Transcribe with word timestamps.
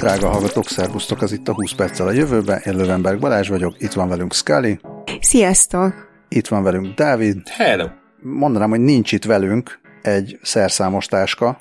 Drága 0.00 0.28
hallgatók, 0.28 0.68
szervusztok, 0.68 1.22
az 1.22 1.32
itt 1.32 1.48
a 1.48 1.52
20 1.52 1.72
perccel 1.72 2.06
a 2.06 2.10
jövőben. 2.10 2.60
Én 2.64 2.76
Lövenberg 2.76 3.20
Balázs 3.20 3.48
vagyok, 3.48 3.74
itt 3.78 3.92
van 3.92 4.08
velünk 4.08 4.32
Scully. 4.32 4.78
Sziasztok! 5.20 5.94
Itt 6.28 6.48
van 6.48 6.62
velünk 6.62 6.94
Dávid. 6.94 7.48
Hello! 7.48 7.86
Mondanám, 8.20 8.70
hogy 8.70 8.80
nincs 8.80 9.12
itt 9.12 9.24
velünk 9.24 9.80
egy 10.02 10.38
szerszámos 10.42 11.06
táska, 11.06 11.60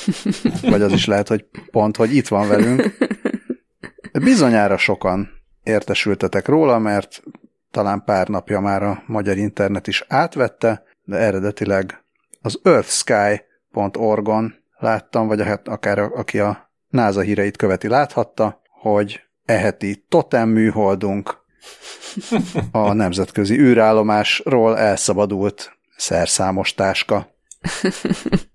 vagy 0.70 0.82
az 0.82 0.92
is 0.92 1.06
lehet, 1.06 1.28
hogy 1.28 1.44
pont, 1.70 1.96
hogy 1.96 2.14
itt 2.14 2.28
van 2.28 2.48
velünk. 2.48 2.96
Bizonyára 4.12 4.76
sokan 4.76 5.28
értesültetek 5.62 6.46
róla, 6.46 6.78
mert 6.78 7.22
talán 7.70 8.02
pár 8.04 8.28
napja 8.28 8.60
már 8.60 8.82
a 8.82 9.02
magyar 9.06 9.36
internet 9.36 9.86
is 9.86 10.04
átvette, 10.08 10.82
de 11.02 11.16
eredetileg 11.16 12.04
az 12.40 12.60
earthsky.org-on 12.62 14.54
láttam, 14.78 15.26
vagy 15.26 15.42
hát 15.42 15.68
akár 15.68 15.98
aki 15.98 16.38
a 16.38 16.67
NASA 16.88 17.20
híreit 17.20 17.56
követi 17.56 17.88
láthatta, 17.88 18.60
hogy 18.80 19.20
eheti 19.44 20.04
totem 20.08 20.48
műholdunk 20.48 21.36
a 22.70 22.92
nemzetközi 22.92 23.58
űrállomásról 23.58 24.78
elszabadult 24.78 25.78
szerszámos 25.96 26.74
táska. 26.74 27.34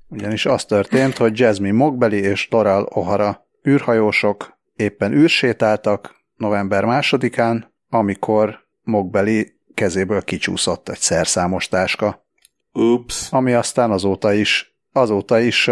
Ugyanis 0.10 0.46
az 0.46 0.66
történt, 0.66 1.18
hogy 1.18 1.40
Jasmine 1.40 1.78
Mogbeli 1.78 2.18
és 2.18 2.48
Doral 2.50 2.90
O'Hara 2.94 3.36
űrhajósok 3.68 4.58
éppen 4.76 5.14
űrsétáltak 5.14 6.16
november 6.36 6.86
másodikán, 6.86 7.74
amikor 7.90 8.60
Mogbeli 8.84 9.54
kezéből 9.74 10.24
kicsúszott 10.24 10.90
egy 10.90 11.00
szerszámos 11.00 11.68
táska. 11.68 12.26
Ups. 12.72 13.28
Ami 13.32 13.54
aztán 13.54 13.92
azóta 13.92 14.34
is, 14.34 14.76
azóta 14.92 15.40
is 15.40 15.70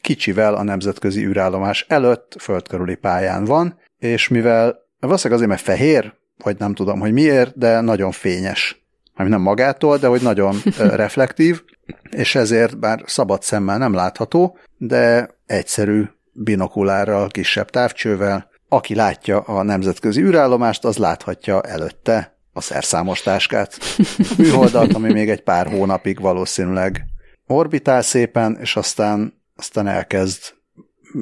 kicsivel 0.00 0.54
a 0.54 0.62
nemzetközi 0.62 1.24
űrállomás 1.24 1.84
előtt 1.88 2.36
földkörüli 2.40 2.94
pályán 2.94 3.44
van, 3.44 3.78
és 3.98 4.28
mivel 4.28 4.86
valószínűleg 5.00 5.42
azért, 5.42 5.50
mert 5.50 5.78
fehér, 5.78 6.14
vagy 6.42 6.58
nem 6.58 6.74
tudom, 6.74 7.00
hogy 7.00 7.12
miért, 7.12 7.58
de 7.58 7.80
nagyon 7.80 8.10
fényes. 8.10 8.86
Ami 9.14 9.28
nem 9.28 9.40
magától, 9.40 9.98
de 9.98 10.06
hogy 10.06 10.22
nagyon 10.22 10.56
reflektív, 10.78 11.62
és 12.10 12.34
ezért 12.34 12.78
bár 12.78 13.02
szabad 13.06 13.42
szemmel 13.42 13.78
nem 13.78 13.94
látható, 13.94 14.58
de 14.76 15.30
egyszerű 15.46 16.04
binokulárral, 16.32 17.28
kisebb 17.28 17.70
távcsővel, 17.70 18.50
aki 18.68 18.94
látja 18.94 19.40
a 19.40 19.62
nemzetközi 19.62 20.20
űrállomást, 20.20 20.84
az 20.84 20.96
láthatja 20.96 21.60
előtte 21.60 22.38
a 22.52 22.60
szerszámos 22.60 23.22
táskát. 23.22 23.78
Műholdat, 24.38 24.94
ami 24.94 25.12
még 25.12 25.30
egy 25.30 25.42
pár 25.42 25.66
hónapig 25.66 26.20
valószínűleg 26.20 27.04
orbitál 27.46 28.02
szépen, 28.02 28.56
és 28.60 28.76
aztán, 28.76 29.37
aztán 29.58 29.86
elkezd 29.86 30.42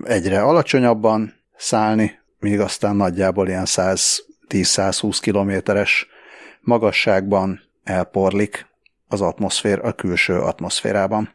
egyre 0.02 0.42
alacsonyabban 0.42 1.34
szállni, 1.56 2.18
míg 2.38 2.60
aztán 2.60 2.96
nagyjából 2.96 3.48
ilyen 3.48 3.66
110-120 3.66 5.18
kilométeres 5.20 6.06
magasságban 6.60 7.60
elporlik 7.84 8.66
az 9.08 9.20
atmoszfér, 9.20 9.78
a 9.82 9.92
külső 9.92 10.38
atmoszférában. 10.38 11.34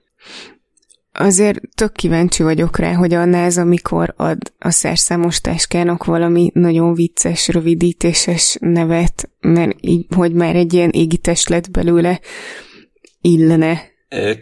Azért 1.14 1.60
tök 1.76 1.92
kíváncsi 1.92 2.44
vagyok 2.44 2.78
rá, 2.78 2.94
hogy 2.94 3.14
a 3.14 3.26
NASA 3.26 3.64
mikor 3.64 4.14
ad 4.18 4.38
a 4.60 4.72
szerszámos 4.72 5.42
táskának 5.42 6.06
valami 6.06 6.52
nagyon 6.54 6.94
vicces, 6.94 7.48
rövidítéses 7.48 8.58
nevet, 8.60 9.30
mert 9.40 9.76
így, 9.80 10.06
hogy 10.16 10.34
már 10.34 10.56
egy 10.56 10.74
ilyen 10.74 10.90
égitest 10.90 11.72
belőle 11.72 12.20
illene. 13.22 13.82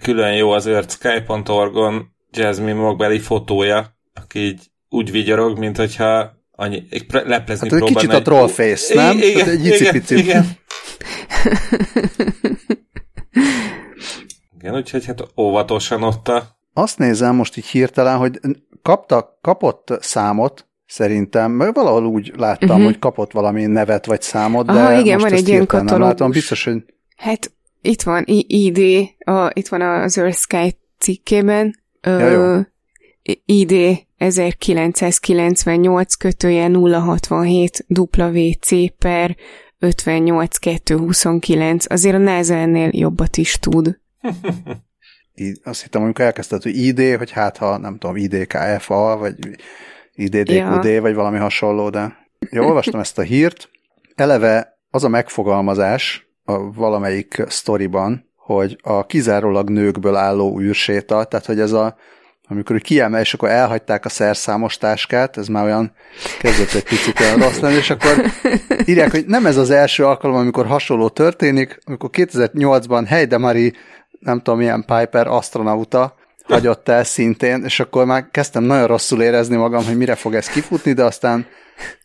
Külön 0.02 0.36
jó 0.36 0.52
az 0.52 0.68
earthsky.org-on 0.68 2.18
Jasmine 2.32 2.73
Mogbeli 2.73 3.20
fotója, 3.20 3.98
aki 4.14 4.40
így 4.40 4.62
úgy 4.90 5.12
vigyorog, 5.12 5.58
mint 5.58 5.78
hogyha 5.78 6.38
annyi, 6.52 6.84
egy 6.90 7.06
leplezni 7.10 7.70
hát, 7.70 7.84
Kicsit 7.84 8.14
a 8.14 8.22
trollface, 8.22 8.94
nem? 8.94 9.17
Igen, 9.17 9.50
egy 9.50 9.66
igen, 9.66 10.02
igen. 10.10 10.45
igen, 14.60 14.76
úgyhogy 14.76 15.06
hát 15.06 15.23
óvatosan 15.38 16.04
ott 16.04 16.28
a... 16.28 16.58
Azt 16.73 16.98
nézem 16.98 17.36
most 17.36 17.58
így 17.58 17.66
hirtelen, 17.66 18.18
hogy 18.18 18.39
kapta, 18.82 19.39
kapott 19.42 19.98
számot, 20.00 20.68
szerintem, 20.86 21.52
mert 21.52 21.76
valahol 21.76 22.06
úgy 22.06 22.34
láttam, 22.38 22.70
uh-huh. 22.70 22.86
hogy 22.86 23.00
kapott 23.00 23.32
valami 23.32 23.66
nevet 23.66 24.06
vagy 24.06 24.22
számot, 24.22 24.66
de 24.66 24.72
Aha, 24.72 25.00
igen, 25.00 25.20
most 25.20 25.30
van 25.30 25.39
egy 25.39 25.48
ilyen 25.48 25.66
katalógus. 25.66 26.08
látom, 26.08 26.32
biztos, 26.32 26.64
hogy... 26.64 26.84
Hát 27.16 27.52
itt 27.82 28.02
van 28.02 28.23
ID, 28.26 29.10
a, 29.20 29.50
itt 29.54 29.68
van 29.68 29.82
az 29.82 30.18
Earth 30.18 30.38
Sky 30.38 30.78
cikkében, 30.98 31.76
ja, 32.02 32.20
ö, 32.20 32.60
ID 33.45 34.05
1998 34.17 36.15
kötője 36.15 36.67
067 36.67 37.86
WC 38.17 38.95
per 38.98 39.36
58229. 39.80 41.92
Azért 41.92 42.15
a 42.15 42.17
NASA 42.17 42.54
ennél 42.54 42.89
jobbat 42.92 43.38
is 43.38 43.59
tud. 43.59 43.99
Azt 45.64 45.82
hittem, 45.82 46.02
amikor 46.02 46.26
elkezdted, 46.26 46.64
hogy 46.64 46.76
ID, 46.76 47.15
hogy 47.17 47.32
hát 47.32 47.58
ha 47.58 47.77
nem 47.77 47.98
tudom, 47.98 48.15
IDKFA, 48.15 49.17
vagy 49.17 49.36
IDDQD, 50.14 50.83
ja. 50.83 51.02
vagy 51.02 51.14
valami 51.14 51.38
hasonló, 51.38 51.89
de 51.89 52.27
jó, 52.52 52.65
olvastam 52.65 52.99
ezt 52.99 53.17
a 53.17 53.21
hírt. 53.21 53.70
Eleve 54.15 54.80
az 54.89 55.04
a 55.04 55.08
megfogalmazás 55.08 56.27
a 56.43 56.71
valamelyik 56.71 57.43
sztoriban, 57.48 58.29
hogy 58.55 58.77
a 58.82 59.05
kizárólag 59.05 59.70
nőkből 59.70 60.15
álló 60.15 60.60
űrséta, 60.60 61.23
tehát 61.23 61.45
hogy 61.45 61.60
ez 61.60 61.71
a 61.71 61.95
amikor 62.52 62.76
úgy 62.76 62.82
kiemel, 62.82 63.21
és 63.21 63.33
akkor 63.33 63.49
elhagyták 63.49 64.05
a 64.05 64.10
szerszámos 64.10 64.77
táskát, 64.77 65.37
ez 65.37 65.48
már 65.48 65.64
olyan 65.64 65.92
kezdett 66.39 66.73
egy 66.73 66.83
picit 66.83 67.20
olyan 67.20 67.39
rossz 67.39 67.59
lenni, 67.59 67.76
és 67.76 67.89
akkor 67.89 68.26
írják, 68.86 69.11
hogy 69.11 69.26
nem 69.26 69.45
ez 69.45 69.58
az 69.58 69.70
első 69.70 70.05
alkalom, 70.05 70.36
amikor 70.36 70.65
hasonló 70.65 71.09
történik, 71.09 71.80
amikor 71.86 72.09
2008-ban 72.14 73.05
Heide 73.08 73.38
Mari, 73.38 73.73
nem 74.20 74.38
tudom 74.38 74.59
milyen 74.59 74.86
Piper 74.86 75.27
astronauta 75.27 76.15
hagyott 76.43 76.89
el 76.89 77.04
szintén, 77.04 77.64
és 77.64 77.80
akkor 77.80 78.05
már 78.05 78.27
kezdtem 78.32 78.64
nagyon 78.64 78.88
rosszul 78.88 79.21
érezni 79.21 79.55
magam, 79.55 79.86
hogy 79.86 79.98
mire 79.98 80.15
fog 80.15 80.36
ez 80.36 80.48
kifutni, 80.48 80.93
de 80.93 81.04
aztán 81.04 81.45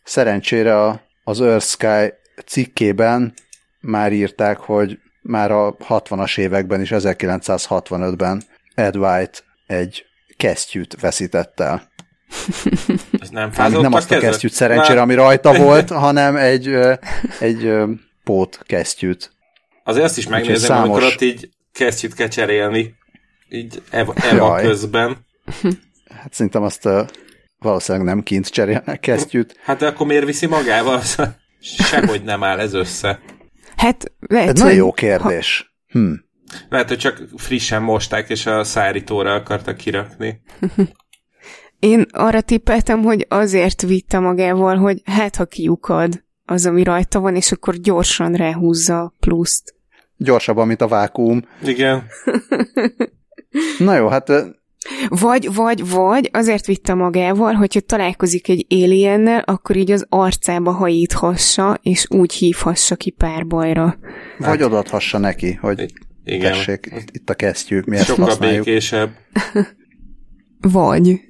szerencsére 0.03 1.03
az 1.23 1.41
Earth 1.41 1.65
Sky 1.65 2.13
cikkében 2.45 3.33
már 3.79 4.13
írták, 4.13 4.57
hogy 4.57 4.99
már 5.27 5.51
a 5.51 5.75
60-as 5.75 6.37
években 6.37 6.81
is, 6.81 6.89
1965-ben 6.93 8.43
Ed 8.75 8.97
White 8.97 9.39
egy 9.67 10.05
kesztyűt 10.37 10.99
veszített 10.99 11.59
el. 11.59 11.91
Ez 13.21 13.29
nem 13.29 13.51
fázott 13.51 13.81
Nem 13.81 13.93
azt 13.93 14.11
a 14.11 14.17
kesztyűt 14.17 14.51
szerencsére, 14.51 15.01
ami 15.01 15.13
rajta 15.13 15.57
volt, 15.63 15.89
hanem 15.89 16.35
egy, 16.35 16.77
egy 17.39 17.73
pót 18.23 18.59
kesztyűt. 18.65 19.31
Azért 19.83 20.05
azt 20.05 20.17
is 20.17 20.27
megnézem, 20.27 20.67
számos... 20.67 20.83
amikor 20.87 21.03
ott 21.03 21.21
így 21.21 21.49
kesztyűt 21.71 22.13
kell 22.13 22.27
cserélni, 22.27 22.95
így 23.49 23.81
Eva, 23.89 24.13
Eva 24.13 24.55
közben. 24.55 25.17
Hát 26.21 26.33
szerintem 26.33 26.63
azt 26.63 26.85
uh, 26.85 27.07
valószínűleg 27.59 28.07
nem 28.07 28.23
kint 28.23 28.47
cserélnek 28.47 28.99
kesztyűt. 28.99 29.59
Hát 29.63 29.77
de 29.77 29.87
akkor 29.87 30.07
miért 30.07 30.25
viszi 30.25 30.45
magával? 30.45 31.01
Sehogy 31.61 32.23
nem 32.23 32.43
áll 32.43 32.59
ez 32.59 32.73
össze. 32.73 33.19
Hát 33.75 34.11
lehet, 34.19 34.49
Ez 34.49 34.59
nagyon 34.59 34.77
jó 34.77 34.91
kérdés. 34.91 35.73
Ha... 35.91 35.99
Hm. 35.99 36.13
Lehet, 36.69 36.87
hogy 36.87 36.97
csak 36.97 37.23
frissen 37.35 37.81
mosták, 37.81 38.29
és 38.29 38.45
a 38.45 38.63
szárítóra 38.63 39.33
akartak 39.33 39.77
kirakni. 39.77 40.41
Én 41.79 42.05
arra 42.11 42.41
tippeltem, 42.41 43.01
hogy 43.01 43.25
azért 43.29 43.81
vitte 43.81 44.19
magával, 44.19 44.77
hogy 44.77 45.01
hát 45.05 45.35
ha 45.35 45.45
kiukad 45.45 46.23
az, 46.45 46.65
ami 46.65 46.83
rajta 46.83 47.19
van, 47.19 47.35
és 47.35 47.51
akkor 47.51 47.75
gyorsan 47.75 48.33
ráhúzza 48.33 48.99
a 49.01 49.13
pluszt. 49.19 49.75
Gyorsabban, 50.17 50.67
mint 50.67 50.81
a 50.81 50.87
vákuum. 50.87 51.47
Igen. 51.63 52.07
Na 53.77 53.95
jó, 53.95 54.07
hát... 54.07 54.31
Vagy, 55.07 55.53
vagy, 55.53 55.89
vagy 55.89 56.29
azért 56.33 56.65
vitte 56.65 56.93
magával, 56.93 57.53
hogyha 57.53 57.79
találkozik 57.79 58.49
egy 58.49 58.65
aliennel, 58.69 59.39
akkor 59.39 59.75
így 59.75 59.91
az 59.91 60.05
arcába 60.09 60.71
hajíthassa, 60.71 61.79
és 61.81 62.05
úgy 62.09 62.33
hívhassa 62.33 62.95
ki 62.95 63.09
párbajra. 63.09 63.97
Vagy 64.37 64.47
hát. 64.47 64.61
odaadhassa 64.61 65.17
neki, 65.17 65.53
hogy 65.53 65.85
igen. 66.23 66.51
Tessék, 66.51 66.91
itt, 66.99 67.09
itt 67.11 67.29
a 67.29 67.33
kesztyű, 67.33 67.81
mi 67.85 67.95
ezt 67.95 68.05
Sokkal 68.05 68.25
használjuk. 68.25 68.65
békésebb. 68.65 69.09
Vagy. 70.59 71.21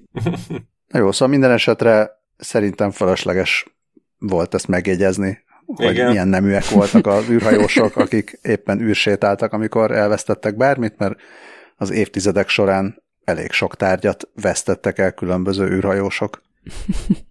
Na 0.87 0.99
jó, 0.99 1.11
szóval 1.11 1.27
minden 1.27 1.51
esetre 1.51 2.09
szerintem 2.37 2.91
felesleges 2.91 3.65
volt 4.17 4.53
ezt 4.53 4.67
megjegyezni, 4.67 5.43
hogy 5.65 5.91
Igen. 5.91 6.09
milyen 6.09 6.27
neműek 6.27 6.69
voltak 6.69 7.07
az 7.07 7.29
űrhajósok, 7.29 7.95
akik 7.95 8.39
éppen 8.41 8.81
űrsétáltak, 8.81 9.53
amikor 9.53 9.91
elvesztettek 9.91 10.55
bármit, 10.55 10.97
mert 10.97 11.15
az 11.75 11.91
évtizedek 11.91 12.49
során 12.49 13.03
elég 13.25 13.51
sok 13.51 13.75
tárgyat 13.75 14.29
vesztettek 14.33 14.99
el 14.99 15.11
különböző 15.11 15.69
űrhajósok. 15.69 16.41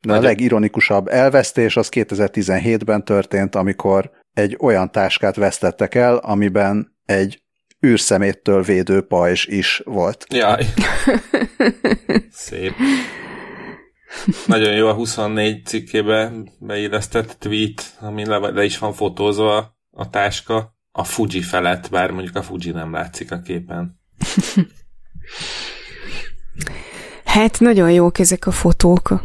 De 0.00 0.12
a 0.12 0.20
legironikusabb 0.20 1.08
elvesztés 1.08 1.76
az 1.76 1.88
2017-ben 1.90 3.04
történt, 3.04 3.54
amikor 3.54 4.10
egy 4.32 4.56
olyan 4.60 4.90
táskát 4.90 5.36
vesztettek 5.36 5.94
el, 5.94 6.16
amiben 6.16 6.96
egy 7.04 7.42
űrszeméttől 7.86 8.62
védő 8.62 9.00
pajzs 9.00 9.46
is 9.46 9.82
volt. 9.84 10.26
Jaj. 10.28 10.66
Szép. 12.30 12.72
nagyon 14.46 14.72
jó 14.72 14.88
a 14.88 14.94
24 14.94 15.66
cikkébe 15.66 16.32
beillesztett 16.58 17.36
tweet, 17.38 17.96
ami 18.00 18.26
le, 18.26 18.38
le 18.38 18.64
is 18.64 18.78
van 18.78 18.92
fotózva 18.92 19.78
a 19.90 20.10
táska 20.10 20.74
a 20.92 21.04
Fuji 21.04 21.42
felett, 21.42 21.90
bár 21.90 22.10
mondjuk 22.10 22.36
a 22.36 22.42
Fuji 22.42 22.70
nem 22.70 22.92
látszik 22.92 23.32
a 23.32 23.40
képen. 23.40 24.00
hát 27.24 27.60
nagyon 27.60 27.90
jók 27.90 28.18
ezek 28.18 28.46
a 28.46 28.50
fotók. 28.50 29.22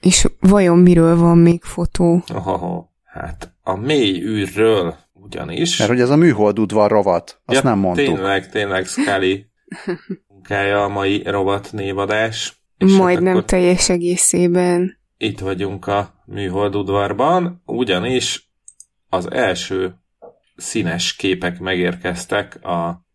És 0.00 0.28
vajon 0.40 0.78
miről 0.78 1.16
van 1.16 1.38
még 1.38 1.62
fotó? 1.62 2.22
Oh, 2.34 2.84
hát 3.04 3.54
a 3.62 3.76
mély 3.76 4.22
űrről 4.22 4.96
ugyanis. 5.12 5.78
Mert 5.78 5.90
hogy 5.90 6.00
ez 6.00 6.10
a 6.10 6.16
műhold 6.16 6.58
udvar 6.58 6.90
rovat, 6.90 7.40
azt 7.44 7.62
ja, 7.62 7.68
nem 7.68 7.78
mondtuk. 7.78 8.06
Tényleg, 8.06 8.50
tényleg 8.50 8.86
Scully 8.86 9.46
munkája 10.28 10.84
a 10.84 10.88
mai 10.88 11.22
rovat 11.24 11.68
névadás. 11.72 12.62
Majdnem 12.78 13.34
hát 13.34 13.46
teljes 13.46 13.88
egészében. 13.88 14.98
Itt 15.16 15.38
vagyunk 15.38 15.86
a 15.86 16.22
műhold 16.24 16.76
udvarban, 16.76 17.62
ugyanis 17.66 18.50
az 19.08 19.30
első 19.30 19.94
színes 20.56 21.16
képek 21.16 21.60
megérkeztek 21.60 22.64
a 22.64 23.06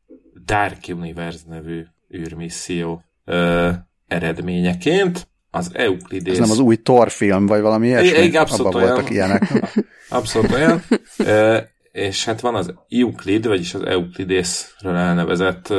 Dark 0.45 0.77
Universe 0.87 1.43
nevű 1.47 1.83
űrmisszió 2.15 3.03
ö, 3.25 3.69
eredményeként. 4.07 5.27
Az 5.51 5.69
Euclides... 5.73 6.33
Ez 6.33 6.39
nem 6.39 6.51
az 6.51 6.59
új 6.59 6.75
Thor 6.75 7.11
film, 7.11 7.45
vagy 7.45 7.61
valami 7.61 7.87
ilyesmi? 7.87 8.23
Igen, 8.23 8.41
abszolút 8.41 8.65
Abba 8.73 8.77
olyan. 8.77 8.93
voltak 8.93 9.11
ilyenek. 9.11 9.73
abszolút 10.09 10.51
olyan. 10.51 10.83
Ö, 11.17 11.57
és 11.91 12.25
hát 12.25 12.39
van 12.39 12.55
az 12.55 12.73
Euclid, 12.89 13.47
vagyis 13.47 13.73
az 13.73 13.81
Euclidesről 13.81 14.95
elnevezett 14.95 15.73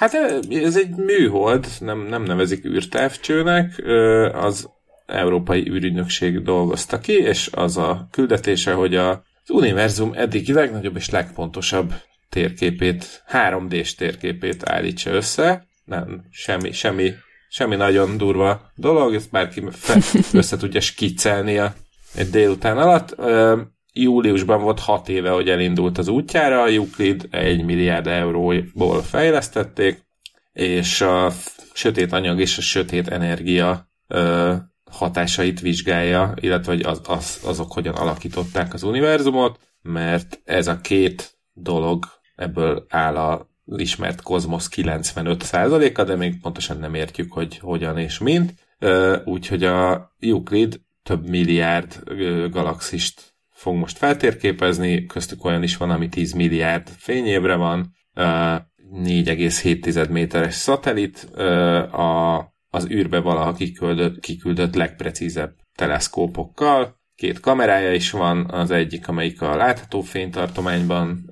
Hát 0.00 0.14
ez 0.50 0.76
egy 0.76 0.96
műhold, 0.96 1.66
nem, 1.78 2.06
nem 2.06 2.22
nevezik 2.22 2.64
űrtávcsőnek, 2.64 3.82
az 4.32 4.68
Európai 5.06 5.70
űrügynökség 5.70 6.42
dolgozta 6.42 6.98
ki, 6.98 7.12
és 7.12 7.50
az 7.52 7.76
a 7.76 8.08
küldetése, 8.10 8.72
hogy 8.72 8.94
a, 8.94 9.10
az 9.10 9.50
univerzum 9.50 10.12
eddigi 10.14 10.52
legnagyobb 10.52 10.96
és 10.96 11.10
legpontosabb 11.10 11.92
térképét, 12.30 13.24
3D-s 13.32 13.94
térképét 13.94 14.68
állítsa 14.68 15.10
össze. 15.10 15.66
Nem, 15.84 16.24
semmi, 16.30 16.72
semmi, 16.72 17.12
semmi 17.48 17.76
nagyon 17.76 18.16
durva 18.16 18.70
dolog, 18.74 19.14
ezt 19.14 19.30
bárki 19.30 19.62
össze 20.32 20.56
tudja 20.56 20.80
skiccelni 20.80 21.58
a, 21.58 21.74
egy 22.14 22.30
délután 22.30 22.78
alatt 22.78 23.14
júliusban 23.92 24.62
volt 24.62 24.80
hat 24.80 25.08
éve, 25.08 25.30
hogy 25.30 25.48
elindult 25.48 25.98
az 25.98 26.08
útjára, 26.08 26.62
a 26.62 26.68
Euclid 26.68 27.26
1 27.30 27.64
milliárd 27.64 28.06
euróból 28.06 29.02
fejlesztették, 29.02 30.02
és 30.52 31.00
a 31.00 31.32
sötét 31.72 32.12
anyag 32.12 32.40
és 32.40 32.58
a 32.58 32.60
sötét 32.60 33.08
energia 33.08 33.88
ö, 34.06 34.54
hatásait 34.90 35.60
vizsgálja, 35.60 36.34
illetve 36.40 36.72
hogy 36.72 36.82
az, 36.82 37.00
az, 37.04 37.40
azok 37.44 37.72
hogyan 37.72 37.94
alakították 37.94 38.74
az 38.74 38.82
univerzumot, 38.82 39.58
mert 39.82 40.40
ez 40.44 40.66
a 40.66 40.80
két 40.80 41.38
dolog 41.52 42.04
ebből 42.40 42.86
áll 42.88 43.16
a 43.16 43.48
ismert 43.76 44.22
kozmosz 44.22 44.68
95%-a, 44.76 46.04
de 46.04 46.16
még 46.16 46.40
pontosan 46.40 46.78
nem 46.78 46.94
értjük, 46.94 47.32
hogy 47.32 47.58
hogyan 47.58 47.98
és 47.98 48.18
mint. 48.18 48.54
Úgyhogy 49.24 49.64
a 49.64 50.12
Euclid 50.20 50.80
több 51.02 51.28
milliárd 51.28 52.02
galaxist 52.50 53.34
fog 53.50 53.74
most 53.74 53.98
feltérképezni, 53.98 55.06
köztük 55.06 55.44
olyan 55.44 55.62
is 55.62 55.76
van, 55.76 55.90
ami 55.90 56.08
10 56.08 56.32
milliárd 56.32 56.88
fényévre 56.88 57.54
van, 57.54 57.94
4,7 58.14 60.10
méteres 60.10 60.54
szatellit, 60.54 61.18
a, 61.92 62.38
az 62.70 62.90
űrbe 62.90 63.20
valaha 63.20 63.52
kiküldött, 63.52 64.20
kiküldött 64.20 64.74
legprecízebb 64.74 65.54
teleszkópokkal, 65.74 66.98
két 67.14 67.40
kamerája 67.40 67.92
is 67.92 68.10
van, 68.10 68.50
az 68.50 68.70
egyik, 68.70 69.08
amelyik 69.08 69.42
a 69.42 69.56
látható 69.56 70.00
fénytartományban 70.00 71.30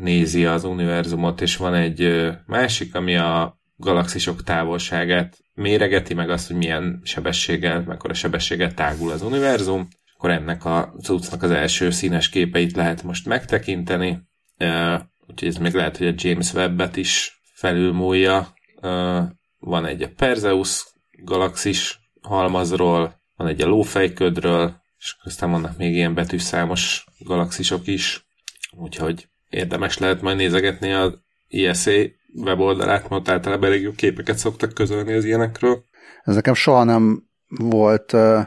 nézi 0.00 0.44
az 0.44 0.64
univerzumot, 0.64 1.40
és 1.40 1.56
van 1.56 1.74
egy 1.74 2.30
másik, 2.46 2.94
ami 2.94 3.16
a 3.16 3.60
galaxisok 3.76 4.42
távolságát 4.42 5.38
méregeti, 5.54 6.14
meg 6.14 6.30
azt, 6.30 6.46
hogy 6.46 6.56
milyen 6.56 7.00
sebességgel, 7.04 7.82
mekkora 7.86 8.14
sebességgel 8.14 8.74
tágul 8.74 9.10
az 9.10 9.22
univerzum. 9.22 9.88
Akkor 10.14 10.30
ennek 10.30 10.64
a 10.64 10.94
cuccnak 11.02 11.42
az 11.42 11.50
első 11.50 11.90
színes 11.90 12.28
képeit 12.28 12.76
lehet 12.76 13.02
most 13.02 13.26
megtekinteni, 13.26 14.28
úgyhogy 15.26 15.48
ez 15.48 15.56
még 15.56 15.72
lehet, 15.72 15.96
hogy 15.96 16.06
a 16.06 16.14
James 16.16 16.52
Webb-et 16.52 16.96
is 16.96 17.40
felülmúlja. 17.54 18.54
Van 19.58 19.86
egy 19.86 20.02
a 20.02 20.10
Perseus 20.16 20.86
galaxis 21.10 21.98
halmazról, 22.20 23.20
van 23.36 23.48
egy 23.48 23.62
a 23.62 23.66
lófejködről, 23.66 24.82
és 24.98 25.16
aztán 25.22 25.50
vannak 25.50 25.76
még 25.76 25.94
ilyen 25.94 26.14
betűszámos 26.14 27.04
galaxisok 27.18 27.86
is, 27.86 28.26
úgyhogy 28.70 29.28
érdemes 29.50 29.98
lehet 29.98 30.22
majd 30.22 30.36
nézegetni 30.36 30.92
a 30.92 31.24
ISA 31.48 32.00
weboldalát, 32.34 33.08
mert 33.08 33.28
általában 33.28 33.68
elég 33.68 33.82
jó 33.82 33.92
képeket 33.92 34.38
szoktak 34.38 34.74
közölni 34.74 35.12
az 35.12 35.24
ilyenekről. 35.24 35.84
Ez 36.22 36.34
nekem 36.34 36.54
soha 36.54 36.84
nem 36.84 37.28
volt 37.48 38.12
uh, 38.12 38.40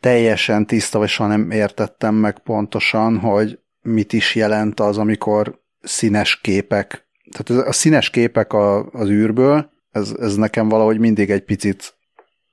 teljesen 0.00 0.66
tiszta, 0.66 0.98
vagy 0.98 1.08
soha 1.08 1.28
nem 1.28 1.50
értettem 1.50 2.14
meg 2.14 2.38
pontosan, 2.38 3.18
hogy 3.18 3.58
mit 3.82 4.12
is 4.12 4.34
jelent 4.34 4.80
az, 4.80 4.98
amikor 4.98 5.60
színes 5.80 6.40
képek, 6.40 7.06
tehát 7.30 7.66
a 7.66 7.72
színes 7.72 8.10
képek 8.10 8.52
a, 8.52 8.90
az 8.90 9.08
űrből, 9.08 9.70
ez, 9.90 10.14
ez 10.20 10.36
nekem 10.36 10.68
valahogy 10.68 10.98
mindig 10.98 11.30
egy 11.30 11.44
picit 11.44 11.96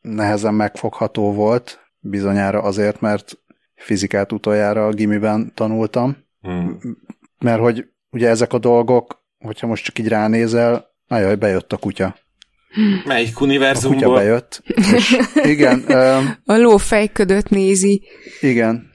nehezen 0.02 0.54
megfogható 0.54 1.34
volt, 1.34 1.80
bizonyára 2.00 2.62
azért, 2.62 3.02
mert 3.02 3.38
fizikát 3.76 4.32
utoljára 4.32 4.88
a 4.88 4.94
gimiben 4.94 5.52
tanultam, 5.56 6.18
hmm. 6.42 6.78
Mert 7.39 7.59
hogy 7.59 7.86
ugye 8.09 8.30
ezek 8.30 8.53
a 8.53 8.59
dolgok, 8.59 9.24
hogyha 9.39 9.68
most 9.68 9.83
csak 9.83 10.00
így 10.00 10.07
ránézel, 10.07 10.86
nagyon 11.07 11.39
bejött 11.39 11.74
a 11.74 11.77
kutya. 11.77 12.15
Melyik 13.06 13.41
univerzumból? 13.41 14.03
A 14.03 14.07
kutya 14.07 14.19
bejött. 14.19 14.63
És 14.95 15.18
igen. 15.33 15.83
Um, 15.88 16.38
a 16.45 16.57
ló 16.57 16.77
fejködött 16.77 17.50
nézi. 17.50 18.07
Igen. 18.41 18.91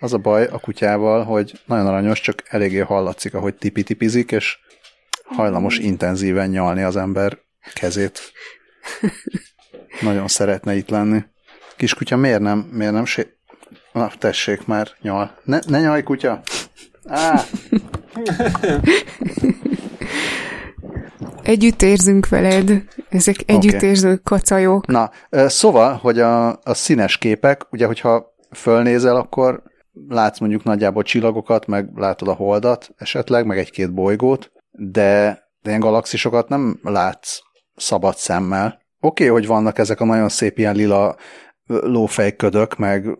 Az 0.00 0.12
a 0.12 0.18
baj 0.18 0.46
a 0.46 0.58
kutyával, 0.58 1.24
hogy 1.24 1.52
nagyon 1.64 1.86
aranyos, 1.86 2.20
csak 2.20 2.42
eléggé 2.48 2.78
hallatszik, 2.78 3.34
ahogy 3.34 3.54
tipi-tipizik, 3.54 4.32
és 4.32 4.58
hajlamos 5.24 5.78
intenzíven 5.78 6.48
nyalni 6.48 6.82
az 6.82 6.96
ember 6.96 7.38
kezét. 7.74 8.32
Nagyon 10.00 10.28
szeretne 10.28 10.74
itt 10.74 10.88
lenni. 10.88 11.22
Kiskutya 11.76 12.16
miért 12.16 12.40
nem, 12.40 12.58
miért 12.58 12.92
nem 12.92 13.04
sé... 13.04 13.26
Na, 13.92 14.12
tessék 14.18 14.66
már, 14.66 14.88
nyal. 15.00 15.38
Ne, 15.44 15.58
ne 15.66 15.80
nyalj, 15.80 16.02
kutya! 16.02 16.42
Á! 17.04 17.44
Együtt 21.42 21.82
érzünk 21.82 22.28
veled, 22.28 22.84
ezek 23.08 23.36
együttérző 23.46 24.06
okay. 24.06 24.20
kacajok. 24.22 24.86
Na, 24.86 25.10
szóval, 25.30 25.94
hogy 25.94 26.18
a, 26.20 26.48
a 26.48 26.74
színes 26.74 27.18
képek, 27.18 27.66
ugye, 27.70 27.86
hogyha 27.86 28.34
fölnézel, 28.50 29.16
akkor 29.16 29.62
látsz 30.08 30.38
mondjuk 30.38 30.64
nagyjából 30.64 31.02
csillagokat, 31.02 31.66
meg 31.66 31.88
látod 31.94 32.28
a 32.28 32.32
holdat 32.32 32.90
esetleg, 32.96 33.46
meg 33.46 33.58
egy-két 33.58 33.94
bolygót, 33.94 34.52
de, 34.70 35.42
de 35.62 35.68
ilyen 35.68 35.80
galaxisokat 35.80 36.48
nem 36.48 36.78
látsz 36.82 37.40
szabad 37.76 38.16
szemmel. 38.16 38.66
Oké, 39.00 39.24
okay, 39.24 39.26
hogy 39.26 39.46
vannak 39.46 39.78
ezek 39.78 40.00
a 40.00 40.04
nagyon 40.04 40.28
szép 40.28 40.58
ilyen 40.58 40.74
lila 40.74 41.16
lófejködök, 41.66 42.76
meg 42.76 43.16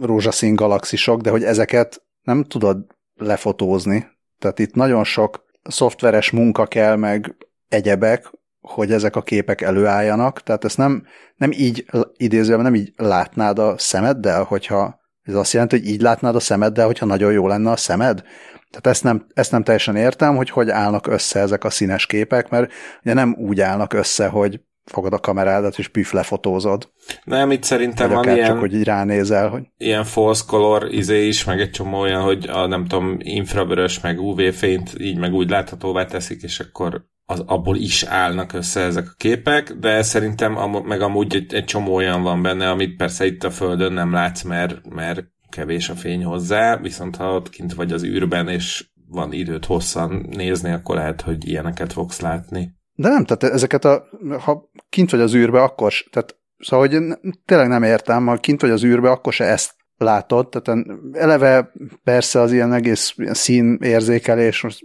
rózsaszín 0.00 0.54
galaxisok, 0.54 1.20
de 1.20 1.30
hogy 1.30 1.44
ezeket 1.44 2.02
nem 2.22 2.44
tudod 2.44 2.86
lefotózni. 3.20 4.06
Tehát 4.38 4.58
itt 4.58 4.74
nagyon 4.74 5.04
sok 5.04 5.44
szoftveres 5.62 6.30
munka 6.30 6.66
kell, 6.66 6.96
meg 6.96 7.36
egyebek, 7.68 8.30
hogy 8.60 8.92
ezek 8.92 9.16
a 9.16 9.22
képek 9.22 9.60
előálljanak, 9.60 10.42
tehát 10.42 10.64
ezt 10.64 10.76
nem, 10.76 11.06
nem 11.36 11.52
így 11.52 11.86
idézően 12.16 12.60
nem 12.60 12.74
így 12.74 12.92
látnád 12.96 13.58
a 13.58 13.78
szemeddel, 13.78 14.42
hogyha 14.42 15.00
ez 15.22 15.34
azt 15.34 15.52
jelenti, 15.52 15.78
hogy 15.78 15.88
így 15.88 16.00
látnád 16.00 16.34
a 16.34 16.40
szemeddel, 16.40 16.86
hogyha 16.86 17.06
nagyon 17.06 17.32
jó 17.32 17.46
lenne 17.46 17.70
a 17.70 17.76
szemed? 17.76 18.22
Tehát 18.70 18.86
ezt 18.86 19.02
nem, 19.02 19.26
ezt 19.34 19.50
nem 19.50 19.62
teljesen 19.62 19.96
értem, 19.96 20.36
hogy 20.36 20.50
hogy 20.50 20.70
állnak 20.70 21.06
össze 21.06 21.40
ezek 21.40 21.64
a 21.64 21.70
színes 21.70 22.06
képek, 22.06 22.48
mert 22.48 22.72
ugye 23.02 23.14
nem 23.14 23.36
úgy 23.38 23.60
állnak 23.60 23.92
össze, 23.92 24.28
hogy 24.28 24.60
fogod 24.90 25.12
a 25.12 25.18
kamerádat, 25.18 25.78
és 25.78 25.88
püf 25.88 26.12
lefotózod. 26.12 26.90
Nem, 27.24 27.50
itt 27.50 27.62
szerintem 27.62 28.10
van 28.10 28.24
ilyen... 28.24 28.46
csak, 28.46 28.58
hogy 28.58 28.74
így 28.74 28.84
ránézel, 28.84 29.48
hogy... 29.48 29.62
Ilyen 29.76 30.04
false 30.04 30.44
color 30.46 30.92
izé 30.92 31.26
is, 31.26 31.44
meg 31.44 31.60
egy 31.60 31.70
csomó 31.70 31.98
olyan, 31.98 32.22
hogy 32.22 32.48
a 32.48 32.66
nem 32.66 32.84
tudom, 32.84 33.16
infravörös, 33.18 34.00
meg 34.00 34.20
UV-fényt 34.20 34.94
így 34.98 35.18
meg 35.18 35.32
úgy 35.32 35.50
láthatóvá 35.50 36.04
teszik, 36.04 36.42
és 36.42 36.60
akkor 36.60 37.08
az, 37.26 37.42
abból 37.46 37.76
is 37.76 38.02
állnak 38.02 38.52
össze 38.52 38.80
ezek 38.80 39.06
a 39.06 39.14
képek, 39.16 39.72
de 39.72 40.02
szerintem 40.02 40.56
am- 40.56 40.86
meg 40.86 41.00
amúgy 41.00 41.34
egy, 41.34 41.54
egy 41.54 41.64
csomó 41.64 41.94
olyan 41.94 42.22
van 42.22 42.42
benne, 42.42 42.70
amit 42.70 42.96
persze 42.96 43.26
itt 43.26 43.44
a 43.44 43.50
Földön 43.50 43.92
nem 43.92 44.12
látsz, 44.12 44.42
mert, 44.42 44.88
mert 44.88 45.24
kevés 45.48 45.88
a 45.88 45.94
fény 45.94 46.24
hozzá, 46.24 46.76
viszont 46.76 47.16
ha 47.16 47.34
ott 47.34 47.50
kint 47.50 47.74
vagy 47.74 47.92
az 47.92 48.04
űrben, 48.04 48.48
és 48.48 48.88
van 49.08 49.32
időt 49.32 49.64
hosszan 49.64 50.26
nézni, 50.30 50.70
akkor 50.70 50.96
lehet, 50.96 51.20
hogy 51.20 51.48
ilyeneket 51.48 51.92
fogsz 51.92 52.20
látni. 52.20 52.78
De 53.00 53.08
nem, 53.08 53.24
tehát 53.24 53.54
ezeket 53.54 53.84
a, 53.84 54.04
ha 54.40 54.70
kint 54.88 55.10
vagy 55.10 55.20
az 55.20 55.34
űrbe, 55.34 55.62
akkor, 55.62 55.92
tehát 56.10 56.40
Szóval, 56.60 56.88
hogy 56.88 57.18
tényleg 57.44 57.68
nem 57.68 57.82
értem, 57.82 58.26
ha 58.26 58.36
kint 58.36 58.60
vagy 58.60 58.70
az 58.70 58.84
űrbe, 58.84 59.10
akkor 59.10 59.32
se 59.32 59.44
ezt 59.44 59.74
látod, 59.96 60.48
tehát 60.48 60.86
eleve 61.12 61.72
persze 62.04 62.40
az 62.40 62.52
ilyen 62.52 62.72
egész 62.72 63.14
ilyen 63.16 63.34
színérzékelés, 63.34 64.62
most 64.62 64.82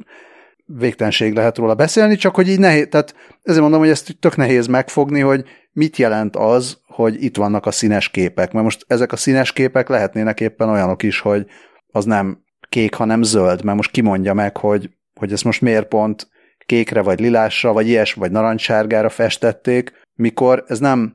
végtelenség 0.65 1.33
lehet 1.33 1.57
róla 1.57 1.75
beszélni, 1.75 2.15
csak 2.15 2.35
hogy 2.35 2.49
így 2.49 2.59
nehéz, 2.59 2.87
tehát 2.89 3.15
ezért 3.43 3.61
mondom, 3.61 3.79
hogy 3.79 3.89
ezt 3.89 4.17
tök 4.19 4.35
nehéz 4.35 4.67
megfogni, 4.67 5.19
hogy 5.19 5.43
mit 5.71 5.97
jelent 5.97 6.35
az, 6.35 6.77
hogy 6.87 7.23
itt 7.23 7.37
vannak 7.37 7.65
a 7.65 7.71
színes 7.71 8.09
képek, 8.09 8.51
mert 8.51 8.65
most 8.65 8.85
ezek 8.87 9.11
a 9.11 9.15
színes 9.15 9.53
képek 9.53 9.89
lehetnének 9.89 10.39
éppen 10.39 10.69
olyanok 10.69 11.03
is, 11.03 11.19
hogy 11.19 11.45
az 11.87 12.05
nem 12.05 12.43
kék, 12.69 12.93
hanem 12.93 13.23
zöld, 13.23 13.63
mert 13.63 13.77
most 13.77 13.91
kimondja 13.91 14.33
meg, 14.33 14.57
hogy, 14.57 14.89
hogy 15.13 15.31
ezt 15.31 15.43
most 15.43 15.61
miért 15.61 15.87
pont 15.87 16.27
kékre, 16.65 17.01
vagy 17.01 17.19
lilásra, 17.19 17.73
vagy 17.73 17.87
ilyes, 17.87 18.13
vagy 18.13 18.31
narancssárgára 18.31 19.09
festették, 19.09 19.91
mikor 20.15 20.63
ez 20.67 20.79
nem, 20.79 21.13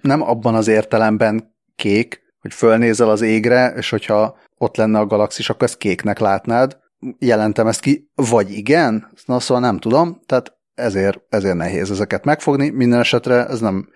nem 0.00 0.22
abban 0.22 0.54
az 0.54 0.68
értelemben 0.68 1.54
kék, 1.76 2.22
hogy 2.40 2.54
fölnézel 2.54 3.10
az 3.10 3.20
égre, 3.20 3.72
és 3.76 3.90
hogyha 3.90 4.36
ott 4.58 4.76
lenne 4.76 4.98
a 4.98 5.06
galaxis, 5.06 5.50
akkor 5.50 5.62
ezt 5.62 5.78
kéknek 5.78 6.18
látnád. 6.18 6.78
Jelentem 7.18 7.66
ezt 7.66 7.80
ki, 7.80 8.10
vagy 8.14 8.50
igen? 8.50 9.10
Na 9.26 9.40
szóval 9.40 9.62
nem 9.62 9.78
tudom, 9.78 10.20
tehát 10.26 10.56
ezért, 10.74 11.20
ezért 11.28 11.56
nehéz 11.56 11.90
ezeket 11.90 12.24
megfogni. 12.24 12.70
Minden 12.70 13.00
esetre 13.00 13.46
ez 13.46 13.60
nem, 13.60 13.88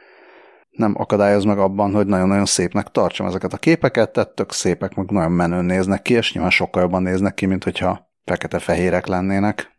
nem 0.70 0.94
akadályoz 0.96 1.44
meg 1.44 1.58
abban, 1.58 1.92
hogy 1.92 2.06
nagyon-nagyon 2.06 2.46
szépnek 2.46 2.88
tartsam 2.88 3.26
ezeket 3.26 3.52
a 3.52 3.56
képeket, 3.56 4.12
tehát 4.12 4.34
tök 4.34 4.52
szépek, 4.52 4.94
meg 4.94 5.10
nagyon 5.10 5.32
menőn 5.32 5.64
néznek 5.64 6.02
ki, 6.02 6.14
és 6.14 6.32
nyilván 6.32 6.50
sokkal 6.50 6.82
jobban 6.82 7.02
néznek 7.02 7.34
ki, 7.34 7.46
mint 7.46 7.64
hogyha 7.64 8.10
fekete-fehérek 8.24 9.06
lennének 9.06 9.77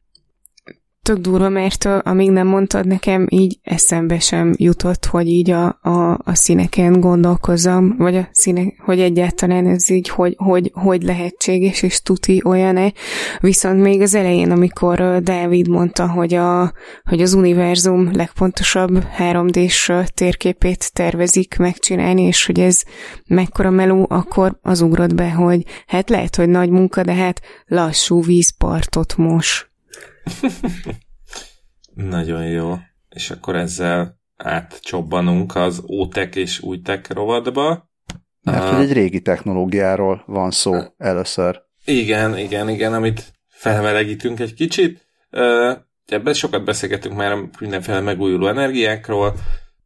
tök 1.10 1.18
durva, 1.18 1.50
mert 1.50 1.86
amíg 1.86 2.32
nem 2.32 2.48
mondtad 2.48 2.88
nekem, 2.88 3.26
így 3.30 3.60
eszembe 3.64 4.20
sem 4.20 4.54
jutott, 4.58 5.06
hogy 5.06 5.28
így 5.28 5.52
a, 5.52 5.66
a, 5.82 6.20
a 6.24 6.36
színeken 6.36 7.00
gondolkozom, 7.00 7.96
vagy 7.98 8.16
a 8.16 8.28
színek, 8.32 8.74
hogy 8.86 9.00
egyáltalán 9.00 9.66
ez 9.68 9.90
így, 9.90 10.10
hogy, 10.10 10.36
hogy, 10.38 10.72
hogy 10.74 11.04
lehetséges, 11.04 11.82
és 11.82 12.02
tuti 12.02 12.42
olyan-e. 12.46 12.94
Viszont 13.40 13.82
még 13.82 14.02
az 14.02 14.16
elején, 14.16 14.52
amikor 14.52 15.22
Dávid 15.22 15.68
mondta, 15.68 16.10
hogy, 16.10 16.34
a, 16.34 16.74
hogy 17.04 17.22
az 17.22 17.34
univerzum 17.34 18.10
legpontosabb 18.14 19.04
3D-s 19.18 19.92
térképét 20.14 20.94
tervezik 20.94 21.58
megcsinálni, 21.58 22.22
és 22.22 22.46
hogy 22.46 22.60
ez 22.60 22.82
mekkora 23.28 23.70
meló, 23.70 24.06
akkor 24.10 24.60
az 24.62 24.82
ugrott 24.82 25.16
be, 25.16 25.32
hogy 25.32 25.64
hát 25.88 26.10
lehet, 26.10 26.36
hogy 26.36 26.50
nagy 26.50 26.70
munka, 26.70 27.04
de 27.04 27.14
hát 27.14 27.42
lassú 27.68 28.24
vízpartot 28.24 29.18
mos. 29.18 29.69
Nagyon 31.94 32.46
jó. 32.46 32.78
És 33.10 33.32
akkor 33.32 33.56
ezzel 33.56 34.20
átcsobbanunk 34.38 35.56
az 35.56 35.84
ótek 35.90 36.36
és 36.36 36.62
újtek 36.62 37.14
rovadba. 37.14 37.90
Mert 38.42 38.70
hogy 38.70 38.84
egy 38.84 38.94
régi 38.94 39.22
technológiáról 39.22 40.24
van 40.26 40.52
szó 40.52 40.74
először. 40.98 41.62
Igen, 41.86 42.38
igen, 42.38 42.70
igen, 42.70 42.94
amit 42.94 43.34
felmelegítünk 43.48 44.40
egy 44.40 44.54
kicsit. 44.54 45.08
Ebben 46.06 46.34
sokat 46.34 46.64
beszélgetünk 46.64 47.16
már 47.16 47.38
mindenféle 47.60 48.00
megújuló 48.00 48.48
energiákról. 48.48 49.36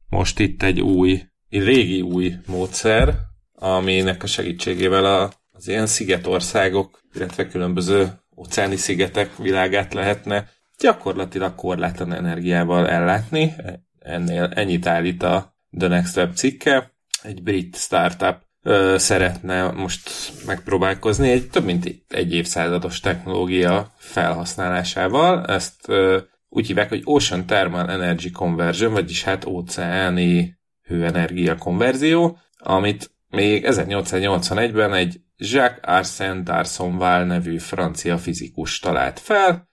Most 0.09 0.39
itt 0.39 0.63
egy 0.63 0.81
új, 0.81 1.21
egy 1.49 1.63
régi 1.63 2.01
új 2.01 2.33
módszer, 2.47 3.15
aminek 3.53 4.23
a 4.23 4.27
segítségével 4.27 5.05
a, 5.05 5.31
az 5.51 5.67
ilyen 5.67 5.87
szigetországok, 5.87 7.01
illetve 7.13 7.47
különböző 7.47 8.22
óceáni 8.37 8.75
szigetek 8.75 9.37
világát 9.37 9.93
lehetne 9.93 10.47
gyakorlatilag 10.77 11.55
korlátlan 11.55 12.13
energiával 12.13 12.89
ellátni. 12.89 13.53
Ennél 13.99 14.51
ennyit 14.55 14.87
állít 14.87 15.23
a 15.23 15.55
The 15.77 15.87
Next 15.87 16.17
Web 16.17 16.33
cikke. 16.33 16.93
Egy 17.21 17.43
brit 17.43 17.75
startup 17.75 18.37
ö, 18.61 18.95
szeretne 18.97 19.71
most 19.71 20.09
megpróbálkozni 20.45 21.31
egy 21.31 21.49
több 21.49 21.63
mint 21.63 22.05
egy 22.07 22.33
évszázados 22.33 22.99
technológia 22.99 23.93
felhasználásával. 23.97 25.45
Ezt 25.45 25.87
ö, 25.87 26.19
úgy 26.49 26.67
hívják, 26.67 26.89
hogy 26.89 27.01
Ocean 27.03 27.45
Thermal 27.45 27.91
Energy 27.91 28.31
Conversion, 28.31 28.93
vagyis 28.93 29.23
hát 29.23 29.45
óceáni 29.45 30.57
hőenergia 30.87 31.57
konverzió, 31.57 32.37
amit 32.57 33.12
még 33.35 33.65
1881-ben 33.67 34.93
egy 34.93 35.21
Jacques 35.37 35.79
Arsène 35.81 36.41
d'Arsonval 36.45 37.25
nevű 37.25 37.57
francia 37.57 38.17
fizikus 38.17 38.79
talált 38.79 39.19
fel. 39.19 39.69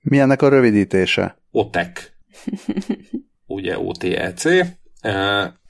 Mi 0.00 0.18
ennek 0.18 0.42
a 0.42 0.48
rövidítése? 0.48 1.38
OTEC. 1.50 2.10
Ugye 3.46 3.78
OTEC. 3.78 4.44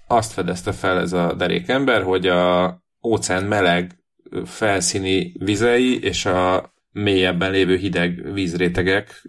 Azt 0.07 0.33
fedezte 0.33 0.73
fel 0.73 1.01
ez 1.01 1.13
a 1.13 1.35
derék 1.35 1.69
ember, 1.69 2.03
hogy 2.03 2.27
a 2.27 2.79
óceán 3.03 3.45
meleg 3.45 3.99
felszíni 4.45 5.33
vizei 5.39 6.03
és 6.03 6.27
a 6.27 6.73
mélyebben 6.93 7.51
lévő 7.51 7.77
hideg 7.77 8.33
vízrétegek 8.33 9.27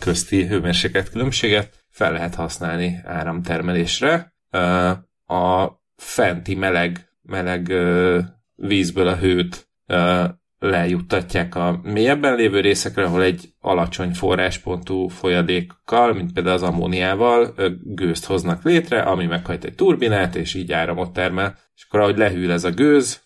közti 0.00 0.46
hőmérséklet 0.46 1.10
különbséget 1.10 1.84
fel 1.90 2.12
lehet 2.12 2.34
használni 2.34 3.00
áramtermelésre. 3.04 4.34
A 5.26 5.68
fenti 5.96 6.54
meleg, 6.54 7.11
meleg 7.32 7.72
vízből 8.54 9.08
a 9.08 9.16
hőt 9.16 9.68
lejuttatják 10.58 11.54
a 11.54 11.80
mélyebben 11.82 12.34
lévő 12.34 12.60
részekre, 12.60 13.04
ahol 13.04 13.22
egy 13.22 13.48
alacsony 13.60 14.14
forráspontú 14.14 15.08
folyadékkal, 15.08 16.12
mint 16.12 16.32
például 16.32 16.54
az 16.54 16.62
ammóniával 16.62 17.54
gőzt 17.82 18.24
hoznak 18.24 18.62
létre, 18.62 19.00
ami 19.00 19.26
meghajt 19.26 19.64
egy 19.64 19.74
turbinát, 19.74 20.36
és 20.36 20.54
így 20.54 20.72
áramot 20.72 21.12
termel, 21.12 21.58
és 21.74 21.84
akkor 21.88 22.00
ahogy 22.00 22.16
lehűl 22.16 22.52
ez 22.52 22.64
a 22.64 22.70
gőz, 22.70 23.22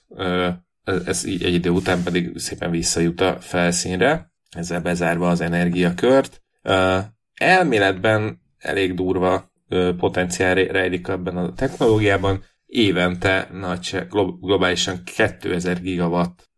ez 0.85 1.25
így 1.25 1.43
egy 1.45 1.55
idő 1.55 1.71
után 1.71 2.03
pedig 2.03 2.39
szépen 2.39 2.71
visszajut 2.71 3.21
a 3.21 3.37
felszínre, 3.41 4.33
ezzel 4.51 4.81
bezárva 4.81 5.29
az 5.29 5.41
energiakört. 5.41 6.43
Elméletben 7.35 8.41
elég 8.59 8.95
durva 8.95 9.51
potenciál 9.97 10.55
rejlik 10.55 11.09
ebben 11.09 11.37
a 11.37 11.53
technológiában, 11.53 12.45
évente 12.67 13.49
nagy, 13.53 14.07
globálisan 14.41 15.03
2000 15.05 15.81
gigawatt 15.81 16.51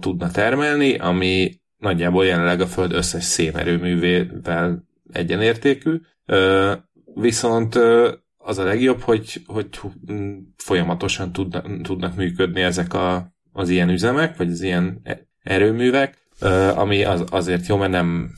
tudna 0.00 0.30
termelni, 0.30 0.94
ami 0.94 1.60
nagyjából 1.76 2.26
jelenleg 2.26 2.60
a 2.60 2.66
Föld 2.66 2.92
összes 2.92 3.24
szénerőművével 3.24 4.84
egyenértékű. 5.12 6.00
Viszont 7.14 7.78
az 8.36 8.58
a 8.58 8.64
legjobb, 8.64 9.00
hogy, 9.00 9.42
hogy 9.46 9.68
folyamatosan 10.56 11.32
tudnak, 11.32 11.80
tudnak 11.82 12.16
működni 12.16 12.60
ezek 12.60 12.94
a, 12.94 13.34
az 13.52 13.68
ilyen 13.68 13.88
üzemek, 13.88 14.36
vagy 14.36 14.50
az 14.50 14.62
ilyen 14.62 15.00
e-, 15.02 15.28
erőművek, 15.42 16.18
ami 16.74 17.04
az, 17.04 17.24
azért 17.30 17.66
jó, 17.66 17.76
mert 17.76 17.90
nem, 17.90 18.30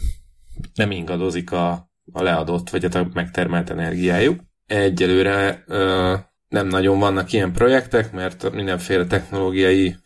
nem 0.75 0.91
ingadozik 0.91 1.53
a, 1.53 1.91
a 2.13 2.23
leadott, 2.23 2.71
vagy 2.71 2.85
a 2.85 3.09
megtermelt 3.13 3.71
energiájuk. 3.71 4.41
Egyelőre 4.67 5.65
nem 6.55 6.67
nagyon 6.67 6.99
vannak 6.99 7.33
ilyen 7.33 7.53
projektek, 7.53 8.13
mert 8.13 8.53
mindenféle 8.53 9.07
technológiai 9.07 9.97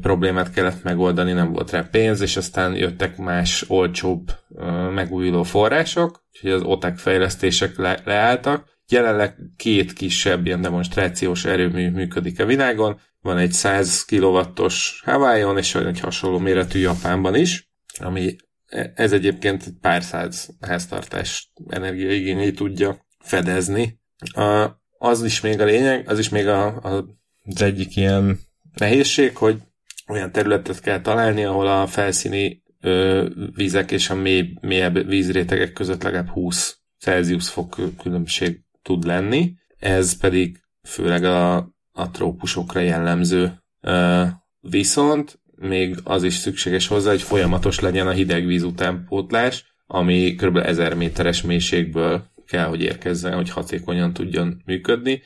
problémát 0.00 0.52
kellett 0.52 0.82
megoldani, 0.82 1.32
nem 1.32 1.52
volt 1.52 1.70
rá 1.70 1.88
pénz, 1.90 2.20
és 2.20 2.36
aztán 2.36 2.74
jöttek 2.74 3.16
más 3.16 3.64
olcsóbb 3.68 4.30
megújuló 4.94 5.42
források, 5.42 6.24
úgyhogy 6.32 6.50
az 6.50 6.62
OTEC 6.62 7.00
fejlesztések 7.00 7.76
le- 7.76 8.00
leálltak. 8.04 8.76
Jelenleg 8.88 9.36
két 9.56 9.92
kisebb 9.92 10.46
ilyen 10.46 10.60
demonstrációs 10.60 11.44
erőmű 11.44 11.90
működik 11.90 12.40
a 12.40 12.46
világon. 12.46 13.00
Van 13.20 13.38
egy 13.38 13.52
100 13.52 14.04
kW-os 14.04 15.02
Hawaii-on, 15.04 15.58
és 15.58 15.74
egy 15.74 16.00
hasonló 16.00 16.38
méretű 16.38 16.78
Japánban 16.78 17.34
is, 17.34 17.70
ami 17.98 18.36
e, 18.66 18.92
ez 18.94 19.12
egyébként 19.12 19.64
pár 19.80 20.02
száz 20.02 20.48
háztartás 20.60 21.52
energiaigényét 21.68 22.56
tudja 22.56 23.06
fedezni. 23.18 24.00
A, 24.34 24.77
az 24.98 25.22
is 25.22 25.40
még 25.40 25.60
a 25.60 25.64
lényeg, 25.64 26.08
az 26.08 26.18
is 26.18 26.28
még 26.28 26.46
a, 26.46 26.66
a, 26.66 27.04
az 27.44 27.62
egyik 27.62 27.96
ilyen 27.96 28.40
nehézség, 28.74 29.36
hogy 29.36 29.60
olyan 30.08 30.32
területet 30.32 30.80
kell 30.80 31.00
találni, 31.00 31.44
ahol 31.44 31.66
a 31.66 31.86
felszíni 31.86 32.62
ö, 32.80 33.26
vízek 33.54 33.90
és 33.90 34.10
a 34.10 34.14
mély, 34.14 34.52
mélyebb 34.60 35.06
vízrétegek 35.06 35.72
között 35.72 36.02
legalább 36.02 36.28
20 36.28 36.78
Celsius 36.98 37.48
fok 37.48 37.76
különbség 38.02 38.60
tud 38.82 39.04
lenni. 39.04 39.54
Ez 39.78 40.16
pedig 40.16 40.60
főleg 40.82 41.24
a, 41.24 41.56
a 41.92 42.10
trópusokra 42.12 42.80
jellemző. 42.80 43.62
Ö, 43.80 44.24
viszont 44.60 45.40
még 45.54 45.96
az 46.04 46.22
is 46.22 46.34
szükséges 46.34 46.86
hozzá, 46.86 47.10
hogy 47.10 47.22
folyamatos 47.22 47.80
legyen 47.80 48.06
a 48.06 48.12
hideg 48.12 48.46
víz 48.46 48.62
utánpótlás, 48.62 49.64
ami 49.86 50.34
kb. 50.34 50.56
1000 50.56 50.94
méteres 50.94 51.42
mélységből 51.42 52.26
kell, 52.48 52.66
hogy 52.66 52.82
érkezzen, 52.82 53.34
hogy 53.34 53.50
hatékonyan 53.50 54.12
tudjon 54.12 54.62
működni. 54.66 55.22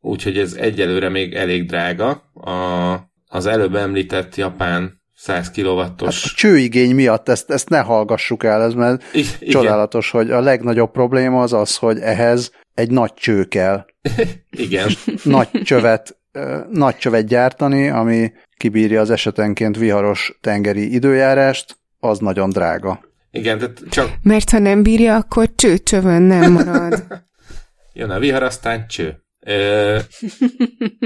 Úgyhogy 0.00 0.38
ez 0.38 0.52
egyelőre 0.52 1.08
még 1.08 1.34
elég 1.34 1.66
drága. 1.66 2.10
A, 2.34 2.94
az 3.26 3.46
előbb 3.46 3.74
említett 3.74 4.36
japán 4.36 5.00
100 5.16 5.50
kW-os... 5.50 6.22
Hát 6.22 6.32
a 6.32 6.34
csőigény 6.34 6.94
miatt 6.94 7.28
ezt, 7.28 7.50
ezt 7.50 7.68
ne 7.68 7.78
hallgassuk 7.78 8.44
el, 8.44 8.62
ez 8.62 8.74
mert 8.74 9.02
I- 9.14 9.48
csodálatos, 9.48 10.10
hogy 10.10 10.30
a 10.30 10.40
legnagyobb 10.40 10.90
probléma 10.90 11.42
az 11.42 11.52
az, 11.52 11.76
hogy 11.76 11.98
ehhez 11.98 12.52
egy 12.74 12.90
nagy 12.90 13.14
cső 13.14 13.44
kell. 13.44 13.86
Igen. 14.50 14.90
nagy 15.22 15.48
csövet, 15.50 16.18
nagy 16.70 16.96
csövet 16.96 17.26
gyártani, 17.26 17.88
ami 17.88 18.32
kibírja 18.56 19.00
az 19.00 19.10
esetenként 19.10 19.76
viharos 19.76 20.38
tengeri 20.40 20.94
időjárást, 20.94 21.78
az 21.98 22.18
nagyon 22.18 22.50
drága. 22.50 23.00
Igen, 23.30 23.58
de 23.58 23.72
csak... 23.88 24.10
Mert 24.22 24.50
ha 24.50 24.58
nem 24.58 24.82
bírja, 24.82 25.16
akkor 25.16 25.54
cső 25.54 25.78
csövön 25.78 26.22
nem 26.22 26.52
marad. 26.52 27.06
Jön 27.92 28.10
a 28.10 28.18
vihar, 28.18 28.42
aztán 28.42 28.88
cső. 28.88 29.22
Ö, 29.40 29.98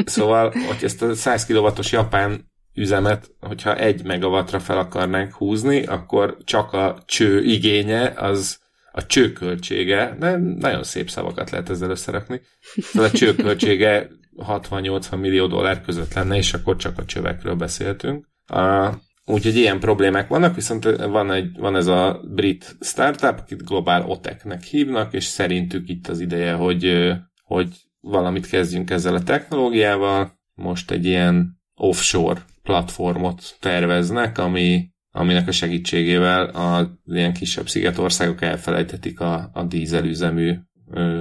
szóval, 0.04 0.50
hogy 0.50 0.84
ezt 0.84 1.02
a 1.02 1.14
100 1.14 1.46
kW-os 1.46 1.92
japán 1.92 2.52
üzemet, 2.74 3.30
hogyha 3.40 3.76
egy 3.76 4.04
megawattra 4.04 4.60
fel 4.60 4.78
akarnánk 4.78 5.32
húzni, 5.32 5.84
akkor 5.84 6.36
csak 6.44 6.72
a 6.72 7.02
cső 7.06 7.42
igénye 7.42 8.12
az 8.16 8.58
a 8.92 9.06
csőköltsége, 9.06 10.16
de 10.18 10.36
nagyon 10.36 10.82
szép 10.82 11.10
szavakat 11.10 11.50
lehet 11.50 11.70
ezzel 11.70 11.90
összerakni, 11.90 12.40
szóval 12.76 13.08
a 13.08 13.12
csőköltsége 13.12 14.08
60-80 14.36 15.20
millió 15.20 15.46
dollár 15.46 15.80
között 15.80 16.14
lenne, 16.14 16.36
és 16.36 16.54
akkor 16.54 16.76
csak 16.76 16.98
a 16.98 17.04
csövekről 17.04 17.54
beszéltünk. 17.54 18.28
A, 18.46 18.88
úgyhogy 19.26 19.56
ilyen 19.56 19.80
problémák 19.80 20.28
vannak, 20.28 20.54
viszont 20.54 20.84
van, 20.96 21.32
egy, 21.32 21.58
van 21.58 21.76
ez 21.76 21.86
a 21.86 22.20
brit 22.24 22.76
startup, 22.80 23.38
akit 23.38 23.64
Global 23.64 24.02
Otecnek 24.02 24.62
hívnak, 24.62 25.12
és 25.12 25.24
szerintük 25.24 25.88
itt 25.88 26.08
az 26.08 26.20
ideje, 26.20 26.52
hogy, 26.52 27.12
hogy 27.44 27.68
valamit 28.00 28.46
kezdjünk 28.46 28.90
ezzel 28.90 29.14
a 29.14 29.22
technológiával. 29.22 30.38
Most 30.54 30.90
egy 30.90 31.04
ilyen 31.04 31.60
offshore 31.74 32.44
platformot 32.62 33.56
terveznek, 33.60 34.38
ami 34.38 34.92
aminek 35.16 35.48
a 35.48 35.52
segítségével 35.52 36.44
a 36.44 36.98
ilyen 37.06 37.32
kisebb 37.32 37.68
szigetországok 37.68 38.42
elfelejtetik 38.42 39.20
a, 39.20 39.50
a 39.52 39.62
dízelüzemű 39.62 40.54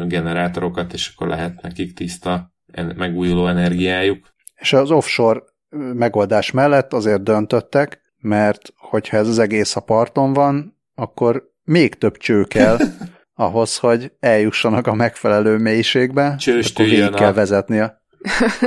generátorokat, 0.07 0.93
és 0.93 1.11
akkor 1.13 1.27
lehet 1.27 1.61
nekik 1.61 1.93
tiszta 1.93 2.53
megújuló 2.95 3.47
energiájuk. 3.47 4.33
És 4.55 4.73
az 4.73 4.91
offshore 4.91 5.39
megoldás 5.93 6.51
mellett 6.51 6.93
azért 6.93 7.23
döntöttek, 7.23 8.01
mert 8.17 8.73
hogyha 8.77 9.17
ez 9.17 9.27
az 9.27 9.39
egész 9.39 9.75
a 9.75 9.81
parton 9.81 10.33
van, 10.33 10.77
akkor 10.95 11.51
még 11.63 11.95
több 11.95 12.17
cső 12.17 12.43
kell 12.43 12.77
ahhoz, 13.33 13.77
hogy 13.77 14.11
eljussanak 14.19 14.87
a 14.87 14.93
megfelelő 14.93 15.57
mélységbe, 15.57 16.35
végig 16.75 17.09
kell 17.09 17.29
a... 17.29 17.33
vezetnie. 17.33 18.01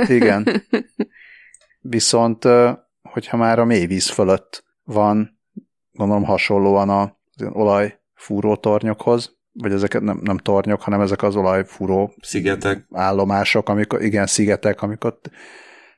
Igen. 0.07 0.47
Viszont, 1.81 2.43
hogyha 3.01 3.37
már 3.37 3.59
a 3.59 3.65
mélyvíz 3.65 4.09
fölött 4.09 4.63
van, 4.83 5.39
gondolom 5.91 6.23
hasonlóan 6.23 6.89
az 6.89 7.09
olajfúró 7.49 8.55
tornyokhoz, 8.55 9.35
vagy 9.51 9.71
ezeket 9.71 10.01
nem, 10.01 10.19
nem 10.23 10.37
tornyok, 10.37 10.81
hanem 10.81 11.01
ezek 11.01 11.23
az 11.23 11.35
olajfúró 11.35 12.13
szigetek. 12.21 12.85
állomások, 12.91 13.69
amikor, 13.69 14.01
igen, 14.01 14.25
szigetek, 14.25 14.81
amikor 14.81 15.19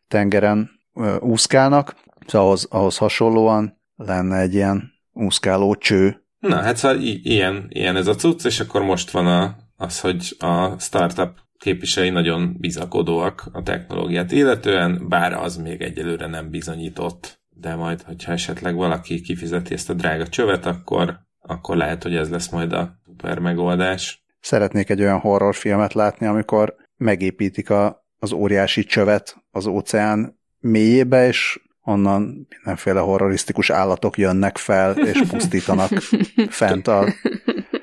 tengeren 0.08 0.79
úszkálnak, 1.20 1.96
szóval 2.28 2.48
ahhoz, 2.48 2.68
ahhoz 2.70 2.98
hasonlóan 2.98 3.82
lenne 3.96 4.40
egy 4.40 4.54
ilyen 4.54 4.92
úszkáló 5.14 5.76
cső. 5.76 6.24
Na, 6.40 6.56
hát 6.56 6.78
szóval 6.78 6.98
i- 6.98 7.22
ilyen, 7.24 7.66
ilyen 7.70 7.96
ez 7.96 8.08
a 8.08 8.16
cucc, 8.16 8.46
és 8.46 8.60
akkor 8.60 8.82
most 8.82 9.12
van 9.12 9.28
a, 9.28 9.56
az, 9.76 10.00
hogy 10.00 10.36
a 10.40 10.80
startup 10.80 11.38
képviselői 11.58 12.10
nagyon 12.10 12.56
bizakodóak 12.60 13.50
a 13.52 13.64
technológiát 13.64 14.32
illetően, 14.32 15.06
bár 15.10 15.34
az 15.34 15.58
még 15.58 15.82
egyelőre 15.82 16.28
nem 16.28 16.50
bizonyított, 16.50 17.42
de 17.50 17.76
majd, 17.76 18.02
hogyha 18.02 18.32
esetleg 18.32 18.76
valaki 18.76 19.22
kifizeti 19.22 19.74
ezt 19.74 19.90
a 19.90 19.94
drága 19.94 20.28
csövet, 20.28 20.66
akkor, 20.66 21.20
akkor 21.40 21.78
lehet, 21.78 22.04
hogy 22.04 22.16
ez 22.16 22.30
lesz 22.30 22.50
majd 22.50 22.74
a 22.74 23.00
szuper 23.06 23.40
megoldás. 23.40 24.24
Szeretnék 24.40 24.90
egy 24.90 25.02
olyan 25.02 25.20
horrorfilmet 25.20 25.94
látni, 25.94 26.26
amikor 26.26 26.76
megépítik 26.98 27.70
a, 27.70 28.06
az 28.20 28.32
óriási 28.32 28.84
csövet 28.84 29.44
az 29.52 29.66
óceán 29.66 30.39
mélyébe, 30.60 31.28
és 31.28 31.60
onnan 31.82 32.48
mindenféle 32.50 33.00
horrorisztikus 33.00 33.70
állatok 33.70 34.18
jönnek 34.18 34.58
fel, 34.58 34.98
és 34.98 35.22
pusztítanak 35.30 35.92
fent 36.50 36.88
a, 36.88 37.14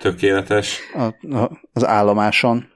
Tökéletes. 0.00 0.80
A, 0.94 1.36
a, 1.36 1.60
az 1.72 1.86
állomáson. 1.86 2.68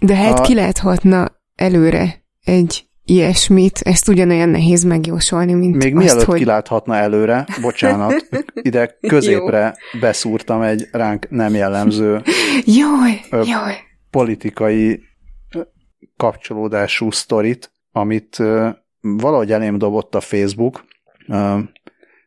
De 0.00 0.14
hát 0.14 0.38
a... 0.38 0.42
ki 0.42 0.54
láthatna 0.54 1.40
előre 1.54 2.24
egy 2.44 2.84
ilyesmit, 3.04 3.78
ezt 3.78 4.08
ugyanolyan 4.08 4.48
nehéz 4.48 4.84
megjósolni, 4.84 5.52
mint 5.52 5.76
Még 5.76 5.96
azt, 5.96 6.04
mielőtt 6.04 6.24
hogy... 6.24 6.38
kiláthatna 6.38 6.96
előre, 6.96 7.46
bocsánat, 7.60 8.28
ide 8.62 8.98
középre 9.00 9.76
beszúrtam 10.00 10.62
egy 10.62 10.88
ránk 10.92 11.30
nem 11.30 11.54
jellemző 11.54 12.22
jaj, 12.64 13.20
ö, 13.30 13.42
jaj. 13.44 13.74
politikai 14.10 15.00
kapcsolódású 16.16 17.10
sztorit, 17.10 17.72
amit 17.92 18.42
valahogy 19.00 19.52
elém 19.52 19.78
dobott 19.78 20.14
a 20.14 20.20
Facebook, 20.20 20.84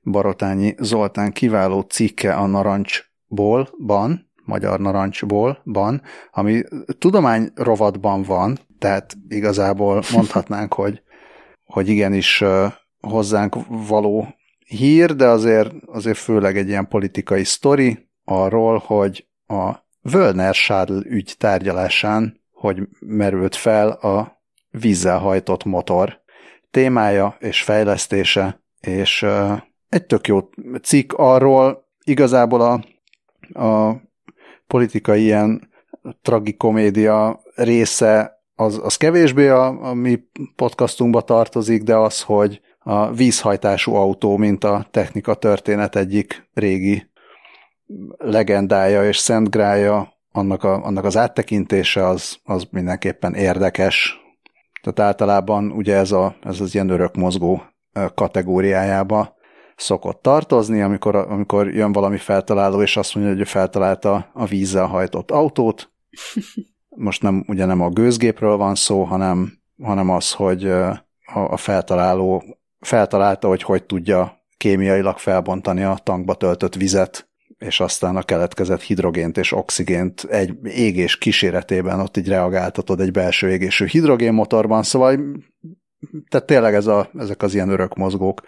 Barotányi 0.04 0.76
Zoltán 0.78 1.32
kiváló 1.32 1.82
cikke 1.82 2.34
a 2.34 2.46
narancsból, 2.46 3.70
ban, 3.86 4.32
magyar 4.46 4.80
narancsból, 4.80 5.62
ban, 5.64 6.02
ami 6.32 6.64
tudomány 6.98 7.52
rovatban 7.56 8.22
van, 8.22 8.60
tehát 8.80 9.18
igazából 9.28 10.04
mondhatnánk, 10.12 10.74
hogy, 10.84 11.02
hogy 11.66 11.88
igenis 11.88 12.44
hozzánk 13.00 13.56
való 13.88 14.28
hír, 14.66 15.16
de 15.16 15.28
azért, 15.28 15.72
azért 15.86 16.18
főleg 16.18 16.58
egy 16.58 16.68
ilyen 16.68 16.88
politikai 16.88 17.44
sztori 17.44 18.10
arról, 18.24 18.84
hogy 18.86 19.28
a 19.48 19.72
Völner 20.02 20.54
Schadl 20.54 20.98
ügy 20.98 21.36
tárgyalásán, 21.38 22.42
hogy 22.64 22.88
merült 23.00 23.56
fel 23.56 23.90
a 23.90 24.42
vízzel 24.70 25.18
hajtott 25.18 25.64
motor 25.64 26.22
témája 26.72 27.36
és 27.40 27.64
fejlesztése, 27.64 28.64
és 28.80 29.26
egy 29.90 30.06
tök 30.06 30.28
jó 30.28 30.50
cikk 30.82 31.14
arról, 31.14 31.88
igazából 32.04 32.62
a, 32.62 32.84
a 33.66 34.02
politikai 34.68 35.22
ilyen 35.22 35.72
tragikomédia 36.22 37.42
része 37.56 38.44
az, 38.56 38.80
az 38.84 38.98
kevésbé 38.98 39.48
a, 39.48 39.90
a 39.90 39.94
mi 39.94 40.20
podcastunkba 40.56 41.22
tartozik, 41.22 41.84
de 41.84 41.96
az, 41.96 42.22
hogy 42.22 42.62
a 42.80 43.12
vízhajtású 43.12 43.94
autó, 43.94 44.38
mint 44.38 44.64
a 44.64 44.88
technika 44.92 45.34
történet 45.34 45.96
egyik 45.96 46.50
régi 46.54 47.12
legendája 48.18 49.08
és 49.08 49.18
szentgrája, 49.18 50.13
annak, 50.36 50.64
a, 50.64 50.86
annak 50.86 51.04
az 51.04 51.18
áttekintése 51.18 52.08
az, 52.08 52.38
az 52.44 52.68
mindenképpen 52.72 53.34
érdekes. 53.34 54.18
Tehát 54.82 55.00
általában 55.00 55.72
ugye 55.72 55.96
ez, 55.96 56.12
a, 56.12 56.36
ez 56.42 56.60
az 56.60 56.74
ilyen 56.74 56.90
örökmozgó 56.90 57.64
kategóriájába 58.14 59.36
szokott 59.76 60.22
tartozni, 60.22 60.82
amikor, 60.82 61.16
amikor 61.16 61.74
jön 61.74 61.92
valami 61.92 62.18
feltaláló, 62.18 62.82
és 62.82 62.98
azt 62.98 63.16
mondja, 63.16 63.36
hogy 63.36 63.48
feltalálta 63.48 64.30
a 64.34 64.46
vízzel 64.46 64.86
hajtott 64.86 65.32
autót. 65.32 65.92
Most 66.96 67.22
nem, 67.22 67.44
ugye 67.48 67.66
nem 67.66 67.82
a 67.82 67.90
gőzgépről 67.90 68.58
van 68.58 68.76
szó, 68.76 69.04
hanem, 69.04 69.54
hanem 69.84 70.10
az, 70.10 70.32
hogy 70.32 70.72
a 71.34 71.58
feltaláló 71.58 72.44
feltalálta, 72.80 73.48
hogy 73.48 73.64
hogy 73.64 73.84
tudja 73.84 74.42
kémiailag 74.58 75.18
felbontani 75.18 75.84
a 75.84 76.00
tankba 76.04 76.34
töltött 76.34 76.76
vizet, 76.76 77.30
és 77.64 77.80
aztán 77.80 78.16
a 78.16 78.24
keletkezett 78.24 78.82
hidrogént 78.82 79.38
és 79.38 79.52
oxigént 79.52 80.24
egy 80.24 80.56
égés 80.64 81.18
kíséretében 81.18 82.00
ott 82.00 82.18
így 82.18 82.28
reagáltatod 82.28 83.00
egy 83.00 83.12
belső 83.12 83.50
égésű 83.50 83.86
hidrogénmotorban, 83.86 84.84
szóval 84.84 85.20
tehát 86.30 86.48
tényleg 86.48 86.74
ez 86.74 86.88
a, 86.88 87.10
ezek 87.18 87.42
az 87.42 87.54
ilyen 87.54 87.70
örök 87.70 87.96
mozgók. 87.96 88.42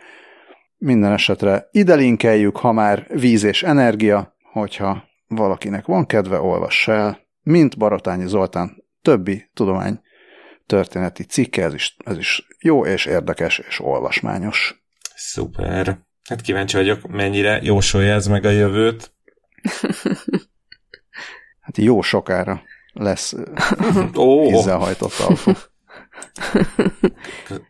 Minden 0.77 1.11
esetre 1.11 1.67
ide 1.71 1.95
linkeljük, 1.95 2.57
ha 2.57 2.71
már 2.71 3.07
víz 3.09 3.43
és 3.43 3.63
energia, 3.63 4.35
hogyha 4.51 5.03
valakinek 5.27 5.85
van 5.85 6.05
kedve, 6.05 6.39
olvass 6.39 6.87
el, 6.87 7.19
mint 7.41 7.77
Barotányi 7.77 8.27
Zoltán 8.27 8.83
többi 9.01 9.49
tudomány 9.53 9.99
történeti 10.65 11.23
cikke, 11.23 11.63
ez 11.63 11.73
is, 11.73 11.95
ez 12.05 12.17
is 12.17 12.47
jó 12.59 12.85
és 12.85 13.05
érdekes 13.05 13.59
és 13.59 13.79
olvasmányos. 13.79 14.83
Szuper. 15.15 16.04
Hát 16.29 16.41
kíváncsi 16.41 16.75
vagyok, 16.75 17.07
mennyire 17.07 17.59
jósolja 17.63 18.13
ez 18.13 18.27
meg 18.27 18.45
a 18.45 18.49
jövőt. 18.49 19.11
Hát 21.65 21.77
jó 21.77 22.01
sokára 22.01 22.61
lesz 22.93 23.33
oh. 24.13 24.47
vízzel 24.51 24.77
hajtott 24.77 25.19
autó. 25.19 25.51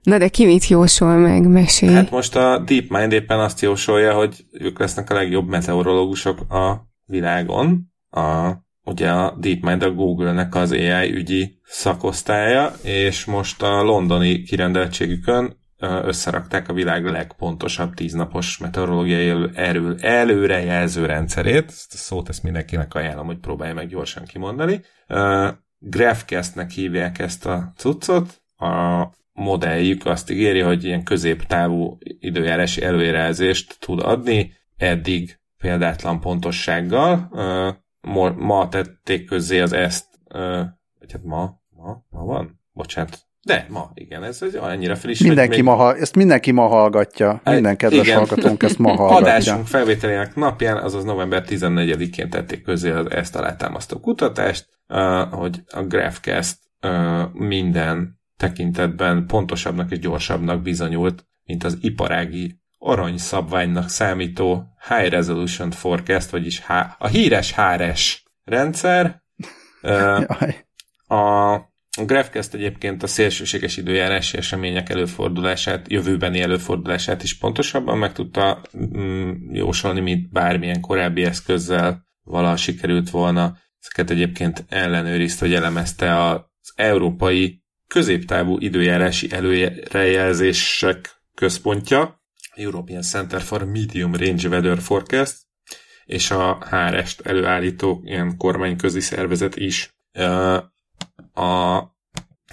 Na 0.04 0.18
de 0.18 0.28
ki 0.28 0.46
mit 0.46 0.68
jósol 0.68 1.18
meg, 1.18 1.48
mesélj? 1.48 1.94
Hát 1.94 2.12
most 2.12 2.36
a 2.36 2.60
DeepMind 2.60 3.12
éppen 3.12 3.40
azt 3.40 3.62
jósolja, 3.62 4.14
hogy 4.14 4.46
ők 4.52 4.80
lesznek 4.80 5.10
a 5.10 5.14
legjobb 5.14 5.48
meteorológusok 5.48 6.52
a 6.52 6.88
világon. 7.06 7.94
A, 8.10 8.52
ugye 8.84 9.12
a 9.12 9.38
DeepMind 9.40 9.84
a 9.84 9.92
Google-nek 9.92 10.56
az 10.56 10.72
AI 10.72 11.14
ügyi 11.14 11.60
szakosztálya, 11.64 12.74
és 12.82 13.26
most 13.26 13.62
a 13.62 13.82
londoni 13.82 14.44
kirendeltségükön 14.44 15.58
összerakták 15.80 16.70
a 16.70 16.74
világ 16.74 17.06
legpontosabb 17.06 17.94
tíznapos 17.94 18.58
meteorológiai 18.58 19.50
erő, 19.54 19.96
előrejelző 20.00 21.06
rendszerét. 21.06 21.68
Ezt 21.68 21.94
a 21.94 21.98
szót 21.98 22.30
ezt 22.30 22.44
mindenkinek 22.44 22.94
ajánlom, 22.94 23.26
hogy 23.26 23.40
próbálja 23.40 23.74
meg 23.74 23.88
gyorsan 23.88 24.24
kimondani. 24.24 24.82
Graphcast-nek 25.80 26.72
hívják 26.72 27.20
ezt 27.20 27.46
a 27.46 27.74
cuccot. 27.76 28.42
A 28.58 29.08
modelljük 29.34 30.06
azt 30.06 30.30
ígéri, 30.30 30.60
hogy 30.60 30.84
ilyen 30.84 31.04
középtávú 31.04 31.98
időjárási 32.00 32.84
előjelzést 32.84 33.80
tud 33.80 34.00
adni, 34.00 34.54
eddig 34.78 35.40
példátlan 35.58 36.20
pontossággal. 36.20 37.30
Ma 38.36 38.70
tették 38.70 39.26
közzé 39.26 39.60
az 39.60 39.74
ezt, 39.74 40.08
vagy 41.00 41.12
hát 41.12 41.24
ma, 41.24 41.62
ma, 41.70 42.04
ma 42.10 42.24
van? 42.24 42.60
Bocsánat, 42.72 43.28
de, 43.46 43.66
ma, 43.70 43.92
igen, 43.94 44.24
ez, 44.24 44.42
ez 44.42 44.56
annyira 44.56 44.96
friss. 44.96 45.20
Mindenki 45.20 45.56
még... 45.62 45.64
ma, 45.64 45.96
ezt 45.96 46.16
mindenki 46.16 46.52
ma 46.52 46.68
hallgatja. 46.68 47.42
Minden 47.44 47.78
kedves 47.78 48.06
igen. 48.06 48.18
hallgatónk 48.18 48.64
ezt 48.64 48.78
ma 48.78 48.96
hallgatja. 48.96 49.18
Adásunk 49.18 49.68
felvételének 49.68 50.36
napján, 50.36 50.78
azaz 50.78 51.04
november 51.04 51.44
14-én 51.48 52.30
tették 52.30 52.64
közé 52.64 52.90
az 52.90 53.12
ezt 53.12 53.36
alátámasztó 53.36 54.00
kutatást, 54.00 54.68
hogy 55.32 55.64
a 55.74 55.82
Graphcast 55.82 56.58
minden 57.34 58.20
tekintetben 58.38 59.26
pontosabbnak 59.28 59.92
és 59.92 60.00
gyorsabbnak 60.00 60.62
bizonyult, 60.62 61.26
mint 61.44 61.64
az 61.64 61.78
iparági 61.82 62.60
aranyszabványnak 62.78 63.90
számító 63.90 64.64
High 64.88 65.10
Resolution 65.10 65.72
Forecast, 65.72 66.30
vagyis 66.30 66.60
H- 66.60 66.96
a 66.98 67.08
híres 67.08 67.56
HRS 67.56 68.24
rendszer. 68.44 69.24
A 71.08 71.58
a 71.98 72.04
GraphCast 72.06 72.54
egyébként 72.54 73.04
a 73.04 73.08
szélsőséges 73.08 73.78
időjárási 73.78 74.38
események 74.38 74.90
előfordulását, 74.90 75.92
jövőbeni 75.92 76.42
előfordulását 76.42 77.24
is 77.24 77.38
pontosabban 77.38 77.98
meg 77.98 78.14
tudta 78.14 78.62
mm, 78.98 79.32
jósolni, 79.54 80.00
mint 80.00 80.32
bármilyen 80.32 80.82
korábbi 80.82 81.24
eszközzel 81.24 82.06
vala 82.24 82.56
sikerült 82.56 83.10
volna. 83.10 83.58
Ezeket 83.80 84.10
egyébként 84.10 84.66
ellenőrizte, 84.70 85.46
hogy 85.46 85.54
elemezte 85.54 86.30
az 86.30 86.74
európai 86.76 87.64
középtávú 87.88 88.58
időjárási 88.60 89.32
előrejelzések 89.32 91.22
központja, 91.36 92.24
European 92.56 93.02
Center 93.02 93.42
for 93.42 93.66
Medium 93.66 94.16
Range 94.16 94.48
Weather 94.48 94.80
Forecast, 94.80 95.38
és 96.06 96.32
a 96.32 96.58
HRS-t 96.70 97.22
előállító 97.22 98.02
ilyen 98.04 98.38
kormányközi 98.38 99.00
szervezet 99.00 99.56
is 99.56 99.90
a, 101.34 101.82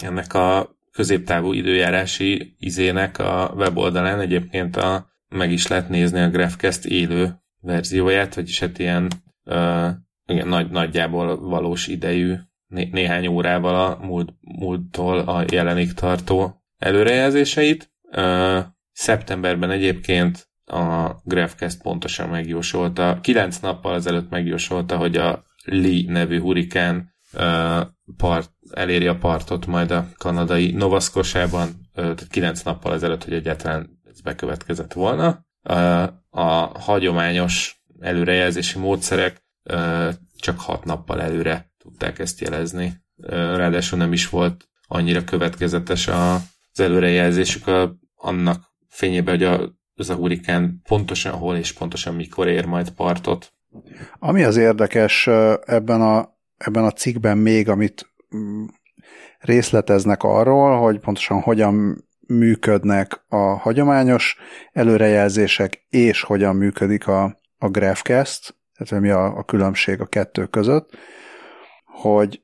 ennek 0.02 0.34
a 0.34 0.76
középtávú 0.92 1.52
időjárási 1.52 2.56
izének 2.58 3.18
a 3.18 3.52
weboldalán 3.56 4.20
egyébként 4.20 4.76
a, 4.76 5.10
meg 5.28 5.52
is 5.52 5.66
lehet 5.66 5.88
nézni 5.88 6.20
a 6.20 6.30
Graphcast 6.30 6.84
élő 6.84 7.34
verzióját, 7.60 8.34
vagyis 8.34 8.60
hát 8.60 8.78
ilyen 8.78 9.10
uh, 9.44 9.90
igen, 10.26 10.48
nagy, 10.48 10.70
nagyjából 10.70 11.48
valós 11.48 11.86
idejű 11.86 12.34
né- 12.66 12.92
néhány 12.92 13.26
órával 13.26 13.74
a 13.74 14.06
múlt, 14.06 14.34
múlttól 14.40 15.18
a 15.18 15.44
jelenig 15.50 15.92
tartó 15.92 16.62
előrejelzéseit. 16.78 17.90
Uh, 18.16 18.58
szeptemberben 18.92 19.70
egyébként 19.70 20.50
a 20.64 21.10
Graphcast 21.24 21.82
pontosan 21.82 22.28
megjósolta, 22.28 23.18
kilenc 23.20 23.58
nappal 23.58 23.94
ezelőtt 23.94 24.30
megjósolta, 24.30 24.96
hogy 24.96 25.16
a 25.16 25.44
Lee 25.64 26.12
nevű 26.12 26.40
hurikán 26.40 27.14
part, 28.16 28.50
eléri 28.70 29.06
a 29.06 29.18
partot 29.18 29.66
majd 29.66 29.90
a 29.90 30.08
kanadai 30.16 30.72
Nova 30.72 31.00
Scotia-ban, 31.00 31.68
tehát 31.94 32.26
kilenc 32.28 32.62
nappal 32.62 32.94
ezelőtt, 32.94 33.24
hogy 33.24 33.32
egyáltalán 33.32 34.00
ez 34.10 34.20
bekövetkezett 34.20 34.92
volna. 34.92 35.46
A 36.30 36.44
hagyományos 36.80 37.82
előrejelzési 38.00 38.78
módszerek 38.78 39.44
csak 40.36 40.60
hat 40.60 40.84
nappal 40.84 41.22
előre 41.22 41.72
tudták 41.78 42.18
ezt 42.18 42.40
jelezni. 42.40 43.00
Ráadásul 43.26 43.98
nem 43.98 44.12
is 44.12 44.28
volt 44.28 44.68
annyira 44.86 45.24
következetes 45.24 46.08
az 46.08 46.80
előrejelzésük 46.80 47.64
annak 48.14 48.62
fényében, 48.88 49.34
hogy 49.34 49.44
a, 49.44 49.78
az 49.94 50.10
a 50.10 50.14
hurikán 50.14 50.80
pontosan 50.88 51.32
hol 51.32 51.56
és 51.56 51.72
pontosan 51.72 52.14
mikor 52.14 52.48
ér 52.48 52.66
majd 52.66 52.90
partot. 52.90 53.52
Ami 54.18 54.42
az 54.42 54.56
érdekes 54.56 55.26
ebben 55.64 56.00
a 56.00 56.31
ebben 56.64 56.84
a 56.84 56.90
cikkben 56.90 57.38
még, 57.38 57.68
amit 57.68 58.12
mm, 58.36 58.64
részleteznek 59.38 60.22
arról, 60.22 60.78
hogy 60.78 60.98
pontosan 60.98 61.40
hogyan 61.40 62.04
működnek 62.26 63.24
a 63.28 63.36
hagyományos 63.36 64.36
előrejelzések, 64.72 65.86
és 65.88 66.22
hogyan 66.22 66.56
működik 66.56 67.06
a, 67.06 67.38
a 67.58 67.68
Graphcast, 67.68 68.56
tehát 68.76 69.02
mi 69.02 69.10
a, 69.10 69.24
a 69.36 69.42
különbség 69.42 70.00
a 70.00 70.06
kettő 70.06 70.46
között, 70.46 70.90
hogy 71.84 72.42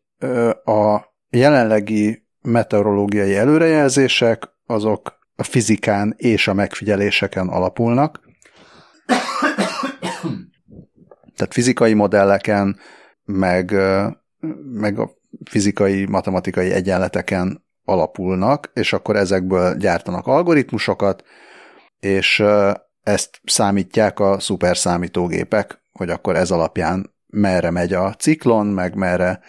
a 0.64 1.00
jelenlegi 1.30 2.26
meteorológiai 2.42 3.36
előrejelzések 3.36 4.48
azok 4.66 5.18
a 5.36 5.42
fizikán 5.42 6.14
és 6.16 6.48
a 6.48 6.54
megfigyeléseken 6.54 7.48
alapulnak. 7.48 8.20
Tehát 11.36 11.52
fizikai 11.52 11.94
modelleken, 11.94 12.78
meg, 13.32 13.74
meg 14.72 14.98
a 14.98 15.10
fizikai, 15.44 16.06
matematikai 16.06 16.70
egyenleteken 16.70 17.64
alapulnak, 17.84 18.70
és 18.74 18.92
akkor 18.92 19.16
ezekből 19.16 19.76
gyártanak 19.76 20.26
algoritmusokat, 20.26 21.24
és 22.00 22.44
ezt 23.02 23.40
számítják 23.44 24.20
a 24.20 24.40
szuperszámítógépek, 24.40 25.80
hogy 25.92 26.10
akkor 26.10 26.36
ez 26.36 26.50
alapján 26.50 27.14
merre 27.26 27.70
megy 27.70 27.92
a 27.92 28.14
ciklon, 28.14 28.66
meg 28.66 28.94
merre 28.94 29.40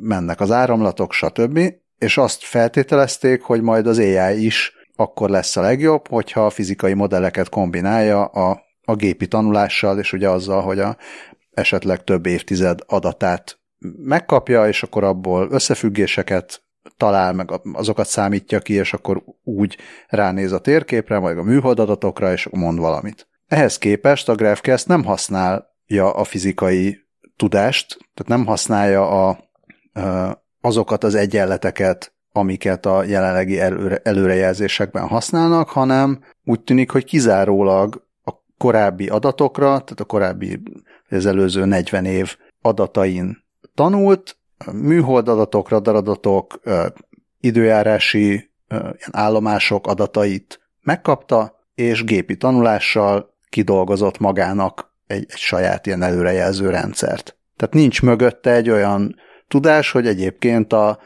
mennek 0.00 0.40
az 0.40 0.50
áramlatok, 0.50 1.12
stb. 1.12 1.60
És 1.98 2.18
azt 2.18 2.42
feltételezték, 2.42 3.42
hogy 3.42 3.62
majd 3.62 3.86
az 3.86 3.98
AI 3.98 4.44
is 4.44 4.74
akkor 4.96 5.30
lesz 5.30 5.56
a 5.56 5.60
legjobb, 5.60 6.08
hogyha 6.08 6.46
a 6.46 6.50
fizikai 6.50 6.94
modelleket 6.94 7.48
kombinálja 7.48 8.24
a, 8.24 8.62
a 8.84 8.94
gépi 8.94 9.26
tanulással, 9.26 9.98
és 9.98 10.12
ugye 10.12 10.28
azzal, 10.28 10.62
hogy 10.62 10.78
a 10.78 10.96
esetleg 11.56 12.04
több 12.04 12.26
évtized 12.26 12.78
adatát 12.86 13.58
megkapja, 13.96 14.68
és 14.68 14.82
akkor 14.82 15.04
abból 15.04 15.48
összefüggéseket 15.50 16.62
talál, 16.96 17.32
meg 17.32 17.60
azokat 17.72 18.06
számítja 18.06 18.60
ki, 18.60 18.72
és 18.72 18.92
akkor 18.92 19.22
úgy 19.44 19.76
ránéz 20.08 20.52
a 20.52 20.58
térképre, 20.58 21.18
vagy 21.18 21.38
a 21.38 21.42
műholdadatokra, 21.42 22.32
és 22.32 22.48
mond 22.50 22.78
valamit. 22.78 23.28
Ehhez 23.46 23.78
képest 23.78 24.28
a 24.28 24.34
GraphCast 24.34 24.88
nem 24.88 25.04
használja 25.04 26.12
a 26.14 26.24
fizikai 26.24 26.98
tudást, 27.36 27.98
tehát 28.14 28.38
nem 28.38 28.46
használja 28.46 29.28
a, 29.28 29.38
azokat 30.60 31.04
az 31.04 31.14
egyenleteket, 31.14 32.14
amiket 32.32 32.86
a 32.86 33.04
jelenlegi 33.04 33.60
előre, 33.60 34.00
előrejelzésekben 34.02 35.08
használnak, 35.08 35.68
hanem 35.68 36.24
úgy 36.44 36.60
tűnik, 36.60 36.90
hogy 36.90 37.04
kizárólag 37.04 38.06
a 38.24 38.32
korábbi 38.58 39.08
adatokra, 39.08 39.66
tehát 39.66 40.00
a 40.00 40.04
korábbi 40.04 40.62
az 41.08 41.26
előző 41.26 41.64
40 41.64 42.04
év 42.04 42.36
adatain 42.60 43.44
tanult, 43.74 44.36
műhold 44.72 45.28
radaradatok, 45.68 46.60
időjárási 47.40 48.50
állomások 49.10 49.86
adatait 49.86 50.60
megkapta, 50.82 51.64
és 51.74 52.04
gépi 52.04 52.36
tanulással 52.36 53.34
kidolgozott 53.48 54.18
magának 54.18 54.94
egy, 55.06 55.26
egy 55.28 55.38
saját 55.38 55.86
ilyen 55.86 56.02
előrejelző 56.02 56.70
rendszert. 56.70 57.36
Tehát 57.56 57.74
nincs 57.74 58.02
mögötte 58.02 58.52
egy 58.52 58.70
olyan 58.70 59.16
tudás, 59.48 59.90
hogy 59.90 60.06
egyébként 60.06 60.72
a 60.72 60.98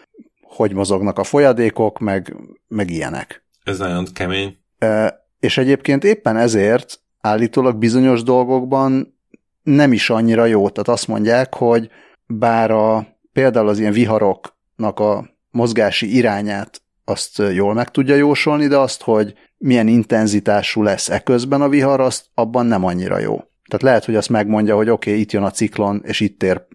hogy 0.43 0.73
mozognak 0.73 1.19
a 1.19 1.25
folyadékok, 1.25 1.99
meg, 1.99 2.37
meg 2.69 2.91
ilyenek. 2.91 3.45
Ez 3.65 3.79
nagyon 3.79 4.07
kemény. 4.13 4.59
E, 4.79 5.21
és 5.41 5.59
egyébként 5.59 6.05
éppen 6.05 6.37
ezért 6.37 7.01
állítólag 7.21 7.77
bizonyos 7.77 8.23
dolgokban 8.23 9.20
nem 9.63 9.93
is 9.93 10.11
annyira 10.11 10.45
jó. 10.45 10.69
Tehát 10.69 10.89
azt 10.89 11.09
mondják, 11.09 11.55
hogy 11.55 11.91
bár 12.27 12.71
a, 12.71 13.07
például 13.33 13.69
az 13.69 13.79
ilyen 13.79 13.93
viharoknak 13.93 15.01
a 15.01 15.31
mozgási 15.51 16.17
irányát 16.17 16.83
azt 17.05 17.43
jól 17.53 17.75
meg 17.75 17.91
tudja 17.91 18.15
jósolni, 18.15 18.67
de 18.67 18.77
azt, 18.77 19.03
hogy 19.03 19.35
milyen 19.59 19.89
intenzitású 19.89 20.83
lesz 20.83 21.09
e 21.09 21.19
közben 21.19 21.63
a 21.63 21.69
vihar, 21.69 22.01
azt 22.01 22.25
abban 22.35 22.67
nem 22.67 22.85
annyira 22.85 23.19
jó. 23.19 23.37
Tehát 23.37 23.83
lehet, 23.83 24.05
hogy 24.05 24.17
azt 24.17 24.29
megmondja, 24.29 24.77
hogy 24.77 24.91
oké, 24.91 25.11
okay, 25.11 25.23
itt 25.23 25.33
jön 25.33 25.43
a 25.43 25.51
ciklon, 25.51 26.03
és 26.05 26.21
itt 26.21 26.43
ér 26.43 26.67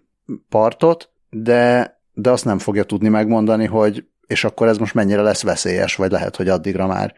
partot, 0.48 1.10
de, 1.30 1.94
de 2.12 2.30
azt 2.30 2.44
nem 2.44 2.58
fogja 2.58 2.84
tudni 2.84 3.08
megmondani, 3.08 3.66
hogy 3.66 4.04
és 4.26 4.44
akkor 4.44 4.68
ez 4.68 4.78
most 4.78 4.94
mennyire 4.94 5.22
lesz 5.22 5.42
veszélyes, 5.42 5.96
vagy 5.96 6.10
lehet, 6.10 6.36
hogy 6.36 6.48
addigra 6.48 6.86
már 6.86 7.14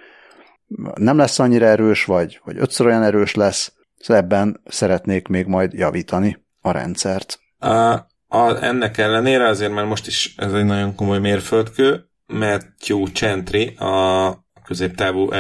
nem 0.95 1.17
lesz 1.17 1.39
annyira 1.39 1.67
erős, 1.67 2.05
vagy, 2.05 2.41
vagy 2.45 2.59
ötször 2.59 2.87
olyan 2.87 3.03
erős 3.03 3.35
lesz, 3.35 3.73
Szóval 3.99 4.23
ebben 4.23 4.61
szeretnék 4.65 5.29
még 5.29 5.47
majd 5.47 5.73
javítani 5.73 6.45
a 6.61 6.71
rendszert. 6.71 7.41
A, 7.59 7.93
a, 8.29 8.63
ennek 8.63 8.99
ellenére 8.99 9.49
azért 9.49 9.73
már 9.73 9.85
most 9.85 10.07
is 10.07 10.35
ez 10.37 10.53
egy 10.53 10.65
nagyon 10.65 10.95
komoly 10.95 11.19
mérföldkő, 11.19 12.09
Matthew 12.27 13.05
Chentry, 13.13 13.67
a 13.67 14.45
középtávú 14.65 15.31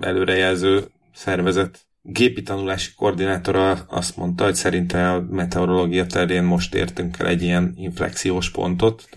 előrejelző 0.00 0.84
szervezet 1.14 1.80
gépi 2.02 2.42
tanulási 2.42 2.94
koordinátora 2.96 3.70
azt 3.70 4.16
mondta, 4.16 4.44
hogy 4.44 4.54
szerinte 4.54 5.10
a 5.12 5.20
meteorológia 5.30 6.06
terén 6.06 6.42
most 6.42 6.74
értünk 6.74 7.18
el 7.18 7.26
egy 7.26 7.42
ilyen 7.42 7.72
inflexiós 7.76 8.50
pontot, 8.50 9.08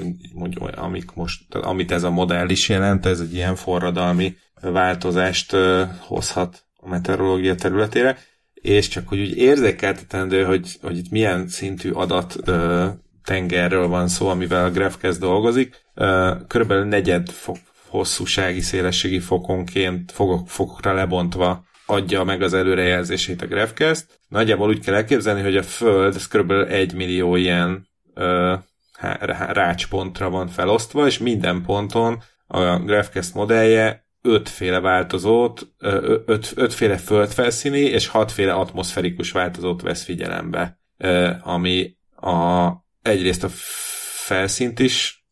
amik 0.76 1.12
most, 1.12 1.56
amit 1.56 1.92
ez 1.92 2.04
a 2.04 2.10
modell 2.10 2.50
is 2.50 2.70
jelent, 2.70 3.06
ez 3.06 3.20
egy 3.20 3.34
ilyen 3.34 3.56
forradalmi 3.56 4.36
változást 4.62 5.56
hozhat 6.00 6.66
a 6.76 6.88
meteorológia 6.88 7.56
területére, 7.56 8.18
és 8.66 8.88
csak 8.88 9.08
hogy 9.08 9.20
úgy 9.20 9.38
érzékeltetendő, 9.38 10.44
hogy, 10.44 10.78
hogy 10.82 10.98
itt 10.98 11.10
milyen 11.10 11.48
szintű 11.48 11.92
adat 11.92 12.36
ö, 12.46 12.86
tengerről 13.24 13.88
van 13.88 14.08
szó, 14.08 14.28
amivel 14.28 14.66
a 14.66 14.72
Grefkez 14.72 15.18
dolgozik. 15.18 15.86
Ö, 15.94 16.32
körülbelül 16.48 16.84
negyed 16.84 17.30
fok, 17.30 17.58
hosszúsági, 17.88 18.62
szélességi 18.62 19.20
fokonként, 19.20 20.12
fokok, 20.12 20.50
fokokra 20.50 20.94
lebontva 20.94 21.64
adja 21.86 22.24
meg 22.24 22.42
az 22.42 22.54
előrejelzését 22.54 23.42
a 23.42 23.48
Grefcast. 23.48 24.06
Nagyjából 24.28 24.70
úgy 24.70 24.80
kell 24.80 24.96
elképzelni, 24.96 25.42
hogy 25.42 25.58
a 25.58 25.64
Föld 25.64 26.16
ez 26.16 26.28
kb. 26.28 26.52
egy 26.52 26.94
millió 26.94 27.36
ilyen 27.36 27.88
ö, 28.14 28.54
rácspontra 29.50 30.30
van 30.30 30.48
felosztva, 30.48 31.06
és 31.06 31.18
minden 31.18 31.62
ponton 31.62 32.24
a 32.48 32.78
Grefcast 32.78 33.34
modellje 33.34 34.05
ötféle 34.26 34.80
változót, 34.80 35.68
öt, 36.26 36.54
ötféle 36.56 36.98
földfelszíni 36.98 37.80
és 37.80 38.08
hatféle 38.08 38.54
atmoszferikus 38.54 39.32
változót 39.32 39.82
vesz 39.82 40.04
figyelembe, 40.04 40.80
ami 41.42 41.98
a, 42.16 42.70
egyrészt 43.02 43.44
a 43.44 43.50
felszínt 44.26 44.80
is 44.80 45.26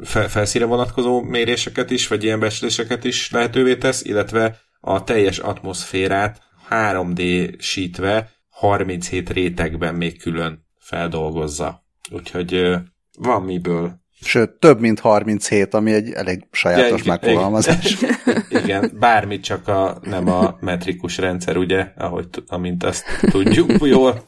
fel, 0.00 0.28
felszíre 0.28 0.64
vonatkozó 0.64 1.20
méréseket 1.20 1.90
is, 1.90 2.08
vagy 2.08 2.24
ilyen 2.24 2.40
becsléseket 2.40 3.04
is 3.04 3.30
lehetővé 3.30 3.76
tesz, 3.76 4.04
illetve 4.04 4.58
a 4.80 5.04
teljes 5.04 5.38
atmoszférát 5.38 6.42
3D-sítve 6.70 8.28
37 8.48 9.30
rétegben 9.30 9.94
még 9.94 10.20
külön 10.20 10.66
feldolgozza. 10.78 11.84
Úgyhogy 12.10 12.74
van 13.18 13.42
miből. 13.42 14.04
Sőt, 14.20 14.50
több 14.50 14.80
mint 14.80 15.00
37, 15.00 15.74
ami 15.74 15.92
egy 15.92 16.10
elég 16.12 16.46
sajátos 16.50 17.04
ja, 17.04 17.12
megfogalmazás. 17.12 17.96
Igen, 18.48 18.92
bármit 19.00 19.42
csak 19.42 19.68
a, 19.68 19.98
nem 20.02 20.28
a 20.28 20.56
metrikus 20.60 21.18
rendszer, 21.18 21.56
ugye, 21.56 21.86
ahogy, 21.96 22.26
amint 22.46 22.84
azt 22.84 23.04
tudjuk 23.30 23.70
jól. 23.86 24.24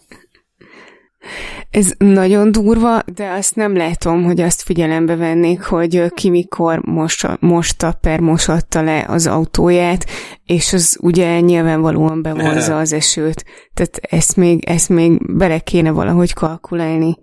Ez 1.70 1.92
nagyon 1.98 2.52
durva, 2.52 3.02
de 3.14 3.30
azt 3.30 3.56
nem 3.56 3.76
látom, 3.76 4.24
hogy 4.24 4.40
azt 4.40 4.62
figyelembe 4.62 5.16
vennék, 5.16 5.62
hogy 5.62 6.12
ki 6.14 6.30
mikor 6.30 6.80
mosta, 6.84 7.36
mosta 7.40 7.92
per 7.92 8.20
mosatta 8.20 8.82
le 8.82 9.04
az 9.08 9.26
autóját, 9.26 10.06
és 10.44 10.72
az 10.72 10.98
ugye 11.00 11.40
nyilvánvalóan 11.40 12.22
bevonza 12.22 12.78
az 12.78 12.92
esőt. 12.92 13.44
Tehát 13.74 13.96
ezt 14.00 14.36
még, 14.36 14.64
ezt 14.64 14.88
még 14.88 15.36
bele 15.36 15.58
kéne 15.58 15.90
valahogy 15.90 16.32
kalkulálni. 16.32 17.18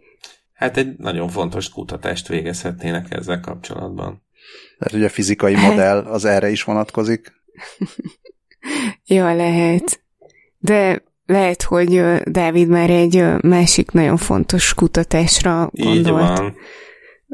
Hát 0.55 0.77
egy 0.77 0.97
nagyon 0.97 1.29
fontos 1.29 1.69
kutatást 1.69 2.27
végezhetnének 2.27 3.13
ezzel 3.13 3.39
kapcsolatban. 3.39 4.23
Tehát 4.77 4.93
ugye 4.93 5.05
a 5.05 5.09
fizikai 5.09 5.55
hát- 5.55 5.69
modell 5.69 5.97
az 5.97 6.25
erre 6.25 6.49
is 6.49 6.63
vonatkozik. 6.63 7.31
ja, 9.15 9.35
lehet. 9.35 10.03
De 10.57 11.03
lehet, 11.25 11.61
hogy 11.61 12.03
Dávid 12.23 12.67
már 12.67 12.89
egy 12.89 13.23
másik 13.41 13.91
nagyon 13.91 14.17
fontos 14.17 14.73
kutatásra 14.73 15.69
gondolt, 15.71 16.53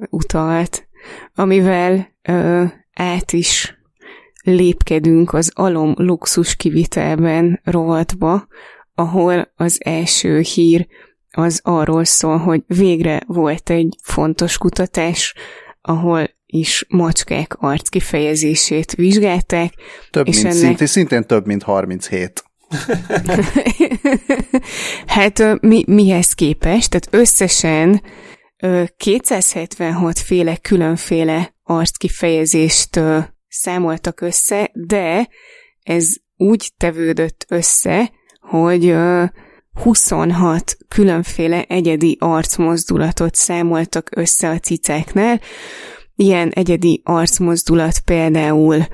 utalt, 0.09 0.87
amivel 1.35 2.07
ö, 2.21 2.63
át 2.93 3.31
is 3.31 3.79
lépkedünk 4.43 5.33
az 5.33 5.51
alom 5.55 5.93
luxus 5.97 6.55
kivitelben 6.55 7.59
rovatba, 7.63 8.47
ahol 8.95 9.51
az 9.55 9.81
első 9.83 10.39
hír 10.39 10.87
az 11.31 11.59
arról 11.63 12.03
szól, 12.03 12.37
hogy 12.37 12.63
végre 12.67 13.21
volt 13.27 13.69
egy 13.69 13.95
fontos 14.03 14.57
kutatás, 14.57 15.33
ahol 15.81 16.29
is 16.45 16.85
macskák 16.89 17.55
arckifejezését 17.59 18.91
vizsgálták. 18.91 19.73
Több 20.09 20.27
és 20.27 20.35
mint 20.35 20.47
ennek... 20.47 20.59
szintén, 20.59 20.87
szintén 20.87 21.25
több 21.25 21.45
mint 21.45 21.63
37. 21.63 22.43
hát 25.05 25.61
mi, 25.61 25.83
mihez 25.87 26.33
képest? 26.33 26.89
Tehát 26.89 27.07
összesen 27.11 28.01
276 28.97 30.19
féle 30.19 30.55
különféle 30.57 31.53
arckifejezést 31.63 32.99
számoltak 33.47 34.21
össze, 34.21 34.71
de 34.73 35.29
ez 35.83 36.07
úgy 36.37 36.71
tevődött 36.77 37.45
össze, 37.49 38.11
hogy 38.39 38.95
26 39.73 40.77
különféle 40.87 41.63
egyedi 41.63 42.17
arcmozdulatot 42.19 43.35
számoltak 43.35 44.09
össze 44.15 44.49
a 44.49 44.59
cicáknál. 44.59 45.39
Ilyen 46.15 46.49
egyedi 46.49 47.01
arcmozdulat 47.03 47.99
például 47.99 48.85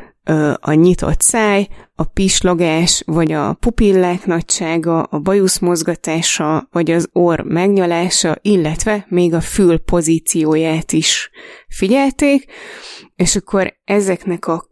a 0.59 0.73
nyitott 0.73 1.21
száj, 1.21 1.67
a 1.95 2.03
pislogás, 2.03 3.03
vagy 3.05 3.31
a 3.31 3.53
pupillák 3.53 4.25
nagysága, 4.25 5.01
a 5.01 5.19
bajusz 5.19 5.59
mozgatása, 5.59 6.67
vagy 6.71 6.91
az 6.91 7.09
orr 7.11 7.41
megnyalása, 7.41 8.37
illetve 8.41 9.05
még 9.09 9.33
a 9.33 9.41
fül 9.41 9.77
pozícióját 9.77 10.91
is 10.91 11.29
figyelték, 11.67 12.45
és 13.15 13.35
akkor 13.35 13.73
ezeknek 13.83 14.47
a 14.47 14.66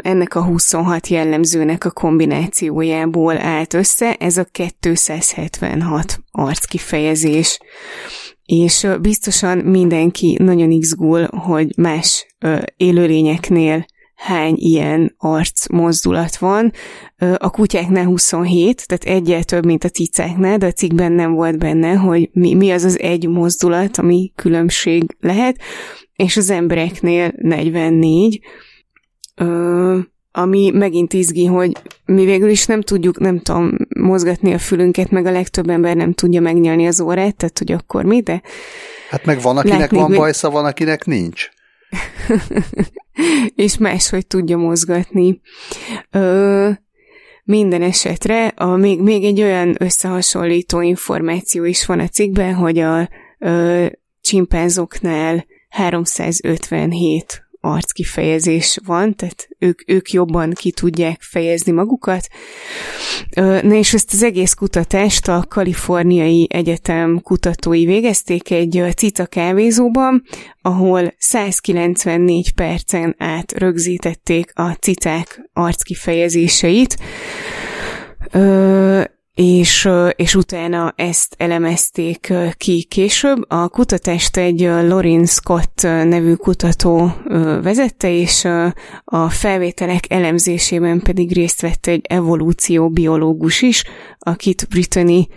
ennek 0.00 0.34
a 0.34 0.44
26 0.44 1.08
jellemzőnek 1.08 1.84
a 1.84 1.90
kombinációjából 1.90 3.38
állt 3.38 3.74
össze 3.74 4.14
ez 4.14 4.36
a 4.36 4.46
276 4.50 6.20
arckifejezés. 6.30 7.58
És 8.44 8.86
biztosan 9.00 9.58
mindenki 9.58 10.36
nagyon 10.42 10.70
izgul, 10.70 11.26
hogy 11.26 11.72
más 11.76 12.26
élőlényeknél 12.76 13.86
hány 14.16 14.54
ilyen 14.56 15.14
arc 15.18 15.68
mozdulat 15.68 16.36
van. 16.36 16.72
A 17.36 17.50
kutyáknál 17.50 18.04
27, 18.04 18.86
tehát 18.86 19.18
egyel 19.18 19.44
több, 19.44 19.64
mint 19.64 19.84
a 19.84 19.88
cicáknál, 19.88 20.58
de 20.58 20.66
a 20.66 20.72
cikkben 20.72 21.12
nem 21.12 21.32
volt 21.32 21.58
benne, 21.58 21.92
hogy 21.92 22.28
mi, 22.32 22.54
mi 22.54 22.70
az 22.70 22.84
az 22.84 23.00
egy 23.00 23.28
mozdulat, 23.28 23.98
ami 23.98 24.32
különbség 24.34 25.16
lehet, 25.20 25.58
és 26.16 26.36
az 26.36 26.50
embereknél 26.50 27.32
44, 27.36 28.40
ami 30.32 30.70
megint 30.70 31.12
izgi, 31.12 31.44
hogy 31.44 31.72
mi 32.04 32.24
végül 32.24 32.48
is 32.48 32.66
nem 32.66 32.80
tudjuk, 32.80 33.18
nem 33.18 33.38
tudom, 33.38 33.76
mozgatni 33.98 34.52
a 34.52 34.58
fülünket, 34.58 35.10
meg 35.10 35.26
a 35.26 35.30
legtöbb 35.30 35.68
ember 35.68 35.96
nem 35.96 36.12
tudja 36.12 36.40
megnyalni 36.40 36.86
az 36.86 37.00
órát, 37.00 37.36
tehát 37.36 37.58
hogy 37.58 37.72
akkor 37.72 38.04
mi, 38.04 38.20
de... 38.20 38.42
Hát 39.10 39.24
meg 39.24 39.40
van, 39.40 39.56
akinek 39.56 39.90
van 39.90 40.12
bajsza, 40.12 40.50
van, 40.50 40.64
akinek 40.64 41.04
nincs. 41.04 41.48
és 43.54 43.78
máshogy 43.78 44.26
tudja 44.26 44.56
mozgatni. 44.56 45.40
Ö, 46.10 46.70
minden 47.44 47.82
esetre 47.82 48.46
a, 48.46 48.76
még, 48.76 49.00
még 49.00 49.24
egy 49.24 49.42
olyan 49.42 49.74
összehasonlító 49.78 50.80
információ 50.80 51.64
is 51.64 51.86
van 51.86 52.00
a 52.00 52.08
cikkben, 52.08 52.54
hogy 52.54 52.78
a 52.78 53.08
ö, 53.38 53.86
csimpánzoknál 54.20 55.46
357 55.68 57.45
arckifejezés 57.66 58.78
van, 58.84 59.16
tehát 59.16 59.48
ők, 59.58 59.80
ők 59.86 60.10
jobban 60.10 60.52
ki 60.52 60.70
tudják 60.70 61.22
fejezni 61.22 61.72
magukat. 61.72 62.26
Na 63.34 63.74
és 63.74 63.94
ezt 63.94 64.12
az 64.12 64.22
egész 64.22 64.52
kutatást 64.52 65.28
a 65.28 65.44
Kaliforniai 65.48 66.46
Egyetem 66.50 67.20
kutatói 67.22 67.84
végezték 67.84 68.50
egy 68.50 68.84
cica 68.96 69.26
kávézóban, 69.26 70.22
ahol 70.62 71.14
194 71.18 72.54
percen 72.54 73.14
át 73.18 73.52
rögzítették 73.52 74.50
a 74.54 74.70
cicák 74.70 75.48
arckifejezéseit, 75.52 76.96
és, 79.36 79.88
és 80.16 80.34
utána 80.34 80.92
ezt 80.96 81.34
elemezték 81.38 82.32
ki 82.56 82.82
később. 82.82 83.44
A 83.48 83.68
kutatást 83.68 84.36
egy 84.36 84.60
Lorin 84.60 85.26
Scott 85.26 85.80
nevű 85.82 86.34
kutató 86.34 87.12
vezette, 87.62 88.10
és 88.10 88.44
a 89.04 89.30
felvételek 89.30 90.04
elemzésében 90.08 91.00
pedig 91.00 91.32
részt 91.32 91.60
vett 91.60 91.86
egy 91.86 92.04
evolúcióbiológus 92.08 93.62
is, 93.62 93.84
akit 94.18 94.66
Brittany 94.68 95.28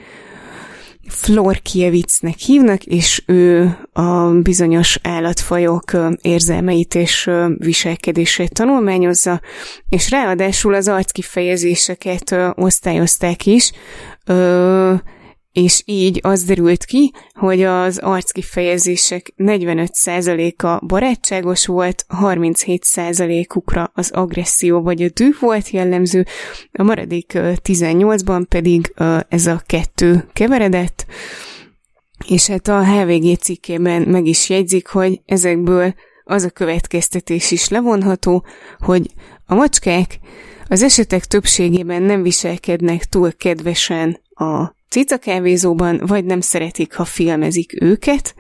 Florkiewicznek 1.10 2.38
hívnak, 2.38 2.84
és 2.84 3.24
ő 3.26 3.78
a 3.93 4.30
bizonyos 4.30 5.00
állatfajok 5.04 5.91
érzelmeit 6.22 6.95
és 6.95 7.30
viselkedését 7.58 8.54
tanulmányozza, 8.54 9.41
és 9.89 10.10
ráadásul 10.10 10.74
az 10.74 10.88
arckifejezéseket 10.88 12.36
osztályozták 12.56 13.45
is, 13.45 13.72
és 15.60 15.82
így 15.86 16.19
az 16.24 16.43
derült 16.43 16.86
ki, 16.86 17.12
hogy 17.34 17.63
az 17.63 17.98
arckifejezések 17.98 19.34
45%-a 19.38 20.86
barátságos 20.86 21.65
volt, 21.65 22.06
37%-ukra 22.22 23.91
az 23.93 24.12
agresszió 24.12 24.82
vagy 24.82 25.02
a 25.02 25.10
düh 25.13 25.39
volt 25.39 25.69
jellemző, 25.69 26.26
a 26.72 26.84
maradék 26.84 27.32
18-ban 27.36 28.45
pedig 28.50 28.93
ez 29.30 29.45
a 29.45 29.62
kettő 29.65 30.28
keveredett, 30.34 31.06
és 32.28 32.48
hát 32.48 32.67
a 32.67 32.84
HVG 32.84 33.38
cikkében 33.38 34.02
meg 34.02 34.26
is 34.26 34.50
jegyzik, 34.50 34.88
hogy 34.88 35.22
ezekből 35.26 35.93
az 36.24 36.43
a 36.43 36.50
következtetés 36.50 37.52
is 37.52 37.69
levonható, 37.69 38.45
hogy 38.80 39.06
a 39.45 39.56
macskák 39.56 40.19
az 40.67 40.82
esetek 40.82 41.26
többségében 41.26 42.02
nem 42.02 42.22
viselkednek 42.22 43.06
túl 43.06 43.34
kedvesen 43.34 44.22
a 44.30 44.78
cicakávézóban, 44.89 46.02
vagy 46.06 46.25
nem 46.25 46.41
szeretik, 46.41 46.93
ha 46.93 47.06
filmezik 47.06 47.82
őket, 47.82 48.36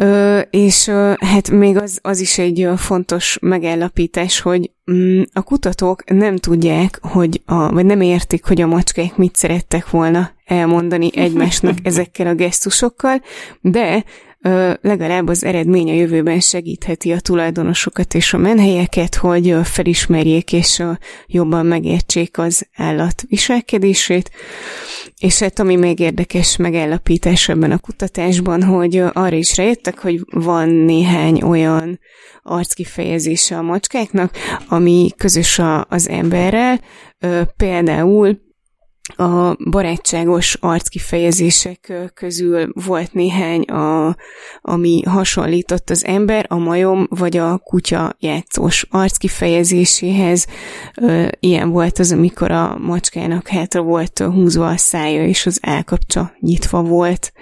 Ö, 0.00 0.40
és 0.50 0.86
ö, 0.86 1.12
hát 1.20 1.50
még 1.50 1.76
az, 1.76 1.98
az 2.02 2.20
is 2.20 2.38
egy 2.38 2.68
fontos 2.76 3.38
megállapítás, 3.40 4.40
hogy 4.40 4.70
mm, 4.92 5.22
a 5.32 5.42
kutatók 5.42 6.10
nem 6.10 6.36
tudják, 6.36 6.98
hogy 7.02 7.42
a, 7.46 7.72
vagy 7.72 7.86
nem 7.86 8.00
értik, 8.00 8.44
hogy 8.44 8.60
a 8.60 8.66
macskák 8.66 9.16
mit 9.16 9.36
szerettek 9.36 9.90
volna 9.90 10.30
elmondani 10.44 11.10
egymásnak 11.14 11.78
ezekkel 11.88 12.26
a 12.26 12.34
gesztusokkal, 12.34 13.22
de 13.60 14.04
legalább 14.80 15.28
az 15.28 15.44
eredmény 15.44 15.90
a 15.90 15.94
jövőben 15.94 16.40
segítheti 16.40 17.12
a 17.12 17.20
tulajdonosokat 17.20 18.14
és 18.14 18.34
a 18.34 18.38
menhelyeket, 18.38 19.14
hogy 19.14 19.56
felismerjék 19.62 20.52
és 20.52 20.82
jobban 21.26 21.66
megértsék 21.66 22.38
az 22.38 22.66
állat 22.76 23.24
viselkedését. 23.28 24.30
És 25.20 25.38
hát 25.38 25.58
ami 25.58 25.76
még 25.76 25.98
érdekes 25.98 26.56
megállapítás 26.56 27.48
ebben 27.48 27.70
a 27.70 27.78
kutatásban, 27.78 28.62
hogy 28.62 28.96
arra 29.12 29.36
is 29.36 29.56
rájöttek, 29.56 29.98
hogy 29.98 30.20
van 30.30 30.68
néhány 30.68 31.42
olyan 31.42 32.00
arckifejezése 32.42 33.56
a 33.56 33.62
macskáknak, 33.62 34.36
ami 34.68 35.10
közös 35.16 35.60
az 35.88 36.08
emberrel, 36.08 36.80
például 37.56 38.46
a 39.16 39.56
barátságos 39.70 40.54
arckifejezések 40.54 41.92
közül 42.14 42.68
volt 42.84 43.12
néhány, 43.12 43.62
a, 43.62 44.16
ami 44.60 45.02
hasonlított 45.02 45.90
az 45.90 46.04
ember, 46.04 46.46
a 46.48 46.56
majom 46.56 47.06
vagy 47.10 47.36
a 47.36 47.58
kutya 47.58 48.16
játszós 48.18 48.86
arckifejezéséhez. 48.90 50.46
Ilyen 51.40 51.70
volt 51.70 51.98
az, 51.98 52.12
amikor 52.12 52.50
a 52.50 52.78
macskának 52.78 53.48
hátra 53.48 53.82
volt 53.82 54.18
húzva 54.18 54.68
a 54.68 54.76
szája, 54.76 55.26
és 55.26 55.46
az 55.46 55.58
állkapcsa 55.62 56.32
nyitva 56.40 56.82
volt. 56.82 57.32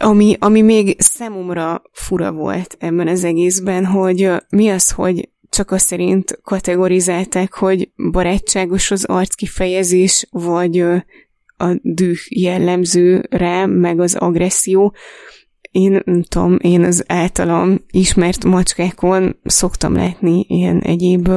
Ami, 0.00 0.36
ami 0.38 0.62
még 0.62 0.96
számomra 0.98 1.82
fura 1.92 2.32
volt 2.32 2.76
ebben 2.78 3.08
az 3.08 3.24
egészben, 3.24 3.84
hogy 3.84 4.30
mi 4.48 4.68
az, 4.68 4.90
hogy 4.90 5.28
csak 5.50 5.70
azt 5.70 5.86
szerint 5.86 6.38
kategorizálták, 6.42 7.54
hogy 7.54 7.90
barátságos 8.10 8.90
az 8.90 9.04
arckifejezés, 9.04 10.26
vagy 10.30 10.78
a 11.56 11.78
düh 11.82 12.18
jellemző 12.28 13.26
rá, 13.30 13.66
meg 13.66 14.00
az 14.00 14.14
agresszió. 14.14 14.94
Én 15.70 16.00
nem 16.04 16.22
tudom, 16.22 16.56
én 16.60 16.84
az 16.84 17.04
általam 17.06 17.84
ismert 17.90 18.44
macskákon 18.44 19.36
szoktam 19.44 19.94
látni 19.94 20.44
ilyen 20.48 20.80
egyéb 20.80 21.28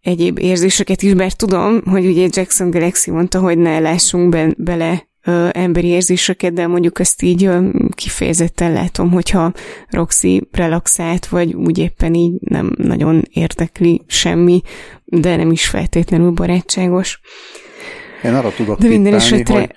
egyéb 0.00 0.38
érzéseket 0.38 1.02
is, 1.02 1.14
bár 1.14 1.32
tudom, 1.32 1.82
hogy 1.84 2.06
ugye 2.06 2.28
Jackson 2.30 2.70
Galaxy 2.70 3.10
mondta, 3.10 3.40
hogy 3.40 3.58
ne 3.58 3.78
lássunk 3.78 4.28
be, 4.28 4.54
bele 4.56 5.10
ö, 5.24 5.48
emberi 5.52 5.86
érzéseket, 5.86 6.52
de 6.52 6.66
mondjuk 6.66 7.00
ezt 7.00 7.22
így 7.22 7.44
ö, 7.44 7.68
kifejezetten 7.94 8.72
látom, 8.72 9.10
hogyha 9.10 9.52
Roxy 9.88 10.48
relaxált, 10.50 11.26
vagy 11.26 11.54
úgy 11.54 11.78
éppen 11.78 12.14
így 12.14 12.34
nem 12.40 12.72
nagyon 12.76 13.22
érdekli 13.30 14.02
semmi, 14.06 14.62
de 15.04 15.36
nem 15.36 15.50
is 15.50 15.66
feltétlenül 15.66 16.30
barátságos. 16.30 17.20
Én 18.22 18.34
arra 18.34 18.50
tudok 18.50 18.78
de 18.78 18.88
minden 18.88 19.14
esetre... 19.14 19.54
hogy 19.54 19.74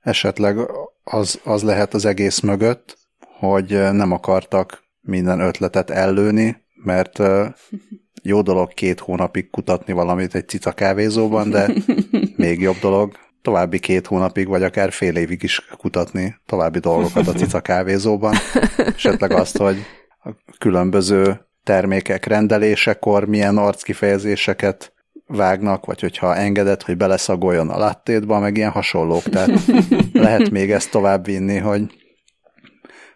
esetleg 0.00 0.56
az, 1.04 1.40
az 1.44 1.62
lehet 1.62 1.94
az 1.94 2.04
egész 2.04 2.40
mögött, 2.40 2.98
hogy 3.38 3.70
nem 3.92 4.12
akartak 4.12 4.84
minden 5.00 5.40
ötletet 5.40 5.90
ellőni, 5.90 6.56
mert 6.84 7.22
jó 8.22 8.42
dolog 8.42 8.74
két 8.74 9.00
hónapig 9.00 9.50
kutatni 9.50 9.92
valamit 9.92 10.34
egy 10.34 10.48
cica 10.48 10.72
kávézóban, 10.72 11.50
de 11.50 11.70
még 12.36 12.60
jobb 12.60 12.76
dolog 12.80 13.12
további 13.46 13.78
két 13.78 14.06
hónapig, 14.06 14.48
vagy 14.48 14.62
akár 14.62 14.92
fél 14.92 15.16
évig 15.16 15.42
is 15.42 15.66
kutatni 15.78 16.36
további 16.46 16.78
dolgokat 16.78 17.26
a 17.26 17.32
cica 17.40 17.60
kávézóban. 17.60 18.34
Esetleg 18.76 19.32
azt, 19.32 19.56
hogy 19.56 19.76
a 20.24 20.30
különböző 20.58 21.40
termékek 21.64 22.24
rendelésekor 22.24 23.24
milyen 23.24 23.56
arckifejezéseket 23.56 24.92
vágnak, 25.26 25.86
vagy 25.86 26.00
hogyha 26.00 26.36
engedett, 26.36 26.82
hogy 26.82 26.96
beleszagoljon 26.96 27.70
a 27.70 27.78
lattétba, 27.78 28.38
meg 28.38 28.56
ilyen 28.56 28.70
hasonlók. 28.70 29.22
Tehát 29.22 29.50
lehet 30.12 30.50
még 30.50 30.70
ezt 30.70 30.90
tovább 30.90 31.24
vinni, 31.24 31.58
hogy 31.58 31.82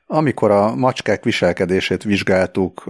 amikor 0.06 0.50
a 0.50 0.74
macskák 0.74 1.24
viselkedését 1.24 2.02
vizsgáltuk, 2.02 2.84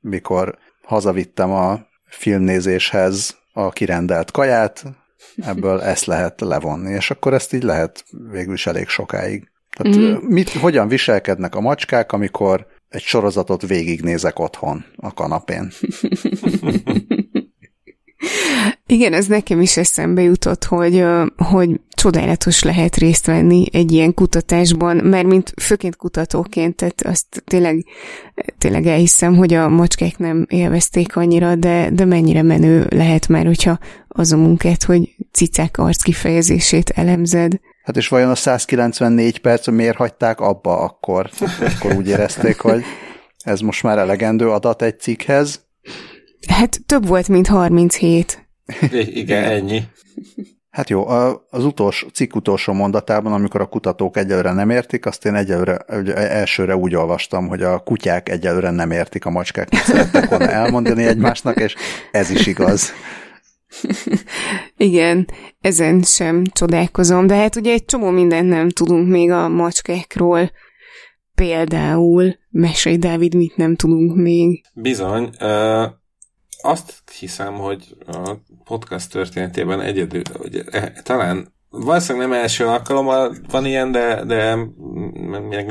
mikor 0.00 0.58
hazavittem 0.82 1.50
a 1.50 1.80
filmnézéshez 2.06 3.36
a 3.52 3.70
kirendelt 3.70 4.30
kaját, 4.30 4.84
ebből 5.36 5.80
ezt 5.80 6.04
lehet 6.04 6.40
levonni, 6.40 6.92
és 6.92 7.10
akkor 7.10 7.34
ezt 7.34 7.52
így 7.52 7.62
lehet 7.62 8.04
végül 8.30 8.54
is 8.54 8.66
elég 8.66 8.88
sokáig. 8.88 9.50
Tehát 9.76 9.96
mm. 9.96 10.14
mit, 10.28 10.50
hogyan 10.50 10.88
viselkednek 10.88 11.54
a 11.54 11.60
macskák, 11.60 12.12
amikor 12.12 12.66
egy 12.88 13.02
sorozatot 13.02 13.66
végignézek 13.66 14.38
otthon 14.38 14.84
a 14.96 15.14
kanapén? 15.14 15.70
Igen, 18.86 19.12
ez 19.12 19.26
nekem 19.26 19.60
is 19.60 19.76
eszembe 19.76 20.22
jutott, 20.22 20.64
hogy, 20.64 21.04
hogy 21.36 21.80
csodálatos 21.98 22.62
lehet 22.62 22.96
részt 22.96 23.26
venni 23.26 23.66
egy 23.72 23.92
ilyen 23.92 24.14
kutatásban, 24.14 24.96
mert 24.96 25.26
mint 25.26 25.52
főként 25.60 25.96
kutatóként, 25.96 26.76
tehát 26.76 27.02
azt 27.02 27.42
tényleg, 27.46 27.84
tényleg 28.58 28.86
elhiszem, 28.86 29.36
hogy 29.36 29.54
a 29.54 29.68
macskák 29.68 30.18
nem 30.18 30.46
élvezték 30.48 31.16
annyira, 31.16 31.54
de, 31.54 31.90
de 31.92 32.04
mennyire 32.04 32.42
menő 32.42 32.86
lehet 32.90 33.28
már, 33.28 33.46
hogyha 33.46 33.78
az 34.08 34.32
a 34.32 34.36
munkát, 34.36 34.82
hogy 34.82 35.14
cicák 35.32 35.78
arc 35.78 36.02
kifejezését 36.02 36.90
elemzed. 36.90 37.52
Hát 37.82 37.96
és 37.96 38.08
vajon 38.08 38.30
a 38.30 38.34
194 38.34 39.38
perc 39.38 39.68
miért 39.68 39.96
hagyták 39.96 40.40
abba 40.40 40.78
akkor? 40.80 41.30
Akkor 41.60 41.94
úgy 41.96 42.08
érezték, 42.08 42.60
hogy 42.60 42.82
ez 43.44 43.60
most 43.60 43.82
már 43.82 43.98
elegendő 43.98 44.50
adat 44.50 44.82
egy 44.82 45.00
cikkhez? 45.00 45.66
Hát 46.48 46.80
több 46.86 47.06
volt, 47.06 47.28
mint 47.28 47.46
37. 47.46 48.48
Igen, 48.90 49.44
ennyi. 49.44 49.82
Hát 50.70 50.88
jó, 50.88 51.08
az 51.50 51.64
utolsó, 51.64 52.08
cikk 52.08 52.34
utolsó 52.34 52.72
mondatában, 52.72 53.32
amikor 53.32 53.60
a 53.60 53.66
kutatók 53.66 54.16
egyelőre 54.16 54.52
nem 54.52 54.70
értik, 54.70 55.06
azt 55.06 55.24
én 55.24 55.34
egyelőre, 55.34 55.76
elsőre 56.14 56.76
úgy 56.76 56.94
olvastam, 56.94 57.48
hogy 57.48 57.62
a 57.62 57.78
kutyák 57.78 58.28
egyelőre 58.28 58.70
nem 58.70 58.90
értik 58.90 59.24
a 59.24 59.30
macskák, 59.30 59.70
mit 59.70 59.80
szerettek 59.80 60.28
volna 60.28 60.50
elmondani 60.50 61.04
egymásnak, 61.04 61.60
és 61.60 61.74
ez 62.12 62.30
is 62.30 62.46
igaz. 62.46 62.92
Igen, 64.76 65.28
ezen 65.60 66.02
sem 66.02 66.44
csodálkozom, 66.52 67.26
de 67.26 67.34
hát 67.34 67.56
ugye 67.56 67.72
egy 67.72 67.84
csomó 67.84 68.10
mindent 68.10 68.48
nem 68.48 68.68
tudunk 68.68 69.08
még 69.08 69.30
a 69.30 69.48
macskákról. 69.48 70.50
Például, 71.34 72.34
mesélj 72.50 72.96
Dávid, 72.96 73.34
mit 73.34 73.56
nem 73.56 73.76
tudunk 73.76 74.16
még? 74.16 74.64
Bizony, 74.74 75.30
uh, 75.40 75.84
azt 76.62 77.02
hiszem, 77.18 77.54
hogy 77.54 77.96
a 78.06 78.34
podcast 78.68 79.10
történetében 79.10 79.80
egyedül, 79.80 80.22
hogy 80.36 80.64
e, 80.70 80.92
talán 81.02 81.52
valószínűleg 81.70 82.28
nem 82.28 82.38
első 82.38 82.66
alkalommal 82.66 83.36
van 83.50 83.66
ilyen, 83.66 83.92
de, 83.92 84.24
de 84.24 84.56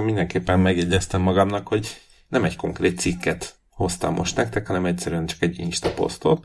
mindenképpen 0.02 0.60
megjegyeztem 0.60 1.22
magamnak, 1.22 1.68
hogy 1.68 2.02
nem 2.28 2.44
egy 2.44 2.56
konkrét 2.56 3.00
cikket 3.00 3.56
hoztam 3.70 4.14
most 4.14 4.36
nektek, 4.36 4.68
hanem 4.68 4.86
egyszerűen 4.86 5.26
csak 5.26 5.42
egy 5.42 5.60
Insta 5.60 5.94
posztot. 5.94 6.44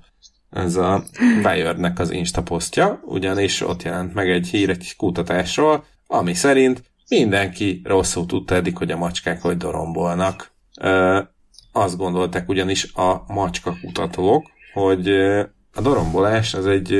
Ez 0.51 0.77
a 0.77 1.05
Wired-nek 1.45 1.99
az 1.99 2.11
Insta 2.11 2.43
posztja, 2.43 3.01
ugyanis 3.05 3.61
ott 3.61 3.83
jelent 3.83 4.15
meg 4.15 4.31
egy 4.31 4.47
hír 4.49 4.71
egy 4.71 4.97
kutatásról, 4.97 5.85
ami 6.07 6.35
szerint 6.35 6.83
mindenki 7.09 7.81
rosszul 7.85 8.27
tudta 8.27 8.55
eddig, 8.55 8.77
hogy 8.77 8.91
a 8.91 8.97
macskák 8.97 9.43
hogy 9.43 9.57
dorombolnak. 9.57 10.53
Ö, 10.81 11.21
azt 11.73 11.97
gondolták 11.97 12.49
ugyanis 12.49 12.93
a 12.93 13.25
macska 13.27 13.77
kutatók, 13.83 14.47
hogy 14.73 15.09
a 15.75 15.81
dorombolás 15.81 16.55
az 16.55 16.67
egy 16.67 16.99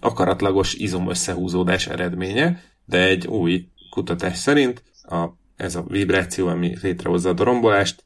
akaratlagos 0.00 0.74
izomösszehúzódás 0.74 1.86
eredménye, 1.86 2.62
de 2.84 2.98
egy 2.98 3.26
új 3.26 3.68
kutatás 3.90 4.38
szerint 4.38 4.82
a, 5.02 5.26
ez 5.56 5.74
a 5.74 5.84
vibráció, 5.88 6.46
ami 6.46 6.76
létrehozza 6.82 7.28
a 7.28 7.32
dorombolást, 7.32 8.04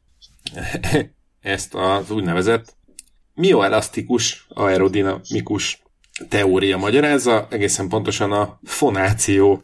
ezt 1.40 1.74
az 1.74 2.10
úgynevezett 2.10 2.76
mioelasztikus 3.34 4.46
aerodinamikus 4.48 5.82
teória 6.28 6.76
magyarázza, 6.76 7.46
egészen 7.50 7.88
pontosan 7.88 8.32
a 8.32 8.58
fonáció 8.62 9.62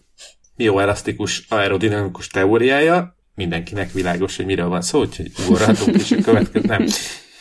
bioelasztikus 0.57 1.45
aerodinamikus 1.49 2.27
teóriája, 2.27 3.17
mindenkinek 3.35 3.93
világos, 3.93 4.37
hogy 4.37 4.47
miről 4.47 4.69
van 4.69 4.83
szó, 4.83 5.01
úgyhogy 5.01 5.33
ugorhatunk 5.47 5.95
és 5.97 6.11
a 6.11 6.23
következő 6.23 6.67
nem. 6.67 6.87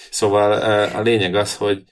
Szóval 0.09 0.51
a 0.88 1.01
lényeg 1.01 1.36
az, 1.36 1.55
hogy 1.55 1.84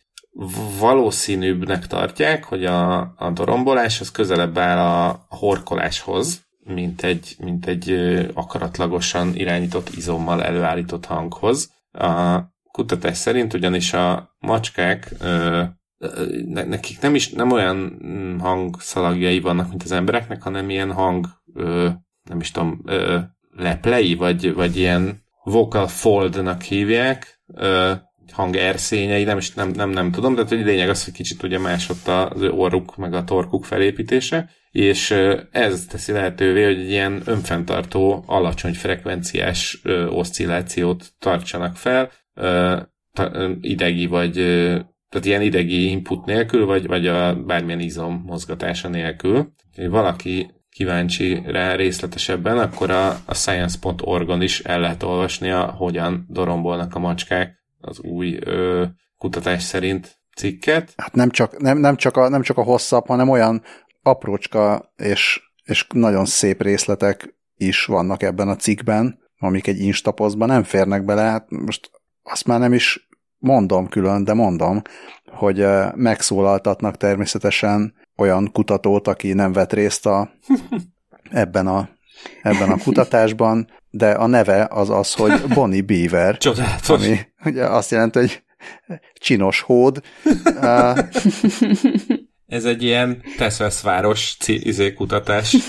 valószínűbbnek 0.79 1.88
tartják, 1.88 2.43
hogy 2.43 2.65
a, 2.65 2.99
a 2.99 3.31
dorombolás 3.34 3.99
az 3.99 4.11
közelebb 4.11 4.57
áll 4.57 4.77
a 4.77 5.25
horkoláshoz, 5.29 6.41
mint 6.63 7.03
egy, 7.03 7.36
mint 7.39 7.65
egy 7.65 7.91
akaratlagosan 8.34 9.36
irányított 9.36 9.89
izommal 9.89 10.43
előállított 10.43 11.05
hanghoz. 11.05 11.71
A 11.91 12.39
kutatás 12.71 13.17
szerint 13.17 13.53
ugyanis 13.53 13.93
a 13.93 14.36
macskák 14.39 15.15
nekik 16.53 17.01
nem 17.01 17.15
is 17.15 17.29
nem 17.29 17.51
olyan 17.51 17.97
hangszalagjai 18.41 19.39
vannak, 19.39 19.69
mint 19.69 19.84
az 19.84 19.91
embereknek, 19.91 20.41
hanem 20.41 20.69
ilyen 20.69 20.91
hang, 20.91 21.27
nem 22.23 22.39
is 22.39 22.51
tudom, 22.51 22.81
leplei, 23.49 24.15
vagy, 24.15 24.53
vagy 24.53 24.77
ilyen 24.77 25.23
vocal 25.43 25.88
foldnak 25.88 26.61
hívják, 26.61 27.41
hangerszényei, 28.32 29.24
nem, 29.24 29.38
is, 29.38 29.53
nem, 29.53 29.69
nem, 29.69 29.89
nem 29.89 30.11
tudom, 30.11 30.36
de 30.36 30.43
hogy 30.47 30.65
lényeg 30.65 30.89
az, 30.89 31.03
hogy 31.03 31.13
kicsit 31.13 31.43
ugye 31.43 31.59
más 31.59 31.89
ott 31.89 32.07
az 32.07 32.41
orruk, 32.41 32.95
meg 32.95 33.13
a 33.13 33.24
torkuk 33.24 33.65
felépítése, 33.65 34.49
és 34.71 35.11
ez 35.51 35.86
teszi 35.86 36.11
lehetővé, 36.11 36.63
hogy 36.63 36.80
egy 36.80 36.89
ilyen 36.89 37.21
önfenntartó, 37.26 38.24
alacsony 38.26 38.74
frekvenciás 38.74 39.82
oszcillációt 40.09 41.11
tartsanak 41.19 41.76
fel, 41.76 42.11
idegi 43.61 44.05
vagy 44.05 44.34
tehát 45.13 45.28
ilyen 45.28 45.41
idegi 45.41 45.89
input 45.89 46.26
nélkül, 46.26 46.65
vagy, 46.65 46.88
vagy 46.88 47.07
a 47.07 47.43
bármilyen 47.43 47.80
izom 47.80 48.24
mozgatása 48.26 48.88
nélkül. 48.88 49.53
Ha 49.76 49.89
valaki 49.89 50.51
kíváncsi 50.69 51.41
rá 51.45 51.76
részletesebben, 51.76 52.57
akkor 52.57 52.91
a, 52.91 53.09
a 53.26 53.34
science.org-on 53.34 54.41
is 54.41 54.59
el 54.59 54.80
lehet 54.80 55.03
olvasni, 55.03 55.49
a, 55.49 55.65
hogyan 55.65 56.26
dorombolnak 56.30 56.95
a 56.95 56.99
macskák 56.99 57.62
az 57.86 57.99
új 57.99 58.39
ö, 58.43 58.86
kutatás 59.17 59.63
szerint 59.63 60.17
cikket. 60.36 60.93
Hát 60.97 61.13
nem 61.13 61.29
csak, 61.29 61.57
nem, 61.61 61.77
nem, 61.77 61.95
csak 61.95 62.17
a, 62.17 62.29
nem 62.29 62.41
csak 62.41 62.57
a 62.57 62.63
hosszabb, 62.63 63.07
hanem 63.07 63.29
olyan 63.29 63.63
aprócska 64.01 64.93
és, 64.95 65.41
és 65.63 65.88
nagyon 65.93 66.25
szép 66.25 66.61
részletek 66.61 67.36
is 67.55 67.86
vannak 67.86 68.23
ebben 68.23 68.47
a 68.47 68.55
cikkben, 68.55 69.19
amik 69.38 69.67
egy 69.67 69.79
instapozban 69.79 70.47
nem 70.47 70.63
férnek 70.63 71.05
bele, 71.05 71.21
hát 71.21 71.49
most 71.49 71.91
azt 72.23 72.45
már 72.45 72.59
nem 72.59 72.73
is 72.73 73.07
mondom 73.38 73.88
külön, 73.88 74.23
de 74.23 74.34
mondom, 74.34 74.81
hogy 75.25 75.65
megszólaltatnak 75.95 76.97
természetesen 76.97 77.93
olyan 78.17 78.51
kutatót, 78.51 79.07
aki 79.07 79.34
nem 79.34 79.53
vett 79.53 79.73
részt 79.73 80.05
a, 80.05 80.31
ebben, 81.29 81.67
a, 81.67 81.89
ebben 82.41 82.69
a 82.69 82.78
kutatásban, 82.78 83.67
de 83.89 84.11
a 84.11 84.28
neve 84.28 84.67
az 84.69 84.89
az, 84.89 85.13
hogy 85.13 85.41
Bonnie 85.53 85.82
Beaver. 85.82 86.38
Csodálatos. 86.47 86.89
Ami 86.89 87.19
ugye 87.45 87.65
azt 87.65 87.91
jelenti, 87.91 88.19
hogy 88.19 88.43
csinos 89.13 89.61
hód. 89.61 90.01
Ez 92.47 92.65
egy 92.65 92.84
ilyen 92.84 93.24
Teszveszváros 93.38 94.38
izé 94.47 94.93
kutatás. 94.93 95.55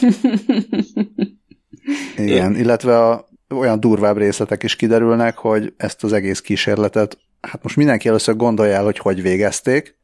Igen, 2.16 2.56
illetve 2.56 2.98
a, 2.98 3.28
olyan 3.48 3.80
durvább 3.80 4.16
részletek 4.16 4.62
is 4.62 4.76
kiderülnek, 4.76 5.36
hogy 5.36 5.72
ezt 5.76 6.04
az 6.04 6.12
egész 6.12 6.40
kísérletet, 6.40 7.18
hát 7.40 7.62
most 7.62 7.76
mindenki 7.76 8.08
először 8.08 8.36
gondolja 8.36 8.74
el, 8.74 8.84
hogy 8.84 8.98
hogy 8.98 9.22
végezték. 9.22 9.98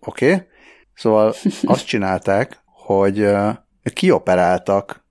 Oké? 0.00 0.32
Okay? 0.32 0.46
Szóval 0.94 1.34
azt 1.62 1.86
csinálták, 1.86 2.62
hogy 2.64 3.26
kioperáltak 3.90 5.04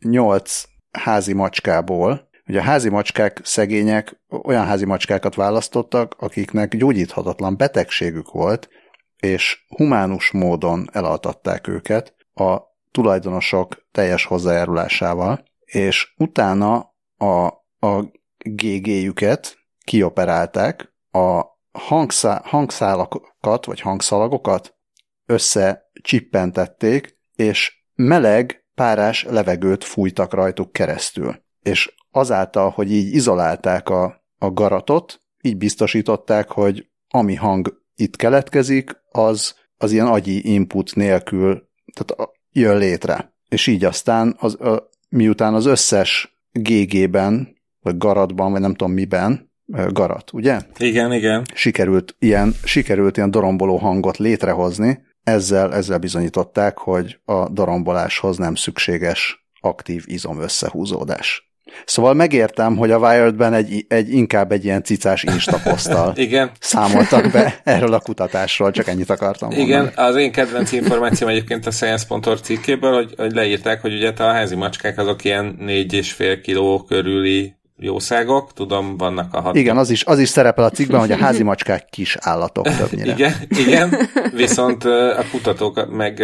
nyolc 0.00 0.64
házi 0.90 1.32
macskából, 1.32 2.28
Ugye 2.48 2.58
a 2.58 2.62
házi 2.62 2.88
macskák 2.88 3.40
szegények 3.44 4.20
olyan 4.42 4.66
házi 4.66 4.84
macskákat 4.84 5.34
választottak, 5.34 6.14
akiknek 6.18 6.76
gyógyíthatatlan 6.76 7.56
betegségük 7.56 8.30
volt, 8.30 8.68
és 9.16 9.64
humánus 9.68 10.30
módon 10.30 10.88
elaltatták 10.92 11.66
őket 11.66 12.14
a 12.34 12.58
tulajdonosok 12.90 13.86
teljes 13.92 14.24
hozzájárulásával, 14.24 15.44
és 15.64 16.14
utána 16.16 16.94
a, 17.16 17.46
a 17.86 18.10
GG-jüket 18.38 19.58
kioperálták, 19.84 20.92
a 21.10 21.44
hangszá, 21.72 22.42
hangszálakat 22.44 23.64
vagy 23.64 23.80
hangszalagokat 23.80 24.74
összecsippentették, 25.26 27.18
és 27.34 27.77
meleg, 27.98 28.64
párás 28.74 29.24
levegőt 29.24 29.84
fújtak 29.84 30.34
rajtuk 30.34 30.72
keresztül. 30.72 31.42
És 31.62 31.94
azáltal, 32.10 32.70
hogy 32.70 32.92
így 32.92 33.14
izolálták 33.14 33.88
a, 33.88 34.24
a 34.38 34.50
garatot, 34.50 35.20
így 35.42 35.56
biztosították, 35.56 36.50
hogy 36.50 36.86
ami 37.08 37.34
hang 37.34 37.82
itt 37.94 38.16
keletkezik, 38.16 38.96
az, 39.10 39.54
az 39.76 39.92
ilyen 39.92 40.06
agyi 40.06 40.52
input 40.52 40.94
nélkül 40.94 41.68
tehát 41.94 42.30
jön 42.52 42.78
létre. 42.78 43.32
És 43.48 43.66
így 43.66 43.84
aztán, 43.84 44.36
az, 44.38 44.60
a, 44.60 44.88
miután 45.08 45.54
az 45.54 45.66
összes 45.66 46.38
GG-ben, 46.52 47.56
vagy 47.80 47.98
garatban, 47.98 48.52
vagy 48.52 48.60
nem 48.60 48.74
tudom 48.74 48.92
miben, 48.92 49.50
garat, 49.88 50.32
ugye? 50.32 50.60
Igen, 50.78 51.12
igen. 51.12 51.44
Sikerült 51.54 52.16
ilyen, 52.18 52.54
sikerült 52.64 53.16
ilyen 53.16 53.30
doromboló 53.30 53.76
hangot 53.76 54.16
létrehozni, 54.16 55.06
ezzel, 55.28 55.74
ezzel 55.74 55.98
bizonyították, 55.98 56.78
hogy 56.78 57.18
a 57.24 57.48
doromboláshoz 57.48 58.36
nem 58.36 58.54
szükséges 58.54 59.46
aktív 59.60 60.04
izom 60.06 60.40
összehúzódás. 60.40 61.48
Szóval 61.84 62.14
megértem, 62.14 62.76
hogy 62.76 62.90
a 62.90 62.98
Wired-ben 62.98 63.54
egy, 63.54 63.84
egy 63.88 64.12
inkább 64.12 64.52
egy 64.52 64.64
ilyen 64.64 64.82
cicás 64.82 65.22
instaposztal 65.22 66.12
Igen. 66.16 66.50
számoltak 66.60 67.30
be 67.30 67.60
erről 67.64 67.92
a 67.92 68.00
kutatásról, 68.00 68.70
csak 68.70 68.88
ennyit 68.88 69.10
akartam 69.10 69.48
mondani. 69.48 69.68
Igen, 69.68 69.92
az 69.94 70.16
én 70.16 70.32
kedvenc 70.32 70.72
információm 70.72 71.30
egyébként 71.30 71.66
a 71.66 71.70
Science.org 71.70 72.38
cikkéből, 72.38 72.94
hogy, 72.94 73.14
hogy 73.16 73.32
leírták, 73.32 73.80
hogy 73.80 73.94
ugye 73.94 74.12
a 74.16 74.32
házi 74.32 74.54
macskák 74.54 74.98
azok 74.98 75.24
ilyen 75.24 75.56
négy 75.58 75.92
és 75.92 76.12
fél 76.12 76.40
kiló 76.40 76.82
körüli 76.82 77.56
jószágok, 77.78 78.52
tudom, 78.52 78.96
vannak 78.96 79.34
a 79.34 79.40
hat... 79.40 79.56
Igen, 79.56 79.76
az 79.76 79.90
is, 79.90 80.04
az 80.04 80.18
is 80.18 80.28
szerepel 80.28 80.64
a 80.64 80.70
cikkben, 80.70 81.00
hogy 81.00 81.12
a 81.12 81.16
házi 81.16 81.42
macskák 81.42 81.88
kis 81.90 82.16
állatok 82.20 82.68
többnyire. 82.76 83.12
igen, 83.12 83.32
igen, 83.48 83.94
viszont 84.32 84.84
a 84.84 85.24
kutatók 85.30 85.96
meg 85.96 86.22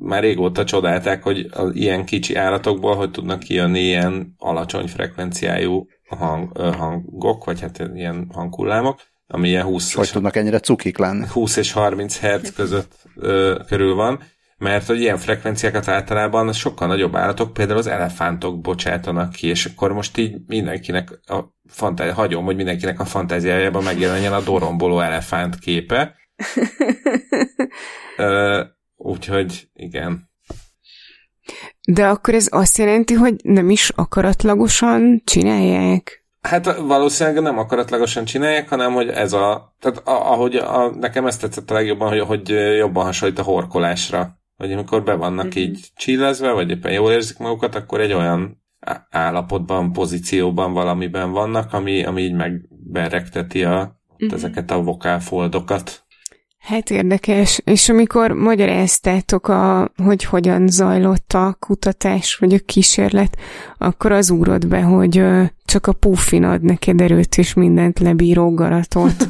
már 0.00 0.22
régóta 0.22 0.64
csodálták, 0.64 1.22
hogy 1.22 1.46
az 1.50 1.70
ilyen 1.74 2.04
kicsi 2.04 2.34
állatokból 2.34 2.96
hogy 2.96 3.10
tudnak 3.10 3.38
kijönni 3.38 3.80
ilyen 3.80 4.34
alacsony 4.38 4.86
frekvenciájú 4.86 5.86
hang, 6.08 6.58
hangok, 6.58 7.44
vagy 7.44 7.60
hát 7.60 7.90
ilyen 7.94 8.30
hanghullámok, 8.34 9.00
ami 9.26 9.48
ilyen 9.48 9.64
20 9.64 9.94
hogy 9.94 10.04
és, 10.04 10.10
tudnak 10.10 10.36
ennyire 10.36 10.58
cukik 10.58 10.98
lenni? 10.98 11.26
20 11.32 11.56
és 11.56 11.72
30 11.72 12.18
Hz 12.18 12.52
között 12.52 12.92
ö, 13.16 13.56
körül 13.66 13.94
van, 13.94 14.20
mert 14.58 14.86
hogy 14.86 15.00
ilyen 15.00 15.18
frekvenciákat 15.18 15.88
általában 15.88 16.52
sokkal 16.52 16.88
nagyobb 16.88 17.16
állatok, 17.16 17.52
például 17.52 17.78
az 17.78 17.86
elefántok 17.86 18.60
bocsátanak 18.60 19.32
ki, 19.32 19.46
és 19.46 19.64
akkor 19.64 19.92
most 19.92 20.16
így 20.16 20.36
mindenkinek 20.46 21.20
a 21.26 21.38
fantázi- 21.66 22.14
hagyom, 22.14 22.44
hogy 22.44 22.56
mindenkinek 22.56 23.00
a 23.00 23.04
fantáziájában 23.04 23.82
megjelenjen 23.82 24.32
a 24.32 24.40
doromboló 24.40 25.00
elefánt 25.00 25.58
képe. 25.58 26.14
Ö, 28.16 28.62
Úgyhogy 28.98 29.68
igen. 29.74 30.30
De 31.88 32.06
akkor 32.06 32.34
ez 32.34 32.46
azt 32.50 32.78
jelenti, 32.78 33.14
hogy 33.14 33.34
nem 33.42 33.70
is 33.70 33.88
akaratlagosan 33.88 35.22
csinálják? 35.24 36.26
Hát 36.40 36.76
valószínűleg 36.76 37.42
nem 37.42 37.58
akaratlagosan 37.58 38.24
csinálják, 38.24 38.68
hanem 38.68 38.92
hogy 38.92 39.08
ez 39.08 39.32
a... 39.32 39.74
Tehát 39.80 40.02
ahogy 40.04 40.56
a, 40.56 40.90
nekem 40.90 41.26
ezt 41.26 41.40
tetszett 41.40 41.70
a 41.70 41.74
legjobban, 41.74 42.08
hogy, 42.08 42.20
hogy 42.20 42.48
jobban 42.76 43.04
hasonlít 43.04 43.38
a 43.38 43.42
horkolásra. 43.42 44.37
Hogy 44.58 44.72
amikor 44.72 45.02
be 45.02 45.14
vannak 45.14 45.44
mm-hmm. 45.44 45.58
így 45.58 45.88
csillezve, 45.96 46.52
vagy 46.52 46.70
éppen 46.70 46.92
jól 46.92 47.12
érzik 47.12 47.38
magukat, 47.38 47.74
akkor 47.74 48.00
egy 48.00 48.12
olyan 48.12 48.62
állapotban, 49.10 49.92
pozícióban 49.92 50.72
valamiben 50.72 51.30
vannak, 51.30 51.72
ami, 51.72 52.04
ami 52.04 52.22
így 52.22 52.34
megberekteti 52.34 53.64
a, 53.64 54.00
mm-hmm. 54.24 54.34
ezeket 54.34 54.70
a 54.70 54.82
vokálfoldokat. 54.82 56.06
Hát 56.58 56.90
érdekes. 56.90 57.60
És 57.64 57.88
amikor 57.88 58.32
magyaráztátok, 58.32 59.48
a, 59.48 59.92
hogy 60.04 60.24
hogyan 60.24 60.68
zajlott 60.68 61.32
a 61.32 61.56
kutatás, 61.58 62.36
vagy 62.36 62.54
a 62.54 62.58
kísérlet, 62.66 63.36
akkor 63.78 64.12
az 64.12 64.30
úrod 64.30 64.68
be, 64.68 64.80
hogy 64.80 65.22
csak 65.64 65.86
a 65.86 65.92
puffin 65.92 66.44
ad 66.44 66.62
neked 66.62 67.00
erőt, 67.00 67.38
és 67.38 67.54
mindent 67.54 67.98
lebíró 67.98 68.54
garatot. 68.54 69.14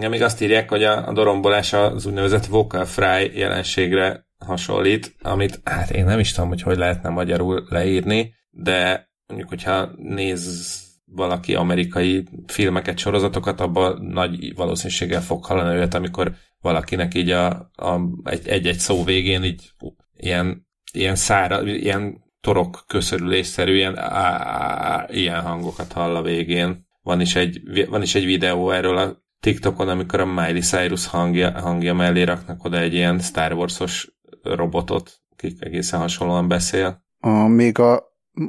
Ja, 0.00 0.08
még 0.08 0.22
azt 0.22 0.40
írják, 0.40 0.68
hogy 0.68 0.82
a, 0.82 1.08
a 1.08 1.12
dorombolás 1.12 1.72
az 1.72 2.06
úgynevezett 2.06 2.46
vocal 2.46 2.84
fry 2.84 3.38
jelenségre 3.38 4.26
hasonlít, 4.44 5.14
amit 5.22 5.60
hát 5.64 5.90
én 5.90 6.04
nem 6.04 6.18
is 6.18 6.32
tudom, 6.32 6.48
hogy 6.48 6.62
hogy 6.62 6.76
lehetne 6.76 7.08
magyarul 7.08 7.66
leírni, 7.68 8.34
de 8.50 9.10
mondjuk, 9.26 9.48
hogyha 9.48 9.90
néz 9.96 10.80
valaki 11.04 11.54
amerikai 11.54 12.28
filmeket, 12.46 12.98
sorozatokat, 12.98 13.60
abban 13.60 14.04
nagy 14.04 14.54
valószínűséggel 14.54 15.22
fog 15.22 15.44
hallani 15.44 15.78
őt, 15.78 15.94
amikor 15.94 16.34
valakinek 16.60 17.14
így 17.14 17.30
a, 17.30 17.48
a, 17.74 18.00
egy-egy 18.24 18.78
szó 18.78 19.04
végén 19.04 19.44
így 19.44 19.70
ilyen, 20.16 20.66
ilyen 20.92 21.14
szára, 21.14 21.62
ilyen 21.62 22.22
torok 22.40 22.84
köszörülésszerű, 22.86 23.74
ilyen, 23.74 23.98
á, 23.98 24.38
á, 24.90 25.06
ilyen 25.10 25.40
hangokat 25.40 25.92
hall 25.92 26.16
a 26.16 26.22
végén. 26.22 26.86
Van 27.02 27.20
is, 27.20 27.36
egy, 27.36 27.86
van 27.88 28.02
is 28.02 28.14
egy 28.14 28.24
videó 28.24 28.70
erről 28.70 28.96
a 28.96 29.22
TikTokon, 29.40 29.88
amikor 29.88 30.20
a 30.20 30.26
Miley 30.26 30.60
Cyrus 30.60 31.06
hangja, 31.06 31.60
hangja 31.60 31.94
mellé 31.94 32.22
raknak 32.22 32.64
oda 32.64 32.78
egy 32.78 32.94
ilyen 32.94 33.18
Star 33.18 33.52
Wars-os 33.52 34.08
robotot, 34.42 35.20
akik 35.32 35.64
egészen 35.64 36.00
hasonlóan 36.00 36.48
beszél. 36.48 37.04
A, 37.20 37.46
még 37.46 37.78
a 37.78 38.02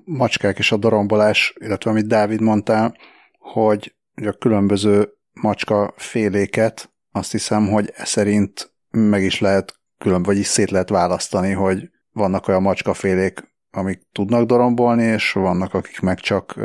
macskák 0.05 0.57
és 0.57 0.71
a 0.71 0.77
dorombolás, 0.77 1.53
illetve 1.59 1.89
amit 1.89 2.07
Dávid 2.07 2.41
mondtál, 2.41 2.97
hogy, 3.39 3.95
a 4.15 4.31
különböző 4.31 5.09
macska 5.33 5.93
féléket 5.97 6.93
azt 7.11 7.31
hiszem, 7.31 7.67
hogy 7.67 7.91
e 7.95 8.05
szerint 8.05 8.73
meg 8.91 9.23
is 9.23 9.39
lehet 9.39 9.79
külön, 9.97 10.23
vagyis 10.23 10.45
szét 10.45 10.69
lehet 10.69 10.89
választani, 10.89 11.51
hogy 11.51 11.89
vannak 12.11 12.47
olyan 12.47 12.61
macskafélék, 12.61 13.51
amik 13.71 14.07
tudnak 14.11 14.45
dorombolni, 14.45 15.03
és 15.03 15.31
vannak, 15.31 15.73
akik 15.73 15.99
meg 15.99 16.19
csak, 16.19 16.59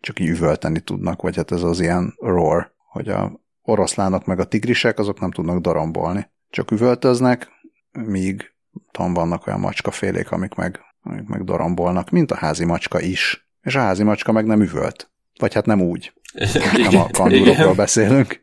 csak 0.00 0.20
így 0.20 0.28
üvölteni 0.28 0.80
tudnak, 0.80 1.22
vagy 1.22 1.36
hát 1.36 1.52
ez 1.52 1.62
az 1.62 1.80
ilyen 1.80 2.14
roar, 2.18 2.74
hogy 2.76 3.08
a 3.08 3.40
oroszlánok 3.62 4.26
meg 4.26 4.38
a 4.38 4.44
tigrisek, 4.44 4.98
azok 4.98 5.20
nem 5.20 5.30
tudnak 5.30 5.60
dorombolni. 5.60 6.30
Csak 6.50 6.70
üvöltöznek, 6.70 7.48
míg 7.92 8.52
tudom, 8.90 9.14
vannak 9.14 9.46
olyan 9.46 9.60
macskafélék, 9.60 10.30
amik 10.30 10.54
meg, 10.54 10.80
amik 11.02 11.26
meg 11.26 11.44
dorombolnak, 11.44 12.10
mint 12.10 12.30
a 12.30 12.36
házi 12.36 12.64
macska 12.64 13.00
is. 13.00 13.48
És 13.62 13.74
a 13.74 13.80
házi 13.80 14.02
macska 14.02 14.32
meg 14.32 14.46
nem 14.46 14.62
üvölt. 14.62 15.10
Vagy 15.38 15.54
hát 15.54 15.66
nem 15.66 15.80
úgy. 15.80 16.12
nem 16.76 16.96
a 16.96 17.08
kandúrokról 17.10 17.74
beszélünk. 17.74 18.40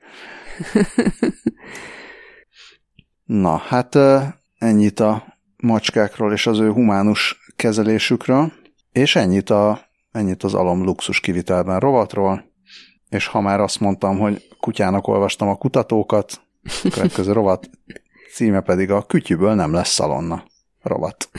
Na, 3.25 3.57
hát 3.57 3.97
ennyit 4.57 4.99
a 4.99 5.37
macskákról 5.57 6.33
és 6.33 6.47
az 6.47 6.59
ő 6.59 6.71
humánus 6.71 7.51
kezelésükről, 7.55 8.53
és 8.91 9.15
ennyit, 9.15 9.49
a, 9.49 9.89
ennyit 10.11 10.43
az 10.43 10.53
alom 10.53 10.83
luxus 10.83 11.19
kivitelben 11.19 11.79
rovatról, 11.79 12.51
és 13.09 13.27
ha 13.27 13.41
már 13.41 13.59
azt 13.59 13.79
mondtam, 13.79 14.19
hogy 14.19 14.47
kutyának 14.59 15.07
olvastam 15.07 15.47
a 15.47 15.55
kutatókat, 15.55 16.41
a 16.83 16.89
következő 16.89 17.31
rovat 17.31 17.69
címe 18.37 18.61
pedig 18.61 18.91
a 18.91 19.05
Kütyűből 19.05 19.53
nem 19.53 19.73
lesz 19.73 19.93
szalonna 19.93 20.43
rovat. 20.81 21.29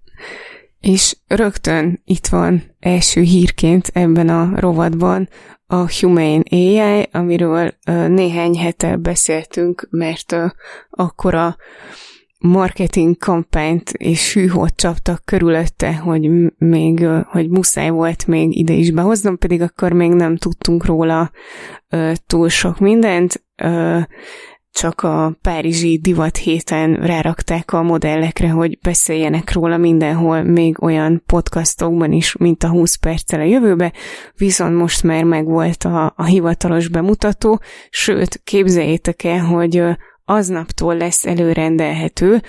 És 0.80 1.16
rögtön 1.26 2.00
itt 2.04 2.26
van 2.26 2.62
első 2.80 3.20
hírként 3.20 3.90
ebben 3.92 4.28
a 4.28 4.60
rovatban 4.60 5.28
a 5.66 5.92
Humane 6.00 6.42
AI, 6.50 7.08
amiről 7.12 7.74
néhány 8.08 8.58
hete 8.58 8.96
beszéltünk, 8.96 9.88
mert 9.90 10.36
akkor 10.90 11.34
a 11.34 11.56
marketing 12.38 13.16
kampányt 13.16 13.90
és 13.90 14.34
hűhót 14.34 14.76
csaptak 14.76 15.22
körülötte, 15.24 15.96
hogy 15.96 16.30
még, 16.58 17.06
hogy 17.26 17.48
muszáj 17.48 17.90
volt 17.90 18.26
még 18.26 18.58
ide 18.58 18.72
is 18.72 18.90
behoznom, 18.90 19.38
pedig 19.38 19.60
akkor 19.62 19.92
még 19.92 20.10
nem 20.10 20.36
tudtunk 20.36 20.84
róla 20.84 21.30
túl 22.26 22.48
sok 22.48 22.78
mindent 22.78 23.44
csak 24.74 25.00
a 25.00 25.36
Párizsi 25.40 25.98
divat 26.02 26.36
héten 26.36 26.94
rárakták 26.94 27.72
a 27.72 27.82
modellekre, 27.82 28.48
hogy 28.48 28.78
beszéljenek 28.82 29.52
róla 29.52 29.76
mindenhol, 29.76 30.42
még 30.42 30.82
olyan 30.82 31.22
podcastokban 31.26 32.12
is, 32.12 32.36
mint 32.36 32.62
a 32.62 32.68
20 32.68 32.94
perccel 32.94 33.40
a 33.40 33.44
jövőbe, 33.44 33.92
viszont 34.36 34.76
most 34.76 35.02
már 35.02 35.24
megvolt 35.24 35.84
a, 35.84 36.12
a 36.16 36.24
hivatalos 36.24 36.88
bemutató, 36.88 37.60
sőt, 37.90 38.40
képzeljétek 38.44 39.24
el, 39.24 39.44
hogy 39.44 39.82
aznaptól 40.24 40.96
lesz 40.96 41.26
előrendelhető, 41.26 42.42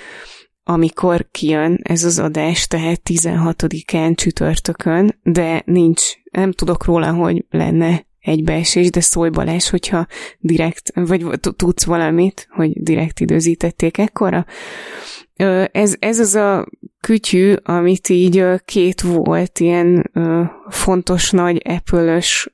amikor 0.64 1.28
kijön 1.32 1.80
ez 1.84 2.04
az 2.04 2.20
adás, 2.20 2.68
tehát 2.68 3.02
16-án 3.10 4.16
csütörtökön, 4.16 5.20
de 5.24 5.62
nincs, 5.66 6.14
nem 6.32 6.52
tudok 6.52 6.86
róla, 6.86 7.14
hogy 7.14 7.46
lenne 7.50 8.06
egybeesés, 8.26 8.90
de 8.90 9.00
szólj 9.00 9.30
Balázs, 9.30 9.70
hogyha 9.70 10.08
direkt, 10.40 10.92
vagy 10.94 11.26
tudsz 11.40 11.84
valamit, 11.84 12.48
hogy 12.50 12.84
direkt 12.84 13.20
időzítették 13.20 13.98
ekkora. 13.98 14.46
Ez, 15.72 15.96
ez 16.00 16.20
az 16.20 16.36
a 16.36 16.66
kütyű, 17.00 17.54
amit 17.64 18.10
így 18.10 18.46
két 18.66 19.02
volt 19.02 19.60
ilyen 19.60 20.12
fontos 20.70 21.32
nagy 21.32 21.62
Apple-ös 21.66 22.54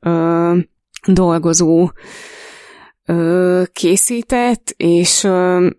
dolgozó 1.08 1.92
készített, 3.72 4.74
és 4.78 5.28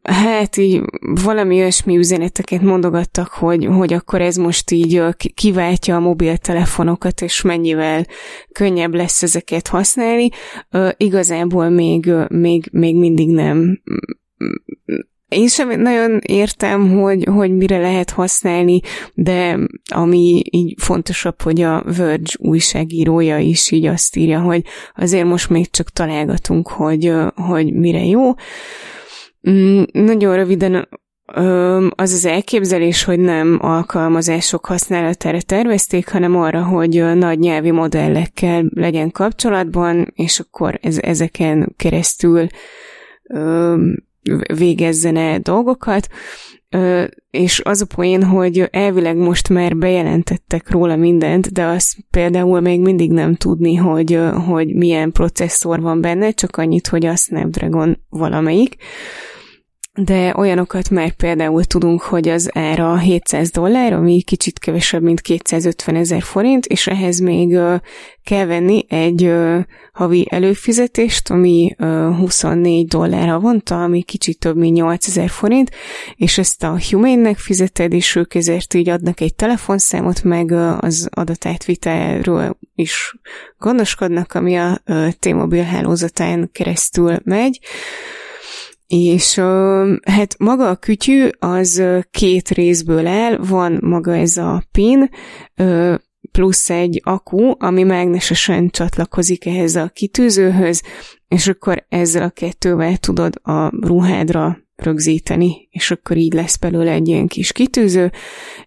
hát 0.03 0.57
így 0.57 0.83
valami 1.25 1.57
olyasmi 1.61 1.97
üzeneteket 1.97 2.63
mondogattak, 2.63 3.29
hogy, 3.29 3.65
hogy 3.65 3.93
akkor 3.93 4.21
ez 4.21 4.37
most 4.37 4.71
így 4.71 4.97
ö, 4.97 5.09
kiváltja 5.35 5.97
a 5.97 6.01
mobiltelefonokat, 6.01 7.21
és 7.21 7.43
mennyivel 7.43 8.07
könnyebb 8.53 8.95
lesz 8.95 9.23
ezeket 9.23 9.69
használni. 9.69 10.29
Ö, 10.71 10.89
igazából 10.97 11.69
még, 11.69 12.13
még, 12.29 12.69
még 12.73 12.97
mindig 12.97 13.29
nem 13.29 13.83
én 15.33 15.49
sem 15.49 15.81
nagyon 15.81 16.19
értem, 16.27 16.99
hogy, 16.99 17.25
hogy 17.25 17.57
mire 17.57 17.79
lehet 17.79 18.11
használni, 18.11 18.81
de 19.15 19.59
ami 19.95 20.43
így 20.51 20.75
fontosabb, 20.79 21.43
hogy 21.43 21.61
a 21.61 21.83
Verge 21.97 22.33
újságírója 22.39 23.39
is 23.39 23.71
így 23.71 23.87
azt 23.87 24.17
írja, 24.17 24.41
hogy 24.41 24.65
azért 24.97 25.27
most 25.27 25.49
még 25.49 25.71
csak 25.71 25.91
találgatunk, 25.91 26.69
hogy, 26.69 27.13
hogy 27.35 27.73
mire 27.73 28.05
jó. 28.05 28.33
Mm, 29.51 29.83
nagyon 29.93 30.37
röviden 30.37 30.89
az 31.95 32.13
az 32.13 32.25
elképzelés, 32.25 33.05
hogy 33.05 33.19
nem 33.19 33.59
alkalmazások 33.61 34.67
használatára 34.67 35.41
tervezték, 35.41 36.09
hanem 36.09 36.37
arra, 36.37 36.65
hogy 36.65 37.05
nagy 37.15 37.39
nyelvi 37.39 37.71
modellekkel 37.71 38.65
legyen 38.75 39.11
kapcsolatban, 39.11 40.13
és 40.15 40.41
akkor 40.41 40.79
ez, 40.83 40.99
ezeken 40.99 41.75
keresztül 41.77 42.47
végezzene 44.55 45.39
dolgokat, 45.39 46.09
és 47.31 47.61
az 47.65 47.81
a 47.81 47.87
poén, 47.95 48.25
hogy 48.25 48.69
elvileg 48.71 49.17
most 49.17 49.49
már 49.49 49.77
bejelentettek 49.77 50.71
róla 50.71 50.97
mindent, 50.97 51.53
de 51.53 51.65
azt 51.65 51.97
például 52.11 52.61
még 52.61 52.81
mindig 52.81 53.11
nem 53.11 53.35
tudni, 53.35 53.75
hogy, 53.75 54.19
hogy 54.47 54.75
milyen 54.75 55.13
processzor 55.13 55.81
van 55.81 56.01
benne, 56.01 56.31
csak 56.31 56.57
annyit, 56.57 56.87
hogy 56.87 57.07
a 57.07 57.17
Snapdragon 57.17 57.99
valamelyik 58.09 58.77
de 59.95 60.33
olyanokat 60.37 60.91
már 60.91 61.13
például 61.13 61.65
tudunk, 61.65 62.01
hogy 62.01 62.29
az 62.29 62.51
ára 62.53 62.99
700 62.99 63.51
dollár, 63.51 63.93
ami 63.93 64.23
kicsit 64.23 64.59
kevesebb, 64.59 65.03
mint 65.03 65.21
250 65.21 65.97
ezer 65.97 66.23
forint, 66.23 66.67
és 66.67 66.87
ehhez 66.87 67.19
még 67.19 67.59
kell 68.25 68.47
venni 68.47 68.85
egy 68.89 69.33
havi 69.93 70.27
előfizetést, 70.31 71.31
ami 71.31 71.75
uh, 71.79 72.17
24 72.19 72.87
dollár 72.87 73.29
havonta, 73.29 73.83
ami 73.83 74.03
kicsit 74.03 74.39
több, 74.39 74.57
mint 74.57 74.77
8000 74.77 75.29
forint, 75.29 75.71
és 76.17 76.39
ezt 76.39 76.63
a 76.63 76.79
Humane-nek 76.91 77.39
fizeted, 77.39 77.93
és 77.93 78.17
ők 78.17 78.35
ezért 78.35 78.75
így 78.75 78.89
adnak 78.89 79.21
egy 79.21 79.35
telefonszámot, 79.35 80.23
meg 80.23 80.53
az 80.81 81.09
adatátvitelről 81.11 82.57
is 82.75 83.15
gondoskodnak, 83.59 84.35
ami 84.35 84.57
a 84.57 84.83
T-Mobile 85.19 85.65
hálózatán 85.65 86.51
keresztül 86.53 87.17
megy. 87.25 87.61
És 88.95 89.35
hát 90.05 90.39
maga 90.39 90.69
a 90.69 90.77
kütyű 90.77 91.29
az 91.39 91.83
két 92.11 92.49
részből 92.49 93.07
áll, 93.07 93.37
van 93.37 93.79
maga 93.83 94.17
ez 94.17 94.37
a 94.37 94.63
pin, 94.73 95.11
plusz 96.33 96.71
egy 96.71 97.01
akku, 97.05 97.53
ami 97.59 97.83
mágnesesen 97.83 98.71
csatlakozik 98.71 99.47
ehhez 99.47 99.77
a 99.77 99.89
kitűzőhöz, 99.89 100.83
és 101.29 101.49
akkor 101.49 101.87
ezzel 101.89 102.23
a 102.23 102.31
kettővel 102.31 102.97
tudod 102.97 103.41
a 103.43 103.87
ruhádra 103.87 104.59
rögzíteni, 104.77 105.69
és 105.71 105.91
akkor 105.91 106.17
így 106.17 106.33
lesz 106.33 106.57
belőle 106.57 106.91
egy 106.91 107.09
ilyen 107.09 107.27
kis 107.27 107.53
kitűző, 107.53 108.11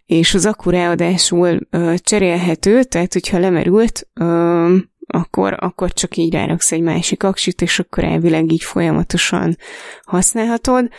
és 0.05 0.33
az 0.33 0.45
akku 0.45 0.69
ráadásul 0.69 1.59
ö, 1.69 1.93
cserélhető, 1.97 2.83
tehát 2.83 3.13
hogyha 3.13 3.39
lemerült, 3.39 4.07
ö, 4.13 4.77
akkor, 5.07 5.55
akkor 5.59 5.93
csak 5.93 6.17
így 6.17 6.33
ráraksz 6.33 6.71
egy 6.71 6.81
másik 6.81 7.23
aksit, 7.23 7.61
és 7.61 7.79
akkor 7.79 8.03
elvileg 8.03 8.51
így 8.51 8.63
folyamatosan 8.63 9.57
használhatod. 10.03 10.89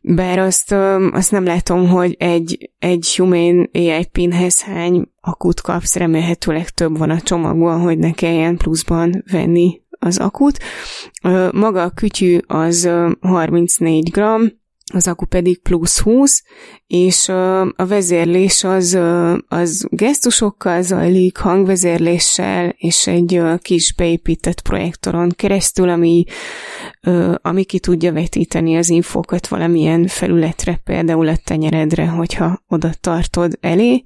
Bár 0.00 0.38
azt, 0.38 0.72
azt 1.12 1.30
nem 1.30 1.44
látom, 1.44 1.88
hogy 1.88 2.16
egy, 2.18 2.70
egy 2.78 3.14
Humane 3.16 3.68
AI 3.72 4.04
pinhez 4.12 4.62
hány 4.62 5.08
akut 5.20 5.60
kapsz, 5.60 5.96
remélhetőleg 5.96 6.68
több 6.68 6.98
van 6.98 7.10
a 7.10 7.20
csomagban, 7.20 7.80
hogy 7.80 7.98
ne 7.98 8.12
kelljen 8.12 8.56
pluszban 8.56 9.24
venni 9.30 9.80
az 9.98 10.18
akut. 10.18 10.58
Maga 11.52 11.82
a 11.82 11.90
kütyű 11.90 12.38
az 12.46 12.90
34 13.20 14.10
gram, 14.10 14.42
az 14.92 15.08
akku 15.08 15.24
pedig 15.24 15.62
plusz 15.62 15.98
20, 15.98 16.42
és 16.86 17.28
a 17.76 17.86
vezérlés 17.86 18.64
az, 18.64 18.98
az 19.48 19.86
gesztusokkal 19.90 20.82
zajlik, 20.82 21.36
hangvezérléssel, 21.36 22.74
és 22.76 23.06
egy 23.06 23.42
kis 23.62 23.94
beépített 23.94 24.60
projektoron 24.60 25.32
keresztül, 25.36 25.88
ami, 25.88 26.24
ami 27.36 27.64
ki 27.64 27.78
tudja 27.78 28.12
vetíteni 28.12 28.76
az 28.76 28.88
infókat 28.88 29.48
valamilyen 29.48 30.06
felületre, 30.06 30.80
például 30.84 31.28
a 31.28 31.36
tenyeredre, 31.44 32.06
hogyha 32.06 32.62
oda 32.68 32.90
tartod 33.00 33.58
elé. 33.60 34.04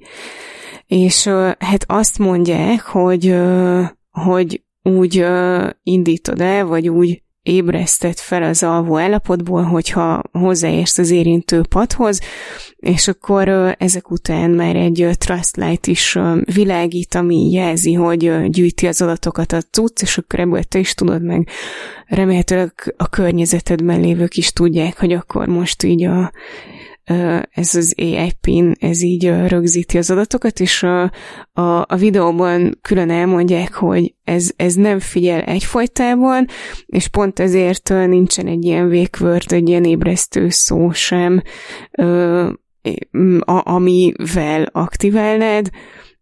És 0.86 1.26
hát 1.58 1.84
azt 1.86 2.18
mondják, 2.18 2.80
hogy, 2.80 3.34
hogy 4.10 4.62
úgy 4.82 5.26
indítod 5.82 6.40
el, 6.40 6.64
vagy 6.64 6.88
úgy 6.88 7.22
ébresztett 7.42 8.18
fel 8.18 8.42
az 8.42 8.62
alvó 8.62 8.98
állapotból, 8.98 9.62
hogyha 9.62 10.22
hozzáérsz 10.32 10.98
az 10.98 11.10
érintő 11.10 11.60
padhoz, 11.68 12.20
és 12.76 13.08
akkor 13.08 13.48
ezek 13.78 14.10
után 14.10 14.50
már 14.50 14.76
egy 14.76 15.08
Trust 15.18 15.56
Light 15.56 15.86
is 15.86 16.18
világít, 16.54 17.14
ami 17.14 17.50
jelzi, 17.52 17.92
hogy 17.92 18.50
gyűjti 18.50 18.86
az 18.86 19.02
adatokat 19.02 19.52
a 19.52 19.62
cucc, 19.70 20.02
és 20.02 20.18
akkor 20.18 20.40
ebből 20.40 20.62
te 20.62 20.78
is 20.78 20.94
tudod 20.94 21.22
meg. 21.22 21.48
Remélhetőleg 22.06 22.94
a 22.96 23.08
környezetedben 23.08 24.00
lévők 24.00 24.36
is 24.36 24.52
tudják, 24.52 24.98
hogy 24.98 25.12
akkor 25.12 25.46
most 25.46 25.82
így 25.82 26.04
a 26.04 26.32
ez 27.50 27.74
az 27.74 27.94
AI 27.96 28.32
pin, 28.40 28.74
ez 28.80 29.02
így 29.02 29.26
rögzíti 29.46 29.98
az 29.98 30.10
adatokat, 30.10 30.60
és 30.60 30.82
a, 30.82 31.02
a, 31.52 31.84
a 31.88 31.96
videóban 31.98 32.78
külön 32.80 33.10
elmondják, 33.10 33.74
hogy 33.74 34.14
ez, 34.24 34.50
ez 34.56 34.74
nem 34.74 34.98
figyel 34.98 35.40
egyfolytában, 35.40 36.46
és 36.86 37.08
pont 37.08 37.38
ezért 37.38 37.88
nincsen 37.88 38.46
egy 38.46 38.64
ilyen 38.64 38.88
végvört, 38.88 39.52
egy 39.52 39.68
ilyen 39.68 39.84
ébresztő 39.84 40.48
szó 40.48 40.92
sem, 40.92 41.42
amivel 43.64 44.62
aktiválnád, 44.72 45.70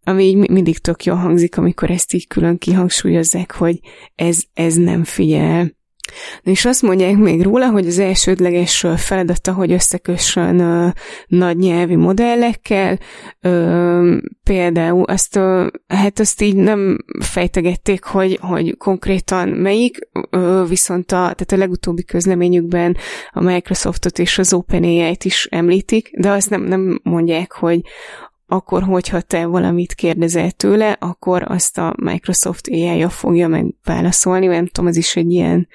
ami 0.03 0.24
így 0.24 0.51
mindig 0.51 0.79
tök 0.79 1.05
jól 1.05 1.16
hangzik, 1.16 1.57
amikor 1.57 1.91
ezt 1.91 2.12
így 2.12 2.26
külön 2.26 2.59
kihangsúlyozzák, 2.59 3.53
hogy 3.53 3.81
ez, 4.14 4.43
ez 4.55 4.74
nem 4.74 5.05
figyel. 5.05 5.76
És 6.43 6.65
azt 6.65 6.83
mondják 6.83 7.17
még 7.17 7.43
róla, 7.43 7.71
hogy 7.71 7.87
az 7.87 7.99
elsődleges 7.99 8.87
feladata, 8.97 9.53
hogy 9.53 9.73
összekössön 9.73 10.95
nagy 11.27 11.57
nyelvi 11.57 11.97
modellekkel, 11.97 12.99
például 14.43 15.03
azt, 15.05 15.39
hát 15.87 16.19
azt 16.19 16.43
így 16.43 16.57
nem 16.57 16.99
fejtegették, 17.21 18.05
hogy, 18.05 18.39
hogy 18.41 18.77
konkrétan 18.77 19.49
melyik, 19.49 19.99
viszont 20.69 21.13
a, 21.13 21.17
tehát 21.17 21.53
a 21.53 21.57
legutóbbi 21.57 22.05
közleményükben 22.05 22.97
a 23.31 23.41
Microsoftot 23.41 24.19
és 24.19 24.39
az 24.39 24.53
OpenAI-t 24.53 25.25
is 25.25 25.47
említik, 25.51 26.11
de 26.19 26.31
azt 26.31 26.51
nem, 26.51 26.63
nem 26.63 27.01
mondják, 27.03 27.53
hogy 27.53 27.81
akkor, 28.51 28.82
hogyha 28.82 29.20
te 29.20 29.46
valamit 29.46 29.94
kérdezel 29.94 30.51
tőle, 30.51 30.96
akkor 31.01 31.44
azt 31.46 31.78
a 31.78 31.94
Microsoft 31.96 32.68
ai 32.68 32.99
-ja 32.99 33.09
fogja 33.09 33.49
megválaszolni, 33.49 34.46
nem 34.46 34.66
tudom, 34.66 34.90
ez 34.90 34.96
is 34.96 35.16
egy 35.16 35.32
ilyen, 35.32 35.68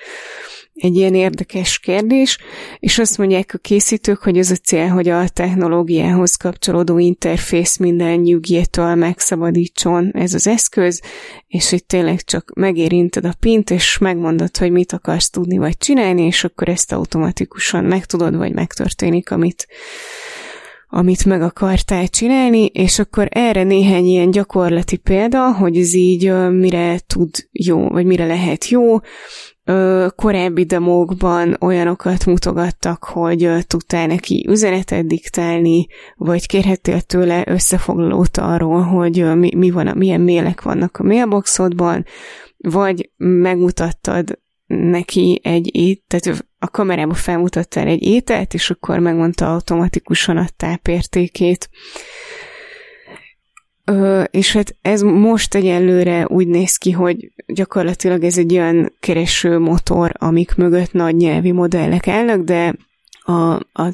egy 0.74 0.96
ilyen 0.96 1.14
érdekes 1.14 1.80
kérdés, 1.80 2.38
és 2.80 3.00
azt 3.00 3.18
mondják 3.18 3.52
a 3.54 3.58
készítők, 3.58 4.22
hogy 4.24 4.40
az 4.40 4.52
a 4.52 4.56
cél, 4.56 4.88
hogy 4.88 5.10
a 5.10 5.28
technológiához 5.28 6.36
kapcsolódó 6.36 6.98
interfész 6.98 7.78
minden 7.78 8.20
nyugjétől 8.20 8.96
megszabadítson. 8.96 10.12
Ez 10.14 10.34
az 10.34 10.48
eszköz, 10.48 11.02
és 11.48 11.70
hogy 11.70 11.86
tényleg 11.86 12.22
csak 12.22 12.52
megérinted 12.56 13.26
a 13.26 13.34
pint, 13.40 13.70
és 13.70 13.98
megmondod, 13.98 14.58
hogy 14.58 14.72
mit 14.72 14.94
akarsz 14.94 15.30
tudni 15.30 15.58
vagy 15.58 15.78
csinálni, 15.78 16.22
és 16.22 16.44
akkor 16.44 16.70
ezt 16.70 16.92
automatikusan 16.92 17.84
megtudod, 17.84 18.36
vagy 18.36 18.54
megtörténik, 18.54 19.32
amit 19.32 19.68
amit 20.96 21.26
meg 21.26 21.42
akartál 21.42 22.08
csinálni, 22.08 22.66
és 22.66 23.00
akkor 23.00 23.28
erre 23.30 23.64
néhány 23.64 24.06
ilyen 24.06 24.32
gyakorlati 24.32 24.98
példa, 24.98 25.54
hogy 25.54 25.78
ez 25.78 25.94
így 25.94 26.34
mire 26.50 27.00
tud 27.08 27.30
jó, 27.52 27.88
vagy 27.88 28.06
mire 28.06 28.26
lehet 28.26 28.68
jó. 28.68 28.98
Korábbi 30.16 30.64
demókban 30.64 31.58
olyanokat 31.60 32.26
mutogattak, 32.26 33.04
hogy 33.04 33.50
tudtál 33.68 34.08
neki 34.08 34.46
üzenetet 34.50 35.06
diktálni, 35.08 35.88
vagy 36.16 36.48
kérhettél 36.48 37.02
tőle 37.02 37.44
összefoglalót 37.48 38.38
arról, 38.38 38.82
hogy 38.82 39.36
mi, 39.36 39.56
mi 39.56 39.70
van, 39.70 39.98
milyen 39.98 40.22
mélek 40.22 40.62
vannak 40.62 40.98
a 40.98 41.04
mailboxodban, 41.04 42.06
vagy 42.58 43.12
megmutattad 43.18 44.42
neki 44.66 45.40
egy 45.44 46.02
tehát 46.08 46.46
a 46.64 46.68
kamerába 46.68 47.14
felmutattál 47.14 47.88
egy 47.88 48.04
ételt, 48.04 48.54
és 48.54 48.70
akkor 48.70 49.00
megmondta 49.00 49.54
automatikusan 49.54 50.38
a 50.38 50.48
tápértékét. 50.58 51.70
Ö, 53.86 54.24
és 54.32 54.54
hát 54.54 54.76
ez 54.82 55.02
most 55.02 55.56
egyelőre 55.56 56.26
úgy 56.28 56.48
néz 56.48 56.78
ki, 56.78 56.92
hogy 56.92 57.32
gyakorlatilag 57.46 58.24
ez 58.24 58.38
egy 58.38 58.54
olyan 58.54 58.94
kereső 59.00 59.60
motor, 59.60 60.12
amik 60.18 60.56
mögött 60.56 60.92
nagy 60.92 61.16
nyelvi 61.16 61.52
modellek 61.52 62.08
állnak, 62.08 62.42
de 62.42 62.76
a, 63.24 63.54
a, 63.56 63.94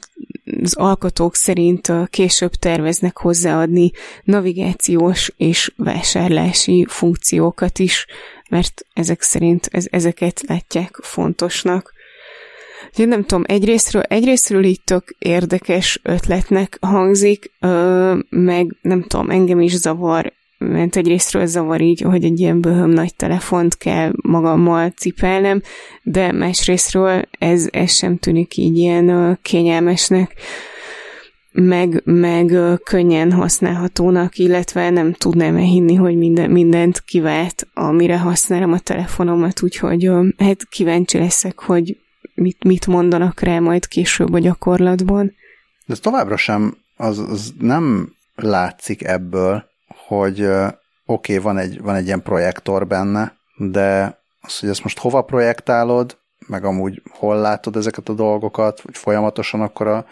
az 0.61 0.73
alkotók 0.73 1.35
szerint 1.35 1.91
később 2.09 2.51
terveznek 2.51 3.17
hozzáadni 3.17 3.91
navigációs 4.23 5.31
és 5.37 5.71
vásárlási 5.75 6.85
funkciókat 6.89 7.79
is, 7.79 8.05
mert 8.49 8.81
ezek 8.93 9.21
szerint 9.21 9.67
ez, 9.71 9.85
ezeket 9.89 10.41
látják 10.47 10.95
fontosnak. 11.01 11.97
Úgyhogy 12.89 13.07
nem 13.07 13.23
tudom, 13.23 13.43
egyrésztről, 13.47 14.01
egyrésztről 14.01 14.63
így 14.63 14.81
tök 14.83 15.15
érdekes 15.19 15.99
ötletnek 16.03 16.77
hangzik, 16.81 17.51
ö, 17.59 18.15
meg 18.29 18.75
nem 18.81 19.01
tudom, 19.01 19.29
engem 19.29 19.59
is 19.61 19.75
zavar, 19.75 20.33
mert 20.57 20.95
egyrésztről 20.95 21.45
zavar 21.45 21.81
így, 21.81 22.01
hogy 22.01 22.23
egy 22.23 22.39
ilyen 22.39 22.61
böhöm 22.61 22.89
nagy 22.89 23.15
telefont 23.15 23.77
kell 23.77 24.11
magammal 24.21 24.89
cipelnem, 24.89 25.61
de 26.03 26.31
másrésztről 26.31 27.21
ez, 27.39 27.67
ez 27.71 27.91
sem 27.91 28.17
tűnik 28.17 28.57
így 28.57 28.77
ilyen 28.77 29.09
ö, 29.09 29.31
kényelmesnek 29.41 30.35
meg, 31.51 32.01
meg 32.05 32.57
könnyen 32.83 33.31
használhatónak, 33.31 34.37
illetve 34.37 34.89
nem 34.89 35.13
tudnám 35.13 35.57
hinni, 35.57 35.95
hogy 35.95 36.17
minden, 36.17 36.51
mindent 36.51 37.01
kivált, 37.01 37.67
amire 37.73 38.17
használom 38.17 38.71
a 38.71 38.79
telefonomat, 38.79 39.63
úgyhogy 39.63 40.09
hát 40.37 40.67
kíváncsi 40.69 41.17
leszek, 41.17 41.59
hogy 41.59 41.97
mit, 42.39 42.63
mit 42.63 42.87
mondanak 42.87 43.39
rá 43.39 43.59
majd 43.59 43.87
később 43.87 44.33
a 44.33 44.39
gyakorlatban. 44.39 45.33
De 45.85 45.95
továbbra 45.95 46.37
sem, 46.37 46.77
az, 46.95 47.19
az 47.19 47.53
nem 47.59 48.13
látszik 48.35 49.03
ebből, 49.03 49.63
hogy 50.07 50.41
oké, 50.41 50.73
okay, 51.05 51.37
van, 51.37 51.57
egy, 51.57 51.81
van 51.81 51.95
egy 51.95 52.05
ilyen 52.05 52.21
projektor 52.21 52.87
benne, 52.87 53.33
de 53.57 54.17
az, 54.41 54.59
hogy 54.59 54.69
ezt 54.69 54.83
most 54.83 54.99
hova 54.99 55.21
projektálod, 55.21 56.17
meg 56.47 56.63
amúgy 56.63 57.01
hol 57.09 57.37
látod 57.37 57.75
ezeket 57.75 58.09
a 58.09 58.13
dolgokat, 58.13 58.81
vagy 58.81 58.97
folyamatosan 58.97 59.61
akkor 59.61 59.87
a 59.87 60.05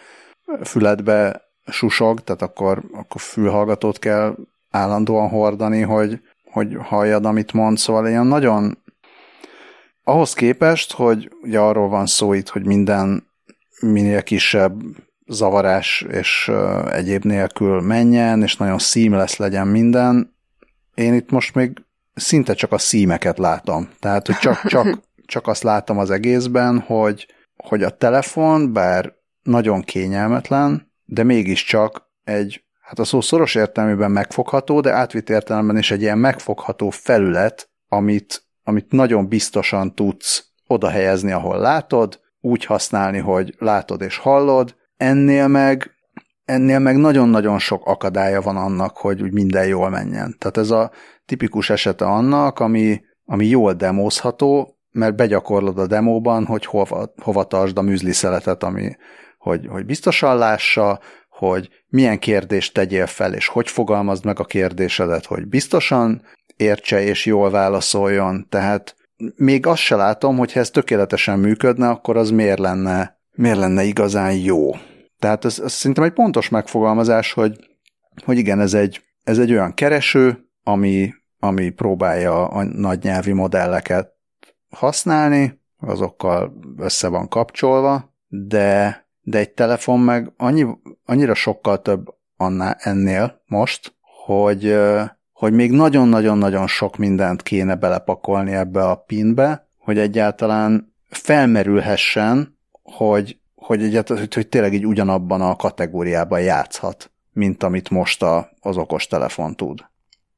füledbe 0.64 1.42
susog, 1.66 2.20
tehát 2.20 2.42
akkor, 2.42 2.82
akkor 2.92 3.20
fülhallgatót 3.20 3.98
kell 3.98 4.34
állandóan 4.70 5.28
hordani, 5.28 5.80
hogy, 5.80 6.20
hogy 6.52 6.76
halljad, 6.80 7.24
amit 7.24 7.52
mond, 7.52 7.78
szóval 7.78 8.08
ilyen 8.08 8.26
nagyon 8.26 8.78
ahhoz 10.08 10.32
képest, 10.32 10.92
hogy 10.92 11.32
ugye 11.42 11.58
arról 11.58 11.88
van 11.88 12.06
szó 12.06 12.32
itt, 12.32 12.48
hogy 12.48 12.66
minden 12.66 13.26
minél 13.80 14.22
kisebb 14.22 14.80
zavarás 15.26 16.06
és 16.10 16.50
egyéb 16.90 17.24
nélkül 17.24 17.80
menjen, 17.80 18.42
és 18.42 18.56
nagyon 18.56 18.78
seamless 18.78 19.36
legyen 19.36 19.66
minden, 19.66 20.36
én 20.94 21.14
itt 21.14 21.30
most 21.30 21.54
még 21.54 21.72
szinte 22.14 22.54
csak 22.54 22.72
a 22.72 22.78
szímeket 22.78 23.38
látom. 23.38 23.88
Tehát, 24.00 24.26
hogy 24.26 24.36
csak, 24.36 24.62
csak, 24.74 25.00
csak 25.26 25.46
azt 25.46 25.62
látom 25.62 25.98
az 25.98 26.10
egészben, 26.10 26.78
hogy, 26.78 27.26
hogy 27.56 27.82
a 27.82 27.96
telefon, 27.96 28.72
bár 28.72 29.12
nagyon 29.42 29.82
kényelmetlen, 29.82 30.92
de 31.04 31.22
mégiscsak 31.22 32.10
egy, 32.24 32.64
hát 32.80 32.98
a 32.98 33.04
szó 33.04 33.20
szoros 33.20 33.54
értelmében 33.54 34.10
megfogható, 34.10 34.80
de 34.80 34.92
átvitt 34.92 35.30
értelemben 35.30 35.78
is 35.78 35.90
egy 35.90 36.00
ilyen 36.00 36.18
megfogható 36.18 36.90
felület, 36.90 37.70
amit 37.88 38.47
amit 38.68 38.92
nagyon 38.92 39.28
biztosan 39.28 39.94
tudsz 39.94 40.44
oda 40.66 40.88
helyezni, 40.88 41.32
ahol 41.32 41.58
látod, 41.58 42.20
úgy 42.40 42.64
használni, 42.64 43.18
hogy 43.18 43.54
látod 43.58 44.00
és 44.00 44.16
hallod, 44.16 44.74
ennél 44.96 45.46
meg 45.46 45.90
ennél 46.44 46.78
meg 46.78 46.96
nagyon-nagyon 46.96 47.58
sok 47.58 47.86
akadálya 47.86 48.40
van 48.40 48.56
annak, 48.56 48.96
hogy 48.96 49.22
úgy 49.22 49.32
minden 49.32 49.66
jól 49.66 49.88
menjen. 49.88 50.36
Tehát 50.38 50.56
ez 50.56 50.70
a 50.70 50.90
tipikus 51.26 51.70
esete 51.70 52.04
annak, 52.04 52.58
ami, 52.58 53.00
ami 53.24 53.46
jól 53.46 53.72
demózható, 53.72 54.78
mert 54.90 55.16
begyakorlod 55.16 55.78
a 55.78 55.86
demóban, 55.86 56.46
hogy 56.46 56.66
hova, 56.66 57.12
hova 57.22 57.44
tartsd 57.44 57.78
a 57.78 57.82
műzli 57.82 58.12
szeletet, 58.12 58.62
ami, 58.62 58.96
hogy, 59.38 59.66
hogy 59.66 59.84
biztosan 59.84 60.36
lássa, 60.36 61.00
hogy 61.28 61.68
milyen 61.86 62.18
kérdést 62.18 62.74
tegyél 62.74 63.06
fel, 63.06 63.34
és 63.34 63.48
hogy 63.48 63.68
fogalmazd 63.68 64.24
meg 64.24 64.40
a 64.40 64.44
kérdésedet, 64.44 65.26
hogy 65.26 65.46
biztosan 65.46 66.22
értse 66.58 67.02
és 67.02 67.26
jól 67.26 67.50
válaszoljon. 67.50 68.46
Tehát 68.48 68.96
még 69.36 69.66
azt 69.66 69.82
se 69.82 69.96
látom, 69.96 70.36
hogy 70.36 70.52
ha 70.52 70.60
ez 70.60 70.70
tökéletesen 70.70 71.38
működne, 71.38 71.88
akkor 71.88 72.16
az 72.16 72.30
miért 72.30 72.58
lenne 72.58 73.18
miért 73.38 73.58
lenne 73.58 73.82
igazán 73.82 74.32
jó. 74.32 74.70
Tehát 75.18 75.44
ez, 75.44 75.58
ez 75.58 75.72
szerintem 75.72 76.04
egy 76.04 76.12
pontos 76.12 76.48
megfogalmazás, 76.48 77.32
hogy, 77.32 77.56
hogy 78.24 78.38
igen, 78.38 78.60
ez 78.60 78.74
egy, 78.74 79.02
ez 79.24 79.38
egy 79.38 79.50
olyan 79.50 79.74
kereső, 79.74 80.48
ami, 80.62 81.14
ami 81.38 81.70
próbálja 81.70 82.48
a 82.48 82.62
nagy 82.62 83.02
nyelvi 83.02 83.32
modelleket 83.32 84.12
használni, 84.70 85.60
azokkal 85.80 86.52
össze 86.76 87.08
van 87.08 87.28
kapcsolva, 87.28 88.14
de, 88.26 89.06
de 89.20 89.38
egy 89.38 89.50
telefon 89.50 90.00
meg 90.00 90.32
annyi, 90.36 90.66
annyira 91.04 91.34
sokkal 91.34 91.82
több 91.82 92.06
annál, 92.36 92.76
ennél 92.78 93.42
most, 93.46 93.94
hogy, 94.24 94.76
hogy 95.38 95.52
még 95.52 95.70
nagyon-nagyon-nagyon 95.70 96.66
sok 96.66 96.96
mindent 96.96 97.42
kéne 97.42 97.74
belepakolni 97.74 98.52
ebbe 98.52 98.84
a 98.84 98.94
pinbe, 98.94 99.68
hogy 99.78 99.98
egyáltalán 99.98 100.94
felmerülhessen, 101.08 102.58
hogy, 102.82 103.38
hogy, 103.54 103.82
egyáltalán, 103.82 104.22
hogy, 104.22 104.34
hogy 104.34 104.48
tényleg 104.48 104.74
így 104.74 104.86
ugyanabban 104.86 105.40
a 105.40 105.56
kategóriában 105.56 106.40
játszhat, 106.40 107.10
mint 107.32 107.62
amit 107.62 107.90
most 107.90 108.22
a, 108.22 108.50
az 108.60 108.76
okos 108.76 109.06
telefon 109.06 109.56
tud, 109.56 109.84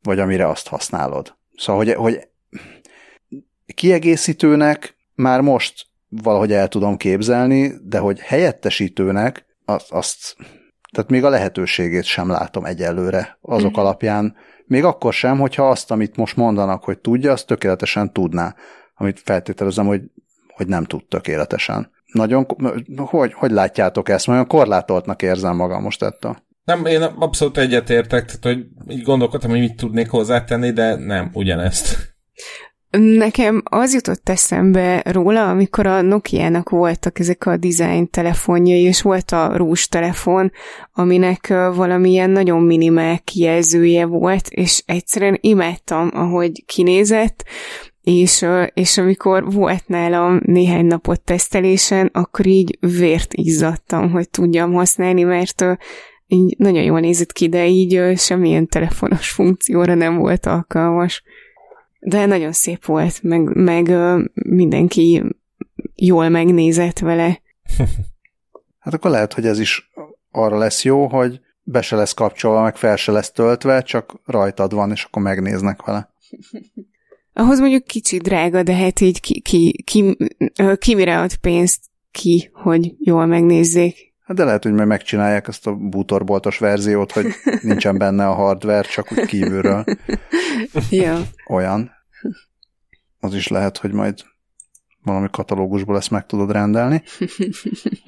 vagy 0.02 0.18
amire 0.18 0.48
azt 0.48 0.68
használod. 0.68 1.36
Szóval, 1.56 1.84
hogy, 1.84 1.94
hogy 1.94 2.28
kiegészítőnek 3.74 4.96
már 5.14 5.40
most 5.40 5.86
valahogy 6.08 6.52
el 6.52 6.68
tudom 6.68 6.96
képzelni, 6.96 7.72
de 7.82 7.98
hogy 7.98 8.20
helyettesítőnek 8.20 9.46
azt, 9.64 9.90
azt 9.92 10.36
tehát 10.92 11.10
még 11.10 11.24
a 11.24 11.28
lehetőségét 11.28 12.04
sem 12.04 12.28
látom 12.28 12.64
egyelőre 12.64 13.38
azok 13.40 13.78
mm. 13.78 13.80
alapján, 13.80 14.36
még 14.70 14.84
akkor 14.84 15.12
sem, 15.12 15.38
hogyha 15.38 15.68
azt, 15.68 15.90
amit 15.90 16.16
most 16.16 16.36
mondanak, 16.36 16.84
hogy 16.84 16.98
tudja, 16.98 17.32
azt 17.32 17.46
tökéletesen 17.46 18.12
tudná, 18.12 18.54
amit 18.94 19.20
feltételezem, 19.24 19.86
hogy, 19.86 20.02
hogy 20.48 20.66
nem 20.66 20.84
tud 20.84 21.04
tökéletesen. 21.08 21.90
Nagyon, 22.12 22.46
hogy, 22.96 23.32
hogy 23.32 23.50
látjátok 23.50 24.08
ezt? 24.08 24.26
Nagyon 24.26 24.46
korlátoltnak 24.46 25.22
érzem 25.22 25.56
magam 25.56 25.82
most 25.82 26.02
ettől. 26.02 26.36
Nem, 26.64 26.86
én 26.86 27.02
abszolút 27.02 27.58
egyetértek, 27.58 28.24
tehát 28.24 28.44
hogy 28.44 28.66
így 28.96 29.02
gondolkodtam, 29.02 29.50
hogy 29.50 29.58
mit 29.58 29.76
tudnék 29.76 30.10
hozzátenni, 30.10 30.70
de 30.70 30.94
nem, 30.94 31.30
ugyanezt. 31.32 31.96
Nekem 32.98 33.62
az 33.64 33.94
jutott 33.94 34.28
eszembe 34.28 35.02
róla, 35.04 35.48
amikor 35.48 35.86
a 35.86 36.00
Nokia-nak 36.00 36.68
voltak 36.68 37.18
ezek 37.18 37.46
a 37.46 37.56
design 37.56 38.10
telefonjai, 38.10 38.80
és 38.82 39.02
volt 39.02 39.30
a 39.30 39.56
rús 39.56 39.88
telefon, 39.88 40.52
aminek 40.92 41.48
valamilyen 41.48 42.30
nagyon 42.30 42.62
minimál 42.62 43.18
kijelzője 43.18 44.06
volt, 44.06 44.48
és 44.48 44.82
egyszerűen 44.86 45.38
imádtam, 45.40 46.10
ahogy 46.12 46.64
kinézett, 46.66 47.44
és, 48.02 48.46
és 48.74 48.98
amikor 48.98 49.52
volt 49.52 49.88
nálam 49.88 50.40
néhány 50.44 50.86
napot 50.86 51.20
tesztelésen, 51.20 52.10
akkor 52.12 52.46
így 52.46 52.78
vért 52.80 53.34
izzadtam, 53.34 54.10
hogy 54.10 54.30
tudjam 54.30 54.72
használni, 54.72 55.22
mert 55.22 55.64
így 56.26 56.54
nagyon 56.58 56.82
jól 56.82 57.00
nézett 57.00 57.32
ki, 57.32 57.48
de 57.48 57.66
így 57.66 58.18
semmilyen 58.18 58.66
telefonos 58.66 59.30
funkcióra 59.30 59.94
nem 59.94 60.16
volt 60.16 60.46
alkalmas. 60.46 61.22
De 62.00 62.26
nagyon 62.26 62.52
szép 62.52 62.84
volt, 62.84 63.22
meg, 63.22 63.54
meg 63.54 63.90
mindenki 64.34 65.22
jól 65.94 66.28
megnézett 66.28 66.98
vele. 66.98 67.40
hát 68.78 68.94
akkor 68.94 69.10
lehet, 69.10 69.32
hogy 69.32 69.46
ez 69.46 69.58
is 69.58 69.90
arra 70.30 70.58
lesz 70.58 70.84
jó, 70.84 71.06
hogy 71.06 71.40
be 71.62 71.82
se 71.82 71.96
lesz 71.96 72.12
kapcsolva, 72.12 72.62
meg 72.62 72.76
fel 72.76 72.96
se 72.96 73.12
lesz 73.12 73.30
töltve, 73.32 73.82
csak 73.82 74.20
rajtad 74.24 74.74
van, 74.74 74.90
és 74.90 75.04
akkor 75.04 75.22
megnéznek 75.22 75.82
vele. 75.82 76.12
Ahhoz 77.32 77.58
mondjuk 77.58 77.84
kicsi 77.84 78.18
drága, 78.18 78.62
de 78.62 78.74
hát 78.74 79.00
így 79.00 79.20
ki, 79.20 79.40
ki, 79.40 79.82
ki, 79.84 80.16
ki 80.78 80.94
mire 80.94 81.20
ad 81.20 81.36
pénzt 81.36 81.84
ki, 82.10 82.50
hogy 82.52 82.94
jól 82.98 83.26
megnézzék. 83.26 84.09
Hát 84.30 84.38
de 84.38 84.44
lehet, 84.44 84.62
hogy 84.62 84.72
majd 84.72 84.88
megcsinálják 84.88 85.48
ezt 85.48 85.66
a 85.66 85.74
bútorboltos 85.74 86.58
verziót, 86.58 87.12
hogy 87.12 87.26
nincsen 87.62 87.98
benne 87.98 88.26
a 88.26 88.34
hardware, 88.34 88.88
csak 88.88 89.12
úgy 89.12 89.26
kívülről. 89.26 89.84
ja. 90.90 91.20
Olyan. 91.48 91.90
Az 93.20 93.34
is 93.34 93.48
lehet, 93.48 93.78
hogy 93.78 93.92
majd 93.92 94.14
valami 95.02 95.28
katalógusból 95.30 95.96
ezt 95.96 96.10
meg 96.10 96.26
tudod 96.26 96.52
rendelni. 96.52 97.02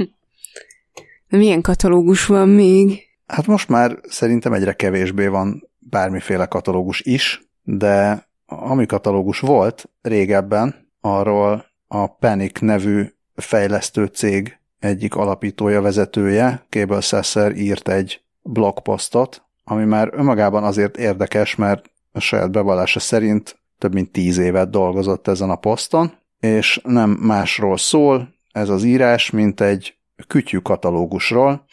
Milyen 1.28 1.60
katalógus 1.60 2.26
van 2.26 2.48
még? 2.48 3.00
Hát 3.26 3.46
most 3.46 3.68
már 3.68 3.98
szerintem 4.02 4.52
egyre 4.52 4.72
kevésbé 4.72 5.26
van 5.26 5.68
bármiféle 5.78 6.46
katalógus 6.46 7.00
is, 7.00 7.42
de 7.62 8.26
ami 8.46 8.86
katalógus 8.86 9.40
volt 9.40 9.90
régebben, 10.02 10.92
arról 11.00 11.66
a 11.86 12.06
Panic 12.06 12.60
nevű 12.60 13.04
fejlesztő 13.34 14.06
cég 14.06 14.60
egyik 14.82 15.14
alapítója, 15.14 15.80
vezetője, 15.80 16.66
Cable 16.68 17.00
Sasser 17.00 17.56
írt 17.56 17.88
egy 17.88 18.20
blogposztot, 18.42 19.42
ami 19.64 19.84
már 19.84 20.08
önmagában 20.12 20.64
azért 20.64 20.96
érdekes, 20.96 21.54
mert 21.54 21.90
a 22.12 22.20
saját 22.20 22.50
bevallása 22.50 23.00
szerint 23.00 23.58
több 23.78 23.92
mint 23.92 24.12
tíz 24.12 24.38
évet 24.38 24.70
dolgozott 24.70 25.28
ezen 25.28 25.50
a 25.50 25.56
poszton, 25.56 26.12
és 26.40 26.80
nem 26.84 27.10
másról 27.10 27.76
szól 27.76 28.34
ez 28.52 28.68
az 28.68 28.84
írás, 28.84 29.30
mint 29.30 29.60
egy 29.60 29.96
kütyű 30.26 30.58
katalógusról, 30.58 31.64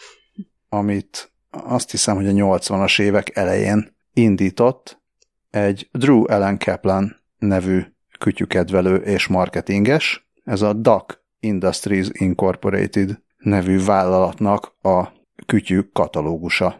amit 0.70 1.32
azt 1.50 1.92
hiszem, 1.92 2.16
hogy 2.16 2.28
a 2.28 2.32
80-as 2.32 3.02
évek 3.02 3.36
elején 3.36 3.96
indított 4.14 5.02
egy 5.50 5.90
Drew 5.92 6.26
Ellen 6.26 6.58
Kaplan 6.58 7.16
nevű 7.38 7.82
kütyükedvelő 8.20 8.96
és 8.96 9.28
marketinges. 9.28 10.30
Ez 10.44 10.62
a 10.62 10.74
DAC 10.74 11.19
Industries 11.40 12.08
Incorporated 12.12 13.20
nevű 13.38 13.84
vállalatnak 13.84 14.74
a 14.82 15.08
kütyű 15.46 15.80
katalógusa. 15.94 16.80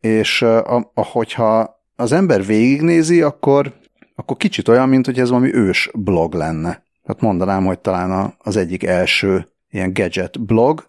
És 0.00 0.42
a, 0.42 0.90
ahogyha 0.94 1.82
az 1.96 2.12
ember 2.12 2.44
végignézi, 2.44 3.22
akkor, 3.22 3.72
akkor 4.14 4.36
kicsit 4.36 4.68
olyan, 4.68 4.88
mint 4.88 5.06
hogy 5.06 5.18
ez 5.18 5.28
valami 5.28 5.54
ős 5.54 5.90
blog 5.94 6.34
lenne. 6.34 6.82
Hát 7.04 7.20
mondanám, 7.20 7.64
hogy 7.64 7.78
talán 7.78 8.10
a, 8.10 8.34
az 8.38 8.56
egyik 8.56 8.82
első 8.82 9.48
ilyen 9.70 9.92
gadget 9.92 10.40
blog, 10.44 10.86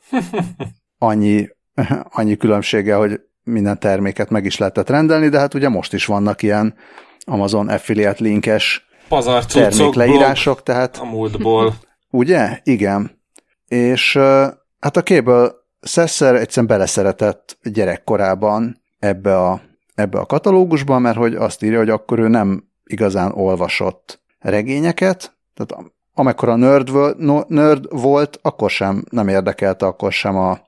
annyi, 0.98 1.50
annyi 2.18 2.38
különbsége, 2.38 2.96
hogy 2.96 3.22
minden 3.44 3.80
terméket 3.80 4.30
meg 4.30 4.46
is 4.46 4.58
lehetett 4.58 4.90
rendelni, 4.90 5.30
de 5.30 5.40
hát 5.40 5.54
ugye 5.54 5.70
most 5.70 5.94
is 5.94 6.06
vannak 6.06 6.42
ilyen 6.42 6.76
Amazon 7.26 7.70
affiliate 7.70 8.24
linkes 8.24 8.88
termékleírások, 9.48 10.64
tehát... 10.64 10.98
A 10.98 11.06
múltból. 11.06 11.74
Ugye? 12.16 12.60
Igen. 12.64 13.22
És 13.68 14.18
hát 14.80 14.98
a 14.98 15.04
Cable 15.04 15.52
Sesser 15.82 16.36
egyszerűen 16.36 16.68
beleszeretett 16.68 17.58
gyerekkorában 17.64 18.82
ebbe 19.00 19.38
a, 19.38 19.62
ebbe 19.96 20.20
a 20.20 20.26
katalógusba, 20.26 21.00
mert 21.00 21.18
hogy 21.18 21.36
azt 21.36 21.64
írja, 21.64 21.78
hogy 21.78 21.90
akkor 21.90 22.20
ő 22.20 22.28
nem 22.28 22.64
igazán 22.84 23.32
olvasott 23.32 24.22
regényeket, 24.40 25.38
tehát 25.54 25.92
amekkora 26.14 26.56
nerd, 26.56 26.90
nerd 27.48 27.86
volt, 27.90 28.40
akkor 28.42 28.70
sem 28.70 29.04
nem 29.10 29.28
érdekelte, 29.28 29.86
akkor 29.86 30.12
sem 30.12 30.36
a, 30.36 30.60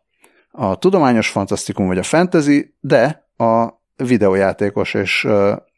a 0.51 0.75
tudományos 0.75 1.29
fantasztikum 1.29 1.87
vagy 1.87 1.97
a 1.97 2.03
fantasy, 2.03 2.75
de 2.79 3.29
a 3.37 3.67
videójátékos 3.95 4.93
és 4.93 5.27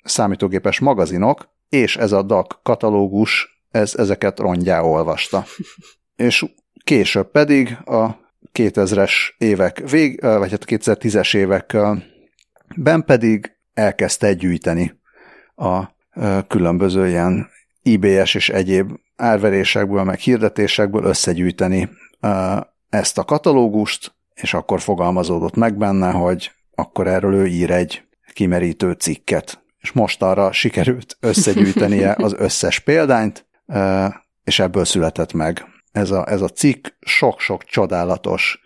számítógépes 0.04 0.80
magazinok, 0.80 1.50
és 1.70 1.98
ez 1.98 2.12
a 2.12 2.22
DAC 2.22 2.48
katalógus, 2.64 3.59
ez, 3.72 3.96
ezeket 3.96 4.40
rongyá 4.40 4.82
olvasta. 4.82 5.46
és 6.16 6.46
később 6.84 7.32
pedig 7.32 7.78
a 7.86 8.10
2000-es 8.54 9.14
évek 9.38 9.90
vég, 9.90 10.22
vagy 10.22 10.52
hát 10.52 10.66
2010-es 10.66 11.36
években 11.36 13.04
pedig 13.06 13.52
elkezdte 13.74 14.34
gyűjteni 14.34 15.00
a 15.56 15.84
különböző 16.48 17.08
ilyen 17.08 17.50
IBS 17.82 18.36
és 18.36 18.50
egyéb 18.50 18.92
árverésekből, 19.16 20.04
meg 20.04 20.20
hirdetésekből 20.20 21.04
összegyűjteni 21.04 21.90
ezt 22.90 23.18
a 23.18 23.24
katalógust, 23.24 24.16
és 24.34 24.54
akkor 24.54 24.82
fogalmazódott 24.82 25.56
meg 25.56 25.78
benne, 25.78 26.12
hogy 26.12 26.52
akkor 26.76 27.08
erről 27.08 27.34
ő 27.34 27.46
ír 27.46 27.72
egy 27.72 28.04
kimerítő 28.34 28.92
cikket. 28.92 29.64
És 29.80 29.92
most 29.92 30.22
arra 30.22 30.52
sikerült 30.52 31.18
összegyűjtenie 31.30 32.16
az 32.18 32.36
összes 32.38 32.80
példányt, 32.80 33.49
és 34.44 34.60
ebből 34.60 34.86
született 34.86 35.34
meg 35.34 35.66
ez 35.92 36.12
a, 36.12 36.30
ez 36.30 36.42
a 36.42 36.48
cikk 36.48 36.88
sok-sok 37.00 37.64
csodálatos 37.64 38.60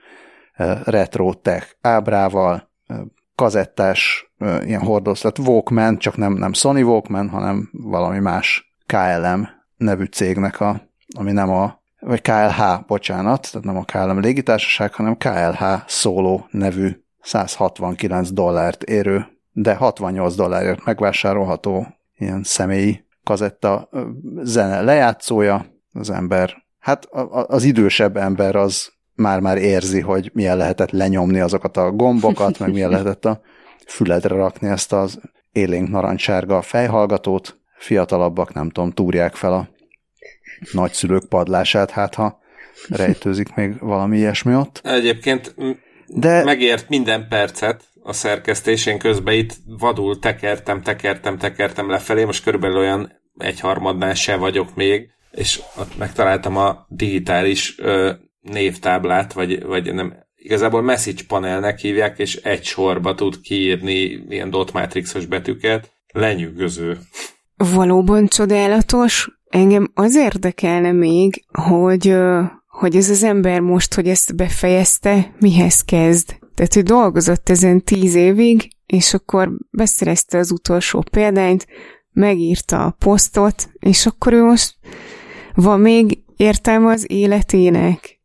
retro 0.84 1.34
tech 1.34 1.76
ábrával, 1.82 2.72
kazettás, 3.36 4.32
ilyen 4.40 4.82
hordozat, 4.82 5.40
Walkman, 5.40 5.98
csak 5.98 6.18
nem, 6.18 6.34
nem 6.34 6.54
Sony 6.54 6.82
Walkman, 6.82 7.30
hanem 7.30 7.70
valami 7.72 8.20
más 8.20 8.76
KLM 8.86 9.50
nevű 9.78 10.04
cégnek, 10.04 10.60
a, 10.60 10.90
ami 11.18 11.32
nem 11.32 11.50
a, 11.50 11.82
vagy 12.00 12.22
KLH, 12.22 12.86
bocsánat, 12.88 13.52
tehát 13.52 13.68
nem 13.68 13.78
a 13.78 13.84
KLM 13.84 14.20
légitársaság, 14.20 14.94
hanem 14.94 15.18
KLH 15.18 15.64
Solo 15.88 16.42
nevű 16.50 17.04
169 17.22 18.32
dollárt 18.32 18.84
érő, 18.84 19.28
de 19.52 19.76
68 19.76 20.36
dollárért 20.36 20.86
megvásárolható 20.86 21.88
ilyen 22.18 22.44
személyi 22.44 23.03
kazetta 23.24 23.90
zene 24.44 24.82
lejátszója, 24.82 25.66
az 25.94 26.10
ember 26.10 26.64
Hát 26.84 27.06
az 27.48 27.64
idősebb 27.64 28.18
ember 28.18 28.56
az 28.56 28.92
már-már 29.16 29.58
érzi, 29.58 30.00
hogy 30.00 30.30
milyen 30.34 30.58
lehetett 30.58 30.92
lenyomni 30.92 31.40
azokat 31.40 31.78
a 31.78 31.92
gombokat, 31.92 32.60
meg 32.60 32.72
milyen 32.72 32.90
lehetett 32.90 33.26
a 33.26 33.42
füledre 33.88 34.36
rakni 34.36 34.68
ezt 34.68 34.94
az 34.94 35.20
élénk 35.52 35.90
narancssárga 35.90 36.62
fejhallgatót, 36.62 37.60
fiatalabbak, 37.78 38.54
nem 38.54 38.70
tudom, 38.70 38.92
túrják 38.92 39.36
fel 39.36 39.54
a 39.54 39.70
nagyszülők 40.72 41.26
padlását, 41.26 41.92
hát 41.92 42.16
ha 42.16 42.40
rejtőzik 42.90 43.56
még 43.56 43.80
valami 43.80 44.18
ilyesmi 44.18 44.56
ott. 44.56 44.82
Egyébként 44.84 45.56
De... 46.08 46.44
megért 46.44 46.90
minden 46.90 47.28
percet 47.28 47.84
a 48.04 48.14
szerkesztésén 48.14 49.00
közben 49.00 49.34
itt 49.34 49.56
vadul 49.66 50.20
tekertem, 50.20 50.82
tekertem, 50.82 51.38
tekertem 51.38 51.90
lefelé, 51.90 52.24
most 52.24 52.44
körülbelül 52.44 52.78
olyan 52.78 53.12
egyharmadnál 53.38 54.14
se 54.14 54.36
vagyok 54.36 54.76
még, 54.76 55.10
és 55.32 55.62
ott 55.80 55.98
megtaláltam 55.98 56.58
a 56.58 56.86
digitális 56.90 57.80
ö, 57.80 58.12
névtáblát, 58.42 59.34
vagy, 59.34 59.64
vagy 59.64 59.94
nem, 59.94 60.14
igazából 60.36 60.82
message 60.82 61.22
panelnek 61.28 61.80
hívják, 61.80 62.20
és 62.20 62.36
egy 62.36 62.64
sorba 62.64 63.16
tud 63.16 63.42
kiírni 63.42 64.00
ilyen 64.30 64.50
dot 64.50 64.74
matrixos 64.74 65.26
betűket. 65.26 65.92
Lenyűgöző. 66.14 66.98
Valóban 67.56 68.28
csodálatos. 68.28 69.30
Engem 69.50 69.92
az 69.94 70.16
érdekelne 70.16 70.92
még, 70.92 71.46
hogy, 71.52 72.16
hogy 72.68 72.96
ez 72.96 73.10
az 73.10 73.24
ember 73.24 73.60
most, 73.60 73.94
hogy 73.94 74.08
ezt 74.08 74.36
befejezte, 74.36 75.36
mihez 75.40 75.82
kezd. 75.82 76.42
Tehát, 76.56 76.74
hogy 76.74 76.84
dolgozott 76.84 77.50
ezen 77.50 77.84
tíz 77.84 78.16
évig, 78.16 78.68
és 78.86 79.14
akkor 79.14 79.52
beszerezte 79.72 80.38
az 80.38 80.52
utolsó 80.52 81.04
példányt, 81.12 81.68
megírta 82.12 82.86
a 82.86 82.96
posztot, 83.00 83.70
és 83.80 84.06
akkor 84.06 84.34
ő 84.34 84.44
most 84.44 84.76
van 85.54 85.80
még 85.80 86.24
értelme 86.38 86.92
az 86.92 87.12
életének. 87.12 88.20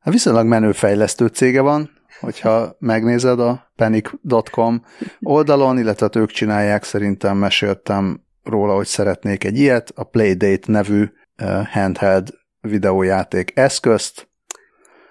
Hát 0.00 0.12
viszonylag 0.12 0.46
menő 0.46 0.72
fejlesztő 0.72 1.26
cége 1.26 1.60
van, 1.60 1.90
hogyha 2.20 2.76
megnézed 2.78 3.40
a 3.40 3.72
panic.com 3.76 4.84
oldalon, 5.20 5.78
illetve 5.78 6.06
hát 6.06 6.16
ők 6.16 6.30
csinálják, 6.30 6.84
szerintem 6.84 7.36
meséltem 7.36 8.20
róla, 8.42 8.74
hogy 8.74 8.86
szeretnék 8.86 9.44
egy 9.44 9.58
ilyet, 9.58 9.92
a 9.94 10.04
Playdate 10.04 10.72
nevű 10.72 11.04
uh, 11.42 11.66
handheld 11.66 12.28
videójáték 12.60 13.52
eszközt, 13.54 14.28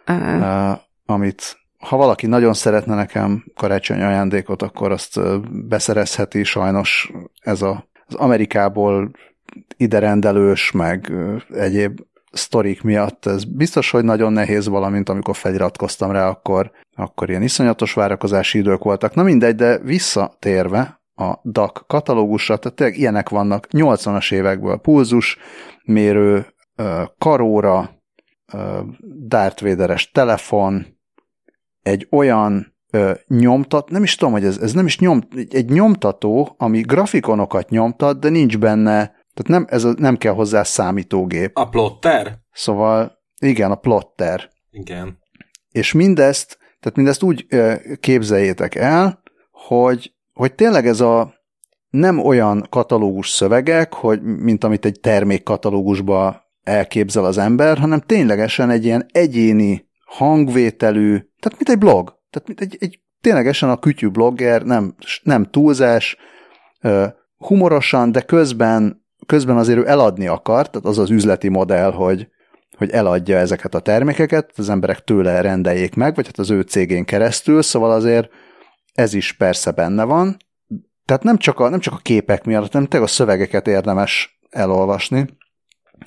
uh, 0.07 0.71
amit 1.05 1.58
ha 1.79 1.97
valaki 1.97 2.27
nagyon 2.27 2.53
szeretne 2.53 2.95
nekem 2.95 3.45
karácsony 3.55 4.01
ajándékot, 4.01 4.61
akkor 4.61 4.91
azt 4.91 5.19
beszerezheti, 5.67 6.43
sajnos 6.43 7.11
ez 7.41 7.61
a, 7.61 7.89
az 8.05 8.15
Amerikából 8.15 9.11
iderendelős, 9.77 10.71
meg 10.71 11.11
egyéb 11.53 11.99
sztorik 12.31 12.81
miatt 12.81 13.25
ez 13.25 13.43
biztos, 13.43 13.91
hogy 13.91 14.03
nagyon 14.03 14.33
nehéz, 14.33 14.67
valamint 14.67 15.09
amikor 15.09 15.35
feliratkoztam 15.35 16.11
rá, 16.11 16.27
akkor, 16.27 16.71
akkor 16.95 17.29
ilyen 17.29 17.41
iszonyatos 17.41 17.93
várakozási 17.93 18.57
idők 18.57 18.83
voltak. 18.83 19.13
Na 19.13 19.23
mindegy, 19.23 19.55
de 19.55 19.77
visszatérve 19.77 21.01
a 21.15 21.39
DAC 21.43 21.87
katalógusra, 21.87 22.57
tehát 22.57 22.77
tényleg 22.77 22.97
ilyenek 22.97 23.29
vannak 23.29 23.67
80-as 23.71 24.33
évekből 24.33 24.77
pulzus, 24.77 25.37
mérő, 25.83 26.45
karóra, 27.17 27.89
Darth 29.27 30.09
telefon, 30.11 30.98
egy 31.89 32.07
olyan 32.11 32.75
ö, 32.91 33.11
nyomtat, 33.27 33.89
nem 33.89 34.03
is 34.03 34.15
tudom, 34.15 34.33
hogy 34.33 34.45
ez, 34.45 34.57
ez 34.57 34.73
nem 34.73 34.85
is 34.85 34.99
nyom, 34.99 35.21
egy 35.49 35.69
nyomtató, 35.69 36.55
ami 36.57 36.81
grafikonokat 36.81 37.69
nyomtat, 37.69 38.19
de 38.19 38.29
nincs 38.29 38.57
benne 38.57 39.17
tehát 39.39 39.61
nem, 39.61 39.65
ez 39.69 39.83
a, 39.83 39.93
nem 39.97 40.17
kell 40.17 40.33
hozzá 40.33 40.63
számítógép. 40.63 41.57
A 41.57 41.69
plotter? 41.69 42.37
Szóval, 42.51 43.19
igen, 43.41 43.71
a 43.71 43.75
plotter. 43.75 44.49
Igen. 44.71 45.19
És 45.71 45.93
mindezt, 45.93 46.57
tehát 46.79 46.97
mindezt 46.97 47.23
úgy 47.23 47.47
képzeljétek 47.99 48.75
el, 48.75 49.21
hogy, 49.51 50.13
hogy 50.33 50.53
tényleg 50.53 50.87
ez 50.87 50.99
a 51.01 51.33
nem 51.89 52.19
olyan 52.19 52.67
katalógus 52.69 53.29
szövegek, 53.29 53.93
hogy 53.93 54.21
mint 54.21 54.63
amit 54.63 54.85
egy 54.85 54.99
termékkatalógusba 54.99 56.43
elképzel 56.63 57.25
az 57.25 57.37
ember, 57.37 57.77
hanem 57.77 57.99
ténylegesen 57.99 58.69
egy 58.69 58.85
ilyen 58.85 59.05
egyéni 59.11 59.88
hangvételű, 60.09 61.11
tehát 61.17 61.57
mint 61.57 61.69
egy 61.69 61.77
blog. 61.77 62.17
Tehát 62.29 62.47
mint 62.47 62.61
egy, 62.61 62.77
egy 62.79 62.99
ténylegesen 63.21 63.69
a 63.69 63.79
kütyű 63.79 64.07
blogger, 64.07 64.63
nem, 64.63 64.95
nem 65.23 65.45
túlzás, 65.45 66.17
humorosan, 67.37 68.11
de 68.11 68.21
közben 68.21 69.07
közben 69.25 69.57
azért 69.57 69.79
ő 69.79 69.87
eladni 69.87 70.27
akar, 70.27 70.69
tehát 70.69 70.87
az 70.87 70.97
az 70.97 71.09
üzleti 71.09 71.49
modell, 71.49 71.91
hogy, 71.91 72.27
hogy 72.77 72.89
eladja 72.89 73.37
ezeket 73.37 73.75
a 73.75 73.79
termékeket, 73.79 74.51
az 74.55 74.69
emberek 74.69 75.03
tőle 75.03 75.41
rendeljék 75.41 75.95
meg, 75.95 76.15
vagy 76.15 76.25
hát 76.25 76.39
az 76.39 76.49
ő 76.49 76.61
cégén 76.61 77.05
keresztül, 77.05 77.61
szóval 77.61 77.91
azért 77.91 78.29
ez 78.93 79.13
is 79.13 79.33
persze 79.33 79.71
benne 79.71 80.03
van. 80.03 80.37
Tehát 81.05 81.23
nem 81.23 81.37
csak 81.37 81.59
a, 81.59 81.69
nem 81.69 81.79
csak 81.79 81.93
a 81.93 81.99
képek 82.01 82.43
miatt, 82.43 82.71
hanem 82.71 82.87
tényleg 82.87 83.09
a 83.09 83.11
szövegeket 83.11 83.67
érdemes 83.67 84.39
elolvasni. 84.49 85.25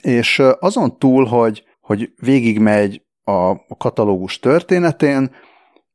És 0.00 0.42
azon 0.58 0.98
túl, 0.98 1.24
hogy, 1.24 1.64
hogy 1.80 2.12
végigmegy 2.16 3.02
a, 3.24 3.66
katalógus 3.76 4.38
történetén, 4.38 5.34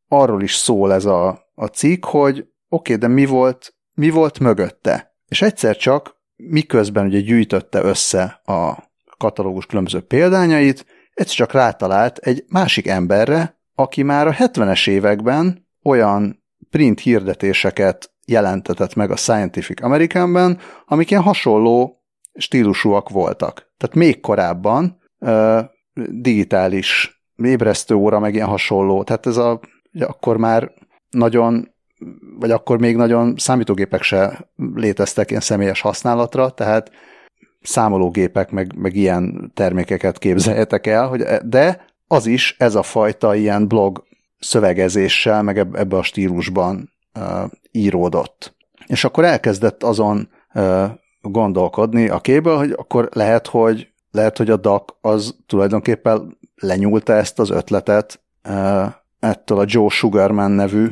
arról 0.08 0.42
is 0.42 0.56
szól 0.56 0.94
ez 0.94 1.06
a, 1.06 1.50
a 1.56 1.66
cikk, 1.66 2.06
hogy 2.06 2.38
oké, 2.70 2.94
okay, 2.94 2.96
de 2.96 3.08
mi 3.08 3.26
volt, 3.26 3.76
mi 3.94 4.10
volt 4.10 4.40
mögötte? 4.40 5.16
És 5.28 5.42
egyszer 5.42 5.78
csak 5.78 6.16
miközben 6.36 7.06
ugye 7.06 7.20
gyűjtötte 7.20 7.84
össze 7.84 8.42
a 8.46 8.90
katalógus 9.18 9.66
különböző 9.66 10.02
példányait, 10.02 10.86
ez 11.14 11.28
csak 11.28 11.52
rátalált 11.52 12.18
egy 12.18 12.44
másik 12.48 12.88
emberre, 12.88 13.60
aki 13.76 14.04
már 14.04 14.28
a 14.28 14.34
70-es 14.34 14.90
években 14.90 15.68
olyan 15.84 16.44
print 16.70 17.00
hirdetéseket 17.00 18.12
jelentetett 18.26 18.96
meg 18.96 19.12
a 19.12 19.16
Scientific 19.16 19.84
Americanben, 19.84 20.60
amik 20.86 21.10
ilyen 21.10 21.24
hasonló 21.24 22.04
stílusúak 22.34 23.10
voltak. 23.10 23.72
Tehát 23.78 23.96
még 23.96 24.20
korábban 24.20 25.02
uh, 25.20 25.60
digitális 26.10 27.17
ébresztő 27.44 27.96
óra, 27.96 28.20
meg 28.20 28.34
ilyen 28.34 28.48
hasonló. 28.48 29.04
Tehát 29.04 29.26
ez 29.26 29.38
a, 29.38 29.60
akkor 30.00 30.38
már 30.38 30.72
nagyon 31.10 31.76
vagy 32.40 32.52
akkor 32.52 32.80
még 32.80 32.96
nagyon 32.96 33.34
számítógépek 33.38 34.02
se 34.02 34.50
léteztek 34.74 35.30
ilyen 35.30 35.42
személyes 35.42 35.82
használatra, 35.82 36.50
tehát 36.50 36.92
számológépek, 37.62 38.52
meg, 38.52 38.76
meg 38.76 38.96
ilyen 38.96 39.52
termékeket 39.54 40.18
képzeljetek 40.18 40.88
el, 40.88 41.08
hogy 41.08 41.24
de 41.44 41.86
az 42.08 42.26
is 42.26 42.56
ez 42.58 42.76
a 42.76 42.84
fajta 42.84 43.36
ilyen 43.36 43.68
blog 43.68 44.04
szövegezéssel, 44.40 45.44
meg 45.44 45.58
ebbe 45.58 45.98
a 45.98 46.04
stílusban 46.04 46.94
uh, 47.20 47.52
íródott. 47.72 48.56
És 48.86 49.04
akkor 49.04 49.24
elkezdett 49.24 49.84
azon 49.84 50.30
uh, 50.54 50.86
gondolkodni 51.22 52.10
a 52.10 52.20
kéből, 52.20 52.58
hogy 52.58 52.72
akkor 52.72 53.10
lehet, 53.14 53.48
hogy 53.48 53.88
lehet, 54.12 54.38
hogy 54.38 54.50
a 54.50 54.58
DAC 54.58 54.84
az 55.02 55.36
tulajdonképpen 55.46 56.38
lenyúlta 56.62 57.14
ezt 57.14 57.40
az 57.40 57.50
ötletet 57.50 58.22
ettől 59.20 59.60
a 59.60 59.66
Joe 59.68 59.90
Sugarman 59.90 60.52
nevű 60.52 60.88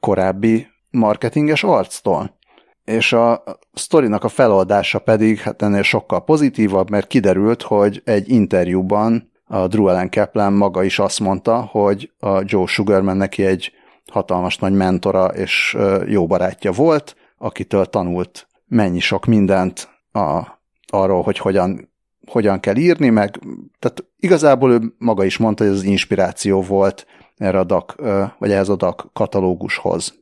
korábbi 0.00 0.66
marketinges 0.90 1.64
arctól. 1.64 2.38
És 2.84 3.12
a 3.12 3.42
sztorinak 3.72 4.24
a 4.24 4.28
feloldása 4.28 4.98
pedig 4.98 5.38
hát 5.38 5.62
ennél 5.62 5.82
sokkal 5.82 6.24
pozitívabb, 6.24 6.90
mert 6.90 7.06
kiderült, 7.06 7.62
hogy 7.62 8.02
egy 8.04 8.28
interjúban 8.28 9.30
a 9.44 9.66
Drew 9.66 9.86
Allen 9.86 10.10
Kaplan 10.10 10.52
maga 10.52 10.82
is 10.82 10.98
azt 10.98 11.20
mondta, 11.20 11.60
hogy 11.60 12.12
a 12.18 12.42
Joe 12.44 12.66
Sugarman 12.66 13.16
neki 13.16 13.44
egy 13.44 13.72
hatalmas 14.12 14.58
nagy 14.58 14.72
mentora 14.72 15.26
és 15.26 15.76
jó 16.06 16.26
barátja 16.26 16.72
volt, 16.72 17.16
akitől 17.38 17.86
tanult 17.86 18.48
mennyi 18.66 19.00
sok 19.00 19.26
mindent 19.26 19.88
a, 20.12 20.42
arról, 20.86 21.22
hogy 21.22 21.38
hogyan, 21.38 21.89
hogyan 22.30 22.60
kell 22.60 22.76
írni, 22.76 23.08
meg 23.08 23.38
tehát 23.78 24.04
igazából 24.16 24.72
ő 24.72 24.94
maga 24.98 25.24
is 25.24 25.36
mondta, 25.36 25.64
hogy 25.64 25.72
ez 25.72 25.78
az 25.78 25.84
inspiráció 25.84 26.62
volt 26.62 27.06
erre 27.36 27.58
a 27.58 27.64
DAC, 27.64 27.94
vagy 28.38 28.50
ehhez 28.50 28.68
a 28.68 28.76
DAC 28.76 29.12
katalógushoz. 29.12 30.14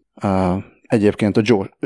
Egyébként 0.83 1.37
a 1.37 1.43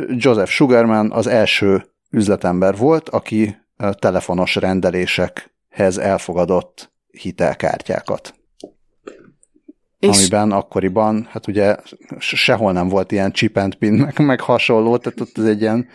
Joseph 0.09 0.51
Sugarman 0.51 1.12
az 1.12 1.27
első 1.27 1.87
üzletember 2.11 2.77
volt, 2.77 3.09
aki 3.09 3.57
telefonos 3.91 4.55
rendelésekhez 4.55 5.99
elfogadott 5.99 6.93
hitelkártyákat. 7.11 8.35
És... 9.99 10.16
Amiben 10.16 10.53
akkoriban, 10.53 11.27
hát 11.31 11.47
ugye 11.47 11.77
sehol 12.18 12.73
nem 12.73 12.89
volt 12.89 13.12
ilyen 13.12 13.33
chip 13.33 13.57
and 13.57 13.75
pin, 13.75 13.93
meg, 13.93 14.18
meg 14.18 14.41
hasonló, 14.41 14.97
tehát 14.97 15.20
ott 15.20 15.39
ez 15.39 15.45
egy 15.45 15.61
ilyen 15.61 15.89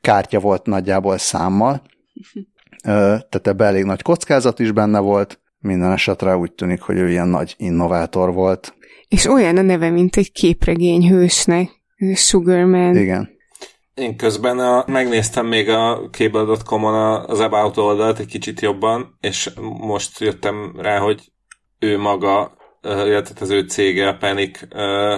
kártya 0.00 0.40
volt 0.40 0.66
nagyjából 0.66 1.18
számmal, 1.18 1.82
tehát 2.86 3.46
ebbe 3.46 3.64
elég 3.64 3.84
nagy 3.84 4.02
kockázat 4.02 4.58
is 4.58 4.72
benne 4.72 4.98
volt, 4.98 5.40
minden 5.58 5.92
esetre 5.92 6.36
úgy 6.36 6.52
tűnik, 6.52 6.80
hogy 6.80 6.96
ő 6.96 7.10
ilyen 7.10 7.28
nagy 7.28 7.54
innovátor 7.58 8.32
volt. 8.32 8.74
És 9.08 9.26
olyan 9.26 9.56
a 9.56 9.62
neve, 9.62 9.90
mint 9.90 10.16
egy 10.16 10.32
képregény 10.32 11.08
hősnek, 11.08 11.70
Sugarman. 12.14 12.96
Igen. 12.96 13.28
Én 13.94 14.16
közben 14.16 14.58
a, 14.58 14.84
megnéztem 14.86 15.46
még 15.46 15.68
a 15.68 16.08
Cable.com-on 16.10 17.24
az 17.26 17.40
About 17.40 17.76
oldalt 17.76 18.18
egy 18.18 18.26
kicsit 18.26 18.60
jobban, 18.60 19.16
és 19.20 19.50
most 19.78 20.20
jöttem 20.20 20.74
rá, 20.80 20.98
hogy 20.98 21.32
ő 21.78 21.98
maga 21.98 22.56
illetve 22.82 23.34
az 23.40 23.50
ő 23.50 23.60
cége, 23.60 24.08
a 24.08 24.16
Panic 24.16 24.58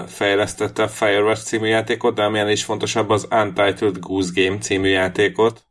fejlesztette 0.07 0.83
a 0.83 0.89
Firewatch 0.89 1.43
című 1.43 1.67
játékot, 1.67 2.15
de 2.15 2.23
amilyen 2.23 2.51
is 2.51 2.65
fontosabb 2.65 3.11
az 3.11 3.29
Untitled 3.31 3.99
Goose 3.99 4.31
Game 4.35 4.59
című 4.59 4.89
játékot. 4.89 5.63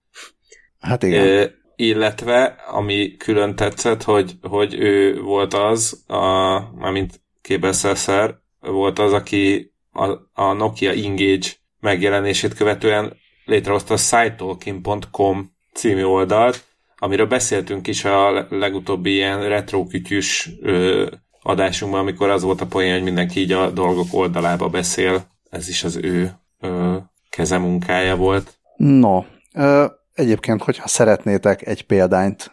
Hát 0.80 1.04
igen. 1.04 1.52
Illetve, 1.80 2.44
ami 2.68 3.16
külön 3.18 3.56
tetszett, 3.56 4.04
hogy, 4.04 4.32
hogy 4.42 4.74
ő 4.74 5.22
volt 5.22 5.54
az, 5.54 6.04
a, 6.08 6.92
mint 6.92 7.22
kébeszelszer, 7.42 8.38
volt 8.60 9.00
az, 9.00 9.14
aki 9.14 9.72
a, 9.92 10.12
a 10.34 10.54
Nokia 10.54 10.92
Engage 10.92 11.48
megjelenését 11.80 12.54
követően 12.54 13.14
létrehozta 13.46 13.94
a 13.94 13.98
sitetalking.com 13.98 15.52
című 15.74 16.04
oldalt, 16.04 16.64
amiről 16.98 17.28
beszéltünk 17.28 17.88
is 17.88 18.06
a 18.06 18.48
legutóbbi 18.50 19.14
ilyen 19.14 19.48
retrokütyűs 19.48 20.50
adásunkban, 21.42 22.00
amikor 22.00 22.30
az 22.30 22.44
volt 22.44 22.62
a 22.62 22.66
poén, 22.66 22.94
hogy 22.94 23.04
mindenki 23.04 23.40
így 23.40 23.52
a 23.52 23.70
dolgok 23.70 24.08
oldalába 24.12 24.70
beszél. 24.70 25.28
Ez 25.50 25.70
is 25.70 25.84
az 25.84 25.96
ő 25.96 26.32
ö, 26.60 26.98
kezemunkája 27.30 28.16
volt. 28.16 28.58
No, 28.76 29.24
ö, 29.54 29.86
egyébként, 30.18 30.64
hogyha 30.64 30.88
szeretnétek 30.88 31.68
egy 31.68 31.86
példányt 31.86 32.52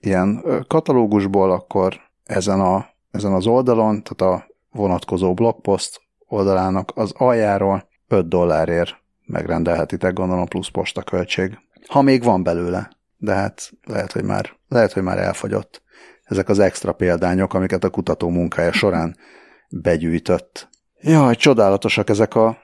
ilyen 0.00 0.44
katalógusból, 0.68 1.52
akkor 1.52 2.00
ezen, 2.24 2.60
a, 2.60 2.86
ezen 3.10 3.32
az 3.32 3.46
oldalon, 3.46 4.02
tehát 4.02 4.34
a 4.34 4.46
vonatkozó 4.70 5.34
blogpost 5.34 6.00
oldalának 6.26 6.92
az 6.94 7.12
aljáról 7.16 7.88
5 8.08 8.28
dollárért 8.28 8.94
megrendelhetitek, 9.26 10.12
gondolom 10.12 10.46
plusz 10.46 10.68
posta 10.68 11.02
költség. 11.02 11.58
Ha 11.86 12.02
még 12.02 12.22
van 12.22 12.42
belőle, 12.42 12.90
de 13.16 13.32
hát 13.32 13.72
lehet, 13.84 14.12
hogy 14.12 14.24
már, 14.24 14.52
lehet, 14.68 14.92
hogy 14.92 15.02
már 15.02 15.18
elfogyott. 15.18 15.82
Ezek 16.22 16.48
az 16.48 16.58
extra 16.58 16.92
példányok, 16.92 17.54
amiket 17.54 17.84
a 17.84 17.90
kutató 17.90 18.28
munkája 18.28 18.72
során 18.72 19.16
begyűjtött. 19.68 20.68
Jaj, 21.00 21.34
csodálatosak 21.34 22.08
ezek 22.08 22.34
a, 22.34 22.58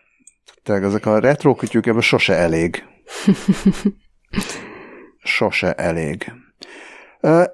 ezek 0.64 1.07
a 1.07 1.18
retro 1.18 1.55
kütyük, 1.55 1.86
ebből 1.86 2.01
sose 2.01 2.34
elég. 2.34 2.84
Sose 5.22 5.72
elég. 5.72 6.33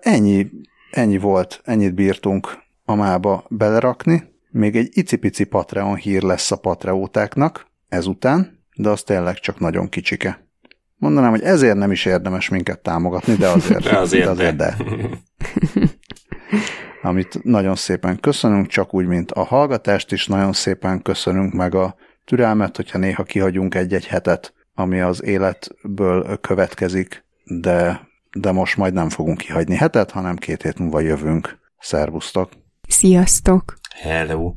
Ennyi, 0.00 0.50
ennyi 0.90 1.18
volt, 1.18 1.60
ennyit 1.64 1.94
bírtunk 1.94 2.58
a 2.84 2.94
mába 2.94 3.44
belerakni. 3.48 4.36
Még 4.50 4.76
egy 4.76 4.88
icipici 4.90 5.44
Patreon 5.44 5.96
hír 5.96 6.22
lesz 6.22 6.50
a 6.50 6.56
patreótáknak 6.56 7.66
ezután, 7.88 8.64
de 8.74 8.88
az 8.88 9.02
tényleg 9.02 9.38
csak 9.38 9.60
nagyon 9.60 9.88
kicsike. 9.88 10.46
Mondanám, 10.96 11.30
hogy 11.30 11.42
ezért 11.42 11.76
nem 11.76 11.90
is 11.90 12.04
érdemes 12.04 12.48
minket 12.48 12.80
támogatni, 12.80 13.34
de 13.34 13.48
azért. 13.48 13.82
De 13.90 13.96
azért, 13.96 14.24
de. 14.24 14.30
Azért 14.30 14.56
de. 14.56 14.76
Amit 17.02 17.44
nagyon 17.44 17.74
szépen 17.74 18.20
köszönünk, 18.20 18.66
csak 18.66 18.94
úgy, 18.94 19.06
mint 19.06 19.30
a 19.30 19.42
hallgatást 19.42 20.12
is 20.12 20.26
nagyon 20.26 20.52
szépen 20.52 21.02
köszönünk, 21.02 21.52
meg 21.52 21.74
a 21.74 21.94
türelmet, 22.24 22.76
hogyha 22.76 22.98
néha 22.98 23.22
kihagyunk 23.22 23.74
egy-egy 23.74 24.06
hetet, 24.06 24.54
ami 24.78 25.00
az 25.00 25.22
életből 25.22 26.36
következik, 26.40 27.24
de, 27.44 28.08
de 28.32 28.52
most 28.52 28.76
majd 28.76 28.92
nem 28.92 29.08
fogunk 29.08 29.38
kihagyni 29.38 29.76
hetet, 29.76 30.10
hanem 30.10 30.36
két 30.36 30.62
hét 30.62 30.78
múlva 30.78 31.00
jövünk. 31.00 31.58
Szervusztok! 31.78 32.50
Sziasztok! 32.88 33.78
Hello! 34.02 34.54